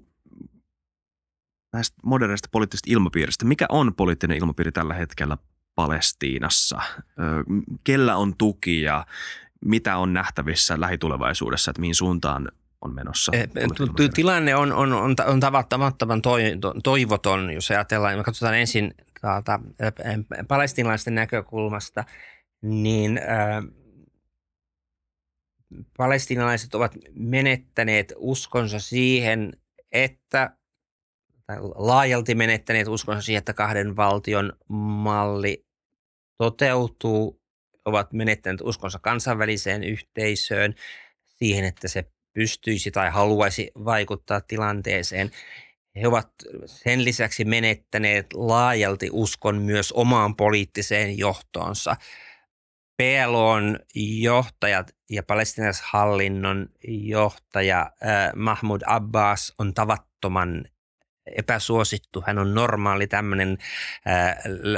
[1.72, 3.44] näistä modernista poliittisista ilmapiiristä.
[3.44, 5.38] Mikä on poliittinen ilmapiiri tällä hetkellä
[5.74, 6.82] Palestiinassa?
[7.84, 9.06] Kellä on tuki ja
[9.64, 12.48] mitä on nähtävissä lähitulevaisuudessa, että mihin suuntaan
[12.84, 13.32] on menossa.
[13.34, 13.48] Eh,
[14.14, 16.22] tilanne on, on, on, on tavattoman
[16.82, 19.60] toivoton, jos ajatellaan, me katsotaan ensin tuota,
[20.48, 22.04] palestinalaisten näkökulmasta,
[22.62, 23.64] niin äh,
[25.96, 29.52] palestinalaiset ovat menettäneet uskonsa siihen,
[29.92, 30.56] että
[31.46, 35.66] tai laajalti menettäneet uskonsa siihen, että kahden valtion malli
[36.38, 37.40] toteutuu,
[37.84, 40.74] ovat menettäneet uskonsa kansainväliseen yhteisöön,
[41.26, 45.30] siihen, että se pystyisi tai haluaisi vaikuttaa tilanteeseen.
[45.96, 46.30] He ovat
[46.66, 51.96] sen lisäksi menettäneet laajalti uskon myös omaan poliittiseen johtoonsa.
[52.96, 53.78] PLOn
[54.20, 60.64] johtajat ja palestinaishallinnon johtaja äh, Mahmoud Abbas on tavattoman
[61.26, 62.22] epäsuosittu.
[62.26, 63.58] Hän on normaali tämmöinen
[64.08, 64.36] äh,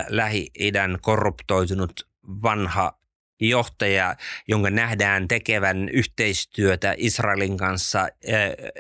[0.09, 2.09] Lähi-idän korruptoitunut
[2.43, 2.99] vanha
[3.41, 4.17] johtaja,
[4.49, 8.09] jonka nähdään tekevän yhteistyötä Israelin kanssa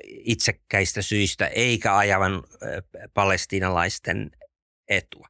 [0.06, 2.42] itsekkäistä syistä, eikä ajavan
[3.14, 4.30] palestiinalaisten
[4.88, 5.28] etua.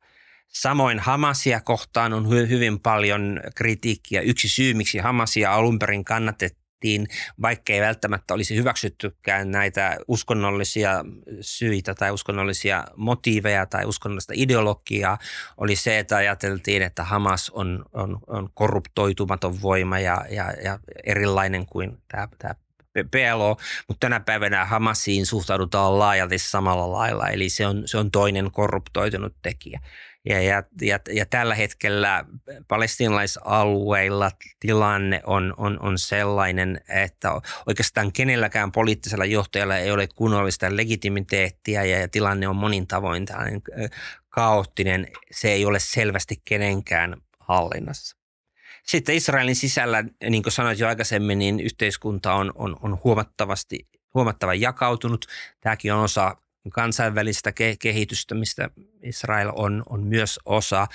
[0.49, 4.21] Samoin Hamasia kohtaan on hyvin paljon kritiikkiä.
[4.21, 7.07] Yksi syy, miksi Hamasia alun perin kannatettiin, tehtiin,
[7.43, 11.05] vaikka ei välttämättä olisi hyväksyttykään näitä uskonnollisia
[11.41, 15.19] syitä tai uskonnollisia motiiveja tai uskonnollista ideologiaa,
[15.57, 21.67] oli se, että ajateltiin, että Hamas on, on, on korruptoitumaton voima ja, ja, ja erilainen
[21.67, 22.55] kuin tämä, tämä
[23.11, 23.57] PLO,
[23.89, 29.35] mutta tänä päivänä Hamasiin suhtaudutaan laajalti samalla lailla, eli se on, se on toinen korruptoitunut
[29.43, 29.81] tekijä.
[30.29, 32.25] Ja, ja, ja, ja tällä hetkellä
[32.69, 34.31] palestinalaisalueilla
[34.61, 37.33] tilanne on, on, on sellainen, että
[37.67, 43.63] oikeastaan kenelläkään poliittisella johtajalla ei ole kunnollista legitimiteettiä ja, ja tilanne on monin tavoin tällainen
[44.29, 45.07] kaoottinen.
[45.31, 48.17] Se ei ole selvästi kenenkään hallinnassa.
[48.87, 54.61] Sitten Israelin sisällä, niin kuin sanoit jo aikaisemmin, niin yhteiskunta on, on, on huomattavasti huomattavan
[54.61, 55.27] jakautunut.
[55.61, 56.37] Tämäkin on osa
[56.71, 58.71] kansainvälistä kehitystä, mistä
[59.03, 60.87] Israel on, on myös osa.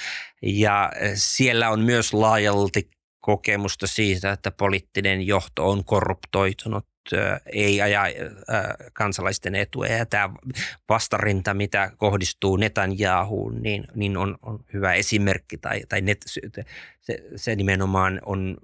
[0.41, 2.89] Ja eh, siellä on myös laajalti
[3.19, 8.15] kokemusta siitä, että poliittinen johto on korruptoitunut, eh, ei aja eh,
[8.93, 9.97] kansalaisten etuja.
[9.97, 10.29] Ja tämä
[10.89, 15.57] vastarinta, mitä kohdistuu Netanyahuun, niin, niin on, on hyvä esimerkki.
[15.57, 16.25] Tai, tai net,
[17.01, 18.57] se, se nimenomaan on,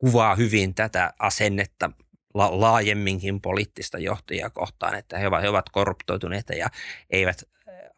[0.00, 1.90] kuvaa hyvin tätä asennetta
[2.34, 6.68] la- laajemminkin poliittista johtajia kohtaan, että he ovat, he ovat korruptoituneita ja
[7.10, 7.42] eivät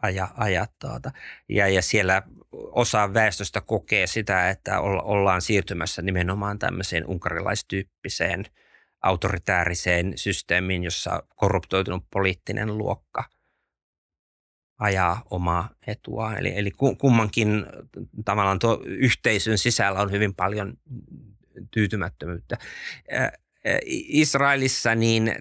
[0.02, 0.32] ajaa.
[0.36, 1.10] ajaa tuota.
[1.48, 2.22] ja, ja siellä
[2.52, 8.44] osa väestöstä kokee sitä, että ollaan siirtymässä nimenomaan tämmöiseen unkarilaistyyppiseen
[9.02, 13.24] autoritääriseen systeemiin, jossa korruptoitunut poliittinen luokka
[14.78, 16.36] ajaa omaa etua.
[16.36, 17.66] Eli, eli kummankin
[18.24, 20.74] tavallaan tuo yhteisön sisällä on hyvin paljon
[21.70, 22.58] tyytymättömyyttä.
[24.08, 25.32] Israelissa niin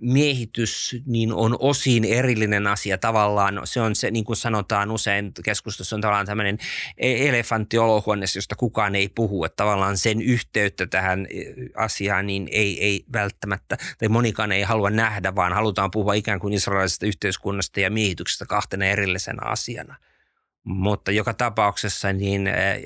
[0.00, 3.60] miehitys niin on osin erillinen asia tavallaan.
[3.64, 6.58] Se on se, niin kuin sanotaan usein keskustelussa, on tavallaan tämmöinen
[6.98, 9.44] e- elefantti olohuoneessa, josta kukaan ei puhu.
[9.44, 11.42] Että tavallaan sen yhteyttä tähän e,
[11.76, 16.54] asiaan niin ei, ei välttämättä, tai monikaan ei halua nähdä, vaan halutaan puhua ikään kuin
[16.54, 19.96] israelisesta yhteiskunnasta ja miehityksestä kahtena erillisenä asiana.
[20.64, 22.80] Mutta joka tapauksessa niin e,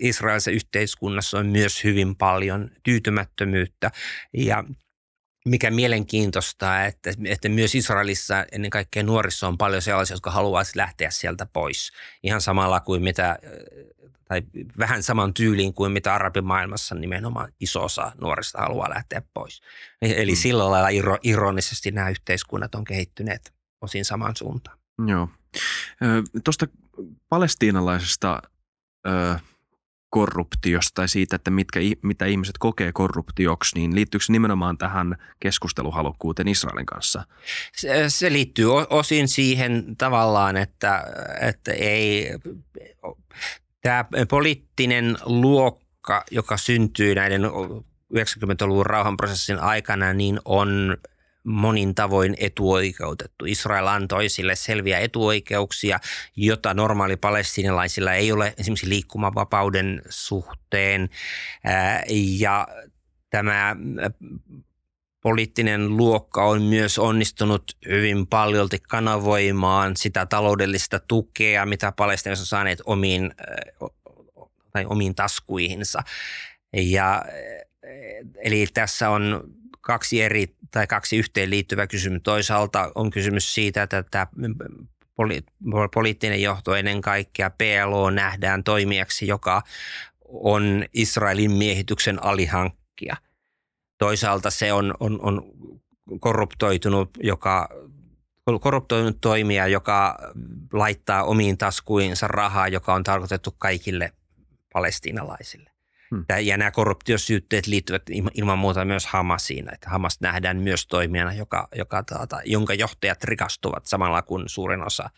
[0.00, 3.90] Israelissa yhteiskunnassa on myös hyvin paljon tyytymättömyyttä
[4.32, 4.64] ja
[5.48, 11.10] mikä mielenkiintoista, että, että myös Israelissa ennen kaikkea nuorissa on paljon sellaisia, jotka haluaisivat lähteä
[11.10, 11.92] sieltä pois.
[12.22, 13.38] Ihan samalla kuin mitä,
[14.28, 14.42] tai
[14.78, 19.60] vähän saman tyyliin kuin mitä arabimaailmassa nimenomaan iso osa nuorista haluaa lähteä pois.
[20.02, 20.40] Eli hmm.
[20.40, 24.83] sillä lailla ironisesti nämä yhteiskunnat on kehittyneet osin samaan suuntaan.
[25.06, 25.28] Joo.
[26.44, 26.66] Tuosta
[27.28, 28.42] palestiinalaisesta
[30.14, 36.48] korruptiosta tai siitä, että mitkä, mitä ihmiset kokee korruptioksi, niin liittyykö se nimenomaan tähän keskusteluhalukkuuteen
[36.48, 37.24] Israelin kanssa?
[37.76, 41.04] Se, se liittyy osin siihen tavallaan, että,
[41.40, 42.30] että ei,
[43.82, 47.42] tämä poliittinen luokka, joka syntyy näiden
[48.14, 50.96] 90-luvun rauhanprosessin aikana, niin on
[51.44, 53.44] monin tavoin etuoikeutettu.
[53.44, 56.00] Israel antoi sille selviä etuoikeuksia,
[56.36, 61.08] jota normaali palestinalaisilla ei ole esimerkiksi liikkumavapauden suhteen.
[62.38, 62.68] Ja
[63.30, 63.76] tämä
[65.22, 72.82] poliittinen luokka on myös onnistunut hyvin paljolti kanavoimaan sitä taloudellista tukea, mitä palestinalaiset on saaneet
[72.84, 73.34] omiin,
[74.72, 76.02] tai omiin taskuihinsa.
[76.72, 77.24] Ja,
[78.44, 79.44] eli tässä on
[79.84, 82.20] kaksi eri tai kaksi yhteenliittyvää kysymys.
[82.22, 84.26] Toisaalta on kysymys siitä, että tämä
[85.16, 85.44] poli-
[85.94, 89.62] poliittinen johto ennen kaikkea PLO nähdään toimijaksi, joka
[90.28, 93.16] on Israelin miehityksen alihankkija.
[93.98, 95.42] Toisaalta se on, on, on
[96.20, 97.68] korruptoitunut, joka
[98.60, 100.18] korruptoitunut toimija, joka
[100.72, 104.12] laittaa omiin taskuihinsa rahaa, joka on tarkoitettu kaikille
[104.72, 105.73] palestiinalaisille.
[106.10, 106.24] Hmm.
[106.42, 108.02] Ja nämä korruptiosyytteet liittyvät
[108.34, 109.74] ilman muuta myös Hamasiin.
[109.74, 115.10] Että Hamas nähdään myös toimijana, joka, joka, tuota, jonka johtajat rikastuvat samalla kun suurin osa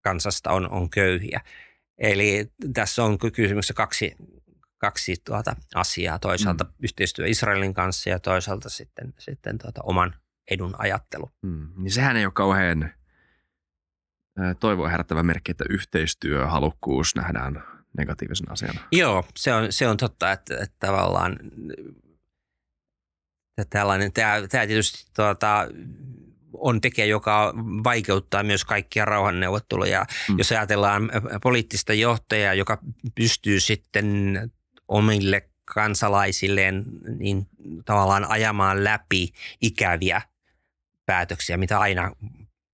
[0.00, 1.40] kansasta on, on köyhiä.
[1.98, 4.16] Eli tässä on kysymyksessä kaksi,
[4.78, 6.18] kaksi tuota asiaa.
[6.18, 6.74] Toisaalta hmm.
[6.82, 10.14] yhteistyö Israelin kanssa ja toisaalta sitten, sitten tuota oman
[10.50, 11.30] edun ajattelu.
[11.46, 11.68] Hmm.
[11.76, 12.90] Niin sehän ei ole kauhean
[14.60, 17.62] toivoa herättävä merkki, että yhteistyöhalukkuus nähdään
[17.98, 18.80] negatiivisen asiana.
[18.92, 21.36] Joo, se on, se on totta, että, että tavallaan
[23.58, 25.68] että tällainen, tämä, tämä tietysti tuota,
[26.52, 27.54] on tekijä, joka
[27.84, 30.06] vaikeuttaa myös kaikkia rauhanneuvotteluja.
[30.28, 30.38] Mm.
[30.38, 31.10] Jos ajatellaan
[31.42, 32.78] poliittista johtajaa, joka
[33.14, 34.36] pystyy sitten
[34.88, 36.84] omille kansalaisilleen
[37.18, 37.46] niin
[37.84, 40.22] tavallaan ajamaan läpi ikäviä
[41.06, 42.12] päätöksiä, mitä aina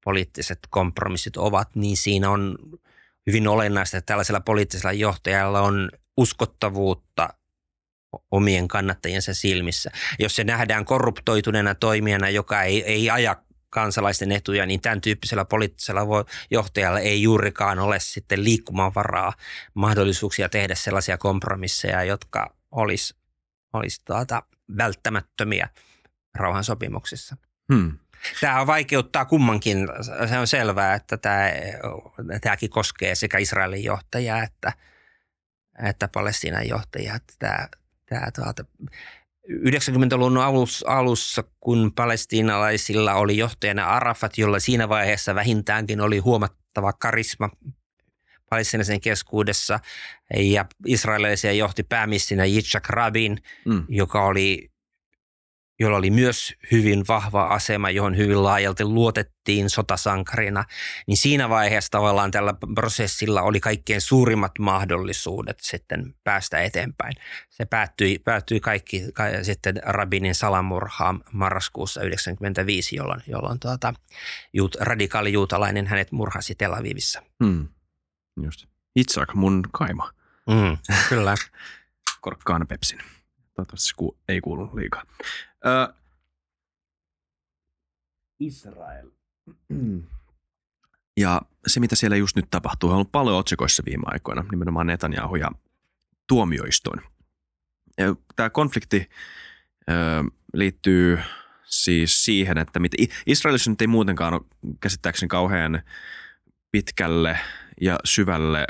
[0.05, 2.59] poliittiset kompromissit ovat, niin siinä on
[3.27, 7.29] hyvin olennaista, että tällaisella poliittisella johtajalla on uskottavuutta
[8.31, 9.91] omien kannattajiensa silmissä.
[10.19, 13.37] Jos se nähdään korruptoituneena toimijana, joka ei, ei aja
[13.71, 19.33] kansalaisten etuja, niin tämän tyyppisellä poliittisella johtajalla ei juurikaan ole sitten liikkumavaraa,
[19.75, 23.15] mahdollisuuksia tehdä sellaisia kompromisseja, jotka olisi,
[23.73, 24.43] olisi tuota,
[24.77, 25.69] välttämättömiä
[26.35, 27.37] rauhansopimuksissa.
[27.75, 27.99] Hmm.
[28.41, 29.89] Tämä vaikeuttaa kummankin.
[30.29, 31.51] Se on selvää, että tämä,
[32.41, 34.73] tämäkin koskee sekä Israelin johtajaa että,
[35.89, 37.19] että Palestiinan johtajaa.
[37.39, 37.69] Tämä,
[38.07, 38.65] tämä tuota,
[39.51, 40.39] 90-luvun
[40.87, 47.51] alussa, kun palestiinalaisilla oli johtajana Arafat, jolla siinä vaiheessa vähintäänkin oli huomattava karisma
[48.51, 49.81] palestiinaisen keskuudessa
[50.37, 53.85] ja israelilaisia johti pääministerinä Yitzhak Rabin, mm.
[53.89, 54.71] joka oli
[55.79, 60.65] jolla oli myös hyvin vahva asema, johon hyvin laajalti luotettiin sotasankarina,
[61.07, 67.13] niin siinä vaiheessa tavallaan tällä prosessilla oli kaikkein suurimmat mahdollisuudet sitten päästä eteenpäin.
[67.51, 69.03] Se päättyi, päättyi kaikki
[69.43, 73.95] sitten Rabinin salamurhaan marraskuussa 1995, jolloin, jolloin tuota,
[74.53, 77.23] juut, radikaali juutalainen hänet murhasi Tel Avivissa.
[77.45, 77.69] Hmm.
[78.43, 78.67] Just.
[78.97, 80.11] Itsak, mun kaima.
[80.47, 80.79] Mm,
[81.09, 81.35] kyllä.
[82.21, 82.99] Korkkaan pepsin.
[83.55, 83.93] Toivottavasti
[84.29, 85.03] ei kuulu liikaa.
[85.67, 85.95] Ö,
[88.39, 89.11] Israel.
[91.17, 95.37] Ja se, mitä siellä just nyt tapahtuu, on ollut paljon otsikoissa viime aikoina, nimenomaan Netanyahu
[95.37, 95.51] ja
[96.27, 97.01] tuomioistuin.
[98.37, 99.11] Tämä konflikti
[99.91, 99.93] ö,
[100.55, 101.19] liittyy
[101.65, 104.43] siis siihen, että mitä, Israelissa nyt ei muutenkaan ole
[104.81, 105.83] käsittääkseni kauhean
[106.71, 107.39] pitkälle
[107.81, 108.67] ja syvälle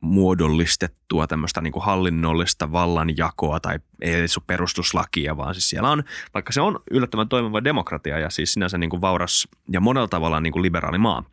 [0.00, 6.04] muodollistettua tämmöistä niin kuin hallinnollista vallanjakoa tai ei edes ole perustuslakia, vaan siis siellä on,
[6.34, 10.40] vaikka se on yllättävän toimiva demokratia ja siis sinänsä niin kuin vauras ja monella tavalla
[10.40, 11.24] niin kuin liberaali maa,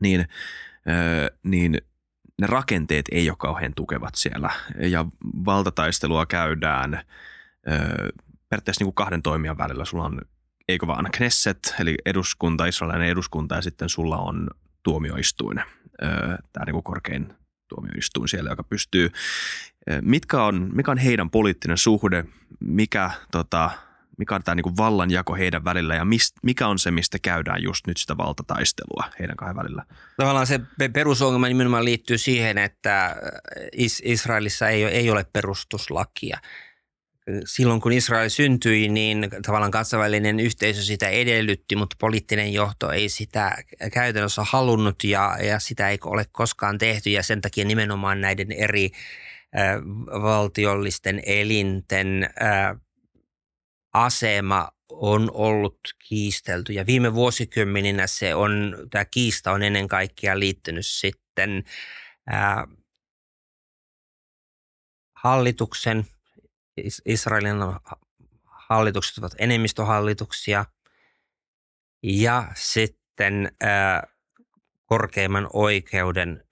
[0.00, 0.28] niin,
[0.88, 1.78] öö, niin
[2.40, 4.50] ne rakenteet ei ole kauhean tukevat siellä
[4.80, 5.04] ja
[5.44, 6.94] valtataistelua käydään
[7.68, 8.08] öö,
[8.48, 9.84] periaatteessa niin kuin kahden toimijan välillä.
[9.84, 10.20] Sulla on,
[10.68, 14.50] eikö vaan Knesset, eli eduskunta, israelilainen eduskunta ja sitten sulla on
[14.82, 15.62] tuomioistuin,
[16.52, 17.34] tämä niin korkein
[17.68, 19.10] tuomioistuin siellä, joka pystyy,
[20.00, 22.24] mitkä on, mikä on heidän poliittinen suhde,
[22.60, 23.70] mikä, tota,
[24.18, 27.86] mikä on tämä niin vallanjako heidän välillä ja mist, mikä on se, mistä käydään just
[27.86, 29.84] nyt sitä valtataistelua heidän kahden välillä?
[30.16, 30.60] Tavallaan se
[30.92, 33.16] perusongelma nimenomaan liittyy siihen, että
[34.02, 36.38] Israelissa ei, ei ole perustuslakia
[37.44, 43.64] silloin kun Israel syntyi, niin tavallaan kansainvälinen yhteisö sitä edellytti, mutta poliittinen johto ei sitä
[43.92, 47.10] käytännössä halunnut ja, ja sitä ei ole koskaan tehty.
[47.10, 48.90] Ja sen takia nimenomaan näiden eri
[49.58, 49.76] äh,
[50.22, 52.76] valtiollisten elinten äh,
[53.92, 55.78] asema on ollut
[56.08, 56.72] kiistelty.
[56.72, 61.64] Ja viime vuosikymmeninä se on, tämä kiista on ennen kaikkea liittynyt sitten
[62.32, 62.64] äh,
[65.14, 66.06] hallituksen–
[67.04, 67.56] Israelin
[68.44, 70.64] hallitukset ovat enemmistöhallituksia
[72.02, 73.56] ja sitten
[74.84, 76.44] korkeimman oikeuden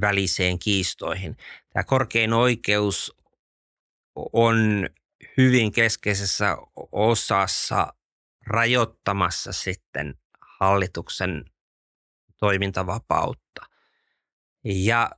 [0.00, 1.36] väliseen kiistoihin.
[1.72, 3.16] Tämä korkein oikeus
[4.32, 4.88] on
[5.36, 6.56] hyvin keskeisessä
[6.92, 7.92] osassa
[8.46, 10.14] rajoittamassa sitten
[10.58, 11.44] hallituksen
[12.36, 13.62] toimintavapautta.
[14.64, 15.10] Ja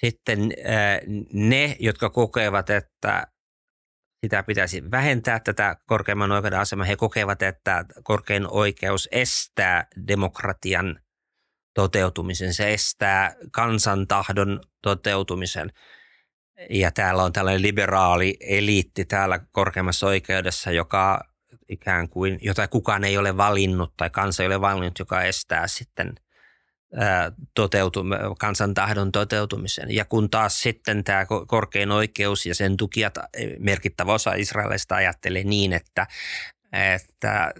[0.00, 0.52] sitten
[1.32, 3.26] ne, jotka kokevat, että
[4.24, 11.00] sitä pitäisi vähentää tätä korkeimman oikeuden asemaa, he kokevat, että korkein oikeus estää demokratian
[11.74, 15.70] toteutumisen, se estää kansantahdon toteutumisen.
[16.70, 21.20] Ja täällä on tällainen liberaali eliitti täällä korkeimmassa oikeudessa, joka
[21.68, 26.14] ikään kuin, jota kukaan ei ole valinnut tai kansa ei ole valinnut, joka estää sitten–
[27.54, 28.06] toteutum,
[28.38, 29.94] kansan tahdon toteutumisen.
[29.94, 33.14] Ja kun taas sitten tämä korkein oikeus ja sen tukijat,
[33.58, 36.06] merkittävä osa Israelista ajattelee niin, että,
[36.94, 37.54] että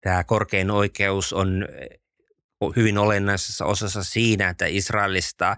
[0.00, 1.68] tämä korkein oikeus on
[2.76, 5.56] hyvin olennaisessa osassa siinä, että Israelista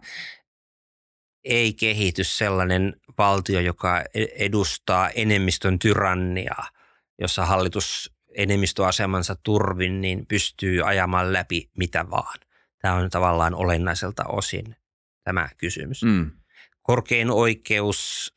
[1.45, 4.05] ei kehity sellainen valtio, joka
[4.39, 6.69] edustaa enemmistön tyranniaa,
[7.19, 12.39] jossa hallitus enemmistöasemansa turvin niin pystyy ajamaan läpi mitä vaan.
[12.79, 14.77] Tämä on tavallaan olennaiselta osin
[15.25, 16.03] tämä kysymys.
[16.03, 16.31] Mm.
[16.83, 18.33] Korkein oikeus,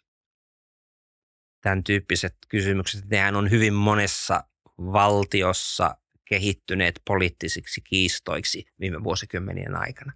[1.61, 4.43] tämän tyyppiset kysymykset, nehän on hyvin monessa
[4.77, 10.13] valtiossa kehittyneet poliittisiksi kiistoiksi viime vuosikymmenien aikana.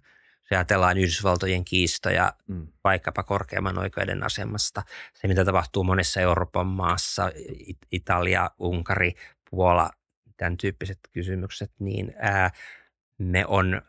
[0.48, 2.68] Se ajatellaan Yhdysvaltojen kiistoja mm.
[2.84, 4.82] vaikkapa korkeamman oikeuden asemasta.
[5.14, 7.32] Se, mitä tapahtuu monessa Euroopan maassa,
[7.92, 9.12] Italia, Unkari,
[9.50, 9.90] Puola,
[10.36, 12.50] tämän tyyppiset kysymykset, niin ää,
[13.18, 13.82] ne on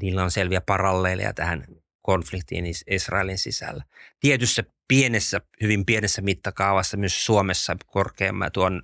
[0.00, 1.64] niillä on selviä paralleeleja tähän
[2.02, 3.84] konfliktiin Israelin sisällä.
[4.20, 8.82] Tietyssä pienessä, hyvin pienessä mittakaavassa myös Suomessa korkeamman tuon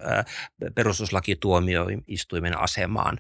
[0.74, 3.18] perustuslakituomioistuimen asemaan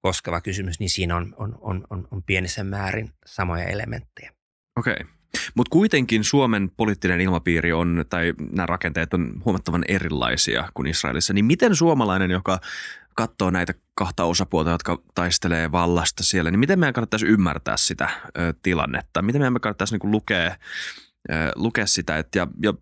[0.00, 4.32] koskeva kysymys, niin siinä on, on, on, on, on pienessä määrin samoja elementtejä.
[4.76, 4.92] Okei.
[4.92, 5.06] Okay.
[5.54, 11.32] Mutta kuitenkin Suomen poliittinen ilmapiiri on, tai nämä rakenteet on huomattavan erilaisia kuin Israelissa.
[11.32, 12.60] Niin miten suomalainen, joka
[13.14, 18.54] katsoo näitä kahta osapuolta, jotka taistelee vallasta siellä, niin miten meidän kannattaisi ymmärtää sitä ö,
[18.62, 19.22] tilannetta?
[19.22, 20.56] Miten meidän kannattaisi niin lukea,
[21.30, 22.74] ö, lukea sitä, että ja, ja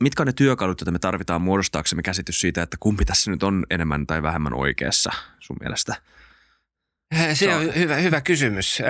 [0.00, 3.66] mitkä on ne työkalut, joita me tarvitaan muodostaaksemme käsitys siitä, että kumpi tässä nyt on
[3.70, 5.94] enemmän tai vähemmän oikeassa sun mielestä?
[7.34, 8.82] Se on hyvä, hyvä kysymys.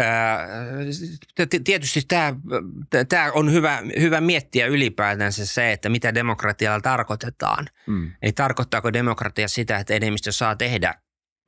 [1.65, 2.35] Tietysti tämä,
[3.09, 7.66] tämä on hyvä, hyvä miettiä ylipäätänsä se, että mitä demokratialla tarkoitetaan.
[7.86, 8.12] Mm.
[8.23, 10.95] Eli tarkoittaako demokratia sitä, että enemmistö saa tehdä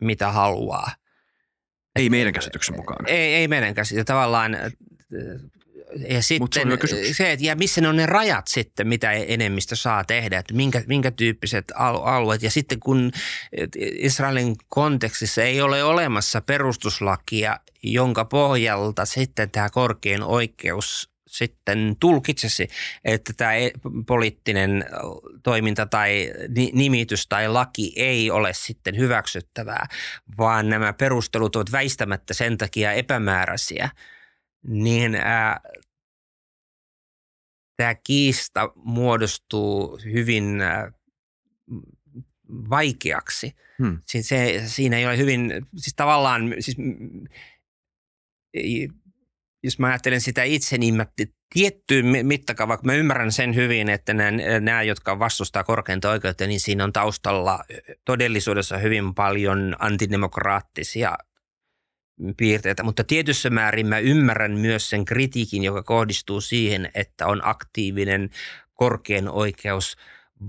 [0.00, 0.90] mitä haluaa?
[1.96, 3.08] Ei meidän käsityksen mukaan.
[3.08, 4.06] Ei, ei meidän käsityksen.
[4.06, 4.56] Tavallaan
[6.08, 10.04] ja sitten se, se, että ja missä ne on ne rajat sitten, mitä enemmistö saa
[10.04, 12.42] tehdä, että minkä, minkä tyyppiset alueet.
[12.42, 13.12] Ja sitten kun
[13.96, 22.68] Israelin kontekstissa ei ole olemassa perustuslakia, jonka pohjalta sitten tämä korkein oikeus sitten tulkitsisi,
[23.04, 23.70] että tämä e-,
[24.06, 24.84] poliittinen
[25.42, 26.32] toiminta tai
[26.72, 29.86] nimitys tai laki ei ole sitten hyväksyttävää,
[30.38, 33.88] vaan nämä perustelut ovat väistämättä sen takia epämääräisiä,
[34.68, 35.60] niin ää,
[37.76, 40.92] tämä kiista muodostuu hyvin ää,
[42.70, 43.56] vaikeaksi.
[43.78, 43.98] Hmm.
[44.06, 46.76] Siis se, siinä ei ole hyvin, siis tavallaan, siis,
[49.62, 51.06] jos mä ajattelen sitä itse, niin mä
[51.54, 54.30] tiettyyn mittakaavaan, mä ymmärrän sen hyvin, että nämä,
[54.60, 57.64] nämä, jotka vastustaa korkeinta oikeutta, niin siinä on taustalla
[58.04, 61.16] todellisuudessa hyvin paljon antidemokraattisia
[62.36, 68.30] piirteitä, mutta tietyssä määrin mä ymmärrän myös sen kritiikin, joka kohdistuu siihen, että on aktiivinen
[68.74, 69.96] korkein oikeus–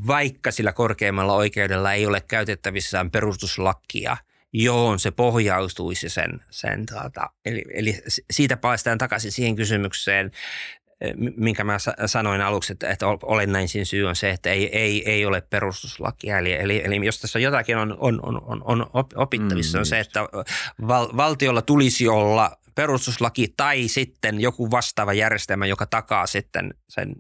[0.08, 4.18] vaikka sillä korkeimmalla oikeudella ei ole käytettävissään perustuslakia,
[4.54, 10.32] johon se pohjautuisi sen, sen tuota, eli, eli siitä päästään takaisin siihen kysymykseen,
[11.38, 15.42] minkä mä sanoin aluksi, että, että olennaisin syy on se, että ei, ei, ei ole
[15.42, 16.38] perustuslakia.
[16.38, 20.22] Eli, eli, eli jos tässä jotakin on, on, on, on opittavissa, mm, on se, että
[20.88, 27.16] val, valtiolla tulisi olla perustuslaki tai sitten joku vastaava järjestelmä, joka takaa sitten sen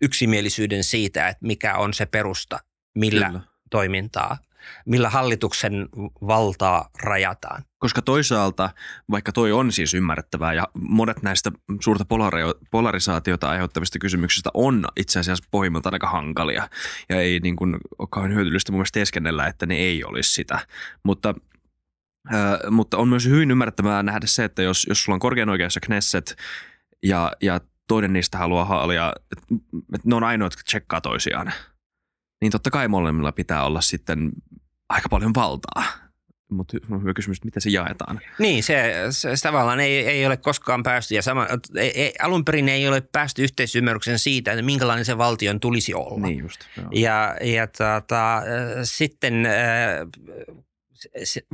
[0.00, 2.58] yksimielisyyden siitä, että mikä on se perusta,
[2.94, 3.40] millä Kyllä.
[3.70, 4.38] toimintaa
[4.86, 5.88] millä hallituksen
[6.26, 7.64] valtaa rajataan.
[7.78, 8.70] Koska toisaalta,
[9.10, 12.04] vaikka toi on siis ymmärrettävää ja monet näistä suurta
[12.70, 16.68] polarisaatiota aiheuttavista kysymyksistä on itse asiassa pohjimmiltaan aika hankalia
[17.08, 20.58] ja ei niin kuin ole kauhean hyödyllistä mun mielestä teeskennellä, että ne ei olisi sitä.
[21.02, 21.34] Mutta
[22.34, 25.74] Ö, mutta on myös hyvin ymmärrettävää nähdä se, että jos, jos sulla on korkean oikeus
[25.74, 26.36] ja Knesset
[27.02, 29.12] ja, ja toinen niistä haluaa haalia,
[29.94, 31.52] että ne on ainoat, jotka tsekkaa toisiaan,
[32.40, 34.30] niin totta kai molemmilla pitää olla sitten
[34.90, 35.84] aika paljon valtaa.
[36.50, 38.20] Mutta on hyvä kysymys, että miten se jaetaan.
[38.38, 41.46] Niin, se, se, se tavallaan ei, ei ole koskaan päästy, ja sama,
[41.76, 46.26] ei, ei, alun perin ei ole päästy yhteisymmärryksen siitä, että minkälainen se valtion tulisi olla.
[46.26, 46.60] Niin just.
[46.76, 46.88] Joo.
[46.92, 48.42] Ja, ja tota,
[48.82, 49.48] sitten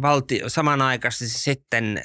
[0.02, 2.04] valtio, samanaikaisesti sitten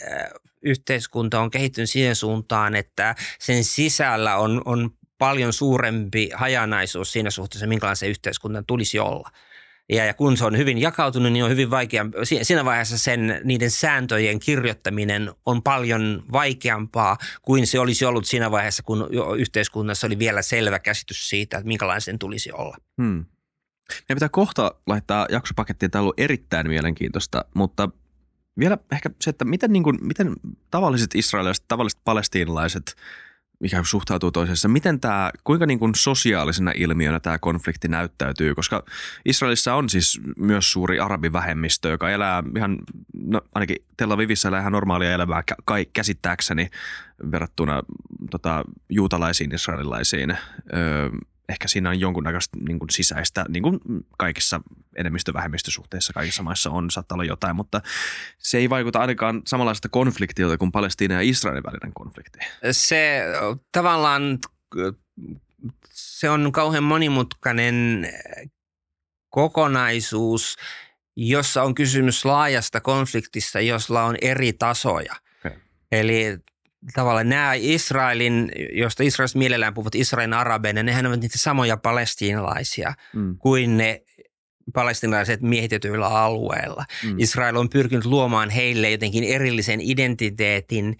[0.62, 7.68] yhteiskunta on kehittynyt siihen suuntaan, että sen sisällä on, on paljon suurempi hajanaisuus siinä suhteessa,
[7.68, 9.30] minkälainen se yhteiskunnan tulisi olla.
[9.92, 12.06] Ja, ja kun se on hyvin jakautunut, niin on hyvin vaikea,
[12.42, 18.84] siinä vaiheessa sen, niiden sääntöjen kirjoittaminen on paljon vaikeampaa kuin se olisi ollut siinä vaiheessa,
[18.84, 19.08] kun
[19.38, 22.78] yhteiskunnassa oli vielä selvä käsitys siitä, että minkälainen sen tulisi olla.
[23.02, 23.26] Hmm.
[23.92, 25.92] Meidän pitää kohta laittaa jaksopakettiin.
[25.92, 27.90] Tämä on ollut erittäin mielenkiintoista, mutta
[28.60, 30.36] vielä ehkä se, että miten, niin kuin, miten
[30.72, 32.96] tavalliset israelilaiset, tavalliset palestiinalaiset
[33.62, 34.68] mikä suhtautuu toisessa.
[34.68, 38.84] Miten tämä, kuinka niin kuin sosiaalisena ilmiönä tämä konflikti näyttäytyy, koska
[39.26, 42.78] Israelissa on siis myös suuri arabivähemmistö, joka elää ihan,
[43.14, 46.70] no ainakin Tel Avivissa elää ihan normaalia elämää kai, käsittääkseni
[47.32, 47.82] verrattuna
[48.32, 50.32] tota, juutalaisiin israelilaisiin.
[50.74, 51.10] Öö,
[51.52, 53.80] ehkä siinä on jonkunnäköistä niin kuin sisäistä, niin kuin
[54.18, 54.62] kaikissa
[54.96, 57.82] enemmistö-vähemmistösuhteissa kaikissa maissa on, saattaa olla jotain, mutta
[58.38, 62.40] se ei vaikuta ainakaan samanlaista konfliktilta kuin Palestiina ja Israelin välinen konflikti.
[62.72, 63.24] Se
[63.72, 64.40] tavallaan,
[65.94, 68.10] se on kauhean monimutkainen
[69.30, 70.56] kokonaisuus,
[71.16, 75.16] jossa on kysymys laajasta konfliktista, jossa on eri tasoja.
[75.46, 75.60] Okay.
[75.92, 76.40] Eli
[76.94, 83.38] tavallaan nämä Israelin, josta Israelista mielellään puhut Israelin arabeina, nehän ovat niitä samoja palestiinalaisia mm.
[83.38, 84.04] kuin ne
[84.74, 86.86] palestinalaiset miehitetyillä alueilla.
[87.04, 87.16] Mm.
[87.18, 90.98] Israel on pyrkinyt luomaan heille jotenkin erillisen identiteetin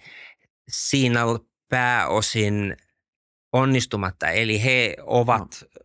[0.68, 1.20] siinä
[1.68, 2.76] pääosin
[3.52, 4.28] onnistumatta.
[4.28, 5.84] Eli he ovat no.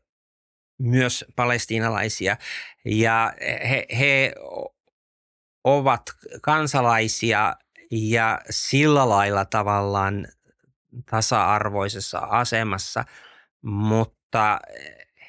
[0.80, 2.38] myös palestiinalaisia
[2.86, 3.34] ja
[3.70, 4.34] he, he
[5.64, 6.04] ovat
[6.42, 7.56] kansalaisia–
[7.92, 10.28] ja sillä lailla tavallaan
[11.12, 13.06] tasa-arvoisessa asemassa,
[13.62, 14.60] mutta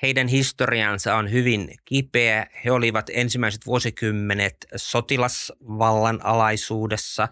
[0.03, 2.47] heidän historiansa on hyvin kipeä.
[2.65, 7.29] He olivat ensimmäiset vuosikymmenet sotilasvallan alaisuudessa.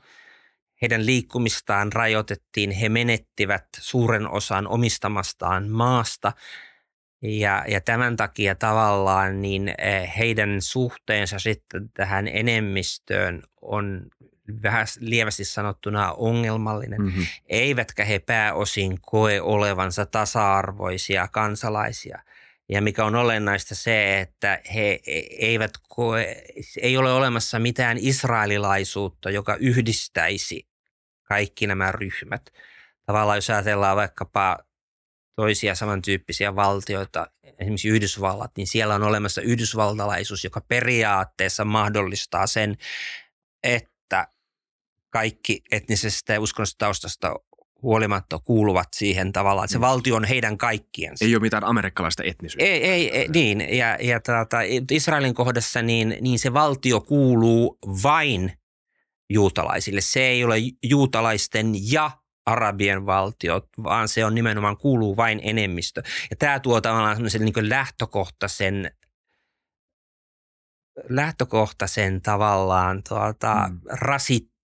[0.82, 2.70] Heidän liikkumistaan rajoitettiin.
[2.70, 6.32] He menettivät suuren osan omistamastaan maasta.
[7.22, 14.06] Ja, ja tämän takia tavallaan niin eh, heidän suhteensa sitten tähän enemmistöön on
[14.62, 17.26] vähän lievästi sanottuna ongelmallinen, mm-hmm.
[17.48, 22.18] eivätkä he pääosin koe olevansa tasa-arvoisia kansalaisia.
[22.68, 26.42] Ja mikä on olennaista se, että he e, eivät koe,
[26.82, 30.68] ei ole olemassa mitään israelilaisuutta, joka yhdistäisi
[31.22, 32.50] kaikki nämä ryhmät.
[33.06, 34.58] Tavallaan jos ajatellaan vaikkapa
[35.36, 37.26] toisia samantyyppisiä valtioita,
[37.58, 42.76] esimerkiksi Yhdysvallat, niin siellä on olemassa yhdysvaltalaisuus, joka periaatteessa mahdollistaa sen,
[43.62, 43.95] että
[45.10, 47.34] kaikki etnisestä ja uskonnollisesta taustasta
[47.82, 49.82] huolimatta kuuluvat siihen tavallaan, että se Mm.
[49.82, 51.24] valtio on heidän kaikkiensa.
[51.24, 52.64] Ei ole mitään amerikkalaista etnisyyttä.
[52.64, 53.60] Ei, ei, ei niin.
[53.78, 54.58] Ja, ja tuota,
[54.90, 58.52] Israelin kohdassa niin, niin se valtio kuuluu vain
[59.30, 60.00] juutalaisille.
[60.00, 62.10] Se ei ole juutalaisten ja
[62.46, 66.02] arabien valtio, vaan se on nimenomaan kuuluu vain enemmistö.
[66.30, 68.90] Ja tämä tuo tavallaan semmoisen niin lähtökohtaisen
[71.08, 73.74] lähtökohtaisen tavallaan tuota, Mm.
[73.74, 73.80] mm.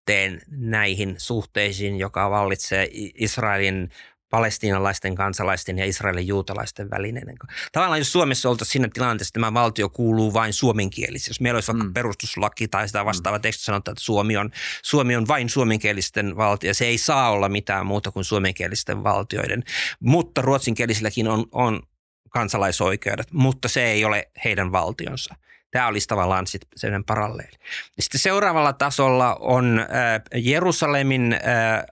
[0.03, 3.91] Rasitteen näihin suhteisiin, joka vallitsee Israelin
[4.31, 7.24] palestiinalaisten kansalaisten ja Israelin juutalaisten välinen.
[7.73, 11.73] Tavallaan jos Suomessa oltaisiin siinä tilanteessa, että tämä valtio kuuluu vain suomenkielisille, jos meillä olisi
[11.73, 11.95] vaikka mm.
[11.95, 13.43] perustuslaki tai sitä vastaava mm.
[13.43, 14.51] teksti sanotaan, että Suomi on,
[14.83, 19.62] Suomi on vain suomenkielisten valtio, se ei saa olla mitään muuta kuin suomenkielisten valtioiden,
[20.01, 21.83] mutta ruotsinkielisilläkin on, on
[22.31, 25.35] kansalaisoikeudet, mutta se ei ole heidän valtionsa.
[25.73, 27.57] Tämä olisi tavallaan sitten paralleeli.
[28.01, 29.86] Sitten seuraavalla tasolla on äh,
[30.35, 31.85] Jerusalemin äh,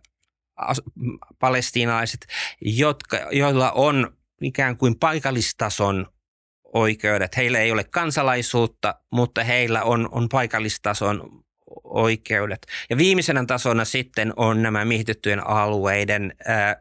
[1.39, 2.27] palestiinalaiset,
[2.61, 6.07] jotka, joilla on ikään kuin paikallistason
[6.73, 7.37] oikeudet.
[7.37, 11.45] Heillä ei ole kansalaisuutta, mutta heillä on, on paikallistason
[11.85, 12.67] oikeudet.
[12.91, 16.81] Ja viimeisenä tasona sitten on nämä miehitettyjen alueiden ää,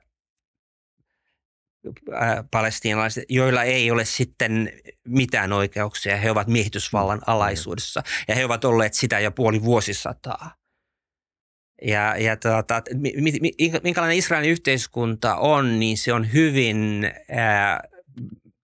[2.51, 4.71] palestiinalaiset, joilla ei ole sitten
[5.07, 6.17] mitään oikeuksia.
[6.17, 10.55] He ovat miehitysvallan alaisuudessa ja he ovat olleet sitä jo puoli vuosisataa.
[11.81, 17.83] Ja, ja tuota, mi, mi, mi- minkälainen Israelin yhteiskunta on, niin se on hyvin ää,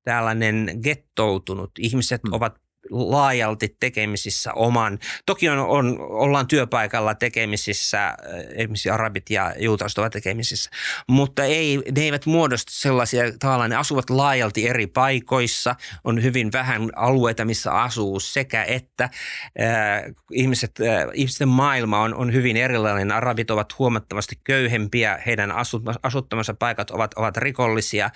[0.04, 1.72] tällainen gettoutunut.
[1.80, 2.34] Ihmiset hmm.
[2.34, 8.16] ovat laajalti tekemisissä oman, toki on, on, ollaan työpaikalla tekemisissä, äh,
[8.56, 10.70] esimerkiksi arabit ja juutalaiset ovat tekemisissä,
[11.08, 16.90] mutta ei, ne eivät muodosta sellaisia, tavallaan ne asuvat laajalti eri paikoissa, on hyvin vähän
[16.96, 23.12] alueita, missä asuu sekä että äh, ihmiset, äh, ihmisten maailma on, on hyvin erilainen.
[23.12, 28.10] Arabit ovat huomattavasti köyhempiä, heidän asut, asuttamansa paikat ovat, ovat rikollisia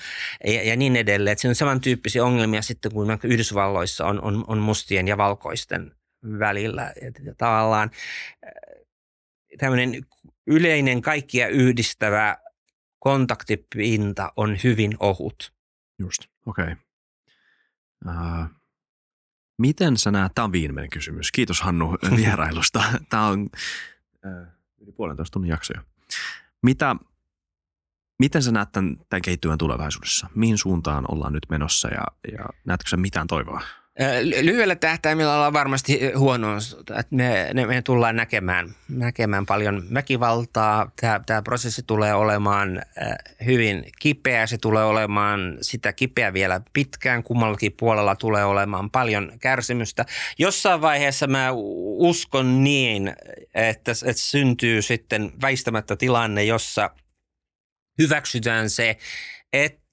[0.46, 1.32] ja, ja niin edelleen.
[1.32, 5.96] Et siinä on samantyyppisiä ongelmia sitten kuin Yhdysvalloissa on, on, on mustien ja valkoisten
[6.40, 6.94] välillä.
[7.24, 7.92] Ja tavallaan
[8.46, 8.52] äh,
[9.58, 10.06] tämmöinen
[10.48, 12.38] yleinen kaikkia yhdistävä
[13.00, 15.54] kontaktipinta on hyvin ohut.
[16.00, 16.64] Just, okei.
[16.64, 16.76] Okay.
[18.08, 18.46] Uh,
[19.58, 21.32] miten sä näet, tämä on viimeinen kysymys.
[21.32, 22.84] Kiitos Hannu vierailusta.
[23.10, 24.48] Tämä on uh,
[24.82, 25.82] yli puolentoista tunnin jakso jo.
[26.64, 26.96] Mitä,
[28.20, 30.30] miten sä näet tämän, tämän kehittyvän tulevaisuudessa?
[30.36, 33.62] Mihin suuntaan ollaan nyt menossa ja, ja näetkö sä mitään toivoa?
[34.22, 36.58] Ly- Lyhyellä tähtäimellä ollaan varmasti huonoa.
[36.80, 40.92] että Me, me tullaan näkemään, näkemään paljon väkivaltaa.
[41.02, 44.48] Tämä, tämä prosessi tulee olemaan äh, hyvin kipeä.
[44.48, 47.24] Se tulee olemaan sitä kipeä vielä pitkään.
[47.24, 50.06] Kummallakin puolella tulee olemaan paljon kärsimystä.
[50.38, 51.50] Jossain vaiheessa mä
[51.98, 53.14] uskon niin,
[53.54, 56.90] että, että syntyy sitten väistämättä tilanne, jossa
[58.00, 58.98] hyväksytään se,
[59.54, 59.89] että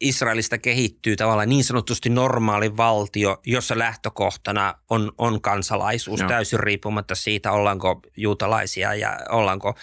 [0.00, 6.28] Israelista kehittyy tavallaan niin sanotusti normaali valtio, jossa lähtökohtana on, on kansalaisuus Joo.
[6.28, 9.74] Täysin riippumatta siitä, ollaanko juutalaisia ja ollaanko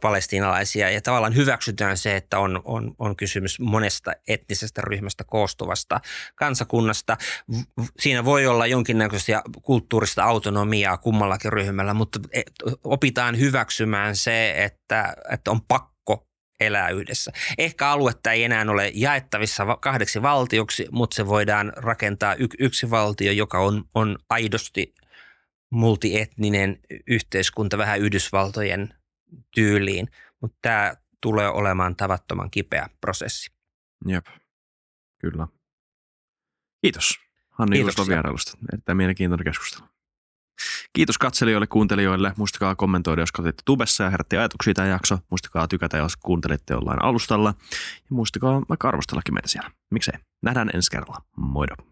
[0.00, 0.90] palestiinalaisia.
[0.90, 6.00] Ja tavallaan hyväksytään se, että on, on, on kysymys monesta etnisestä ryhmästä koostuvasta
[6.34, 7.16] kansakunnasta.
[8.00, 12.42] Siinä voi olla jonkinnäköistä kulttuurista autonomiaa kummallakin ryhmällä, mutta e-
[12.84, 15.91] opitaan hyväksymään se, että, että on pakko
[16.66, 17.32] elää yhdessä.
[17.58, 23.32] Ehkä aluetta ei enää ole jaettavissa kahdeksi valtioksi, mutta se voidaan rakentaa y- yksi valtio,
[23.32, 24.94] joka on, on aidosti
[25.70, 28.94] multietninen yhteiskunta vähän Yhdysvaltojen
[29.54, 30.08] tyyliin.
[30.40, 33.52] Mutta tämä tulee olemaan tavattoman kipeä prosessi.
[34.06, 34.26] Jep,
[35.18, 35.48] kyllä.
[36.82, 37.18] Kiitos
[37.50, 38.14] Hannu Iloston Kiitoksia.
[38.14, 38.58] vierailusta.
[38.72, 39.91] Erittäin mielenkiintoinen keskustelu.
[40.92, 42.32] Kiitos katselijoille, kuuntelijoille.
[42.36, 45.18] Muistakaa kommentoida, jos katsotte tubessa ja herätti ajatuksia tämä jakso.
[45.30, 47.54] Muistakaa tykätä, jos kuuntelitte jollain alustalla.
[47.94, 49.70] Ja muistakaa vaikka arvostellakin meitä siellä.
[49.90, 50.14] Miksei?
[50.42, 51.22] Nähdään ensi kerralla.
[51.36, 51.91] Moido.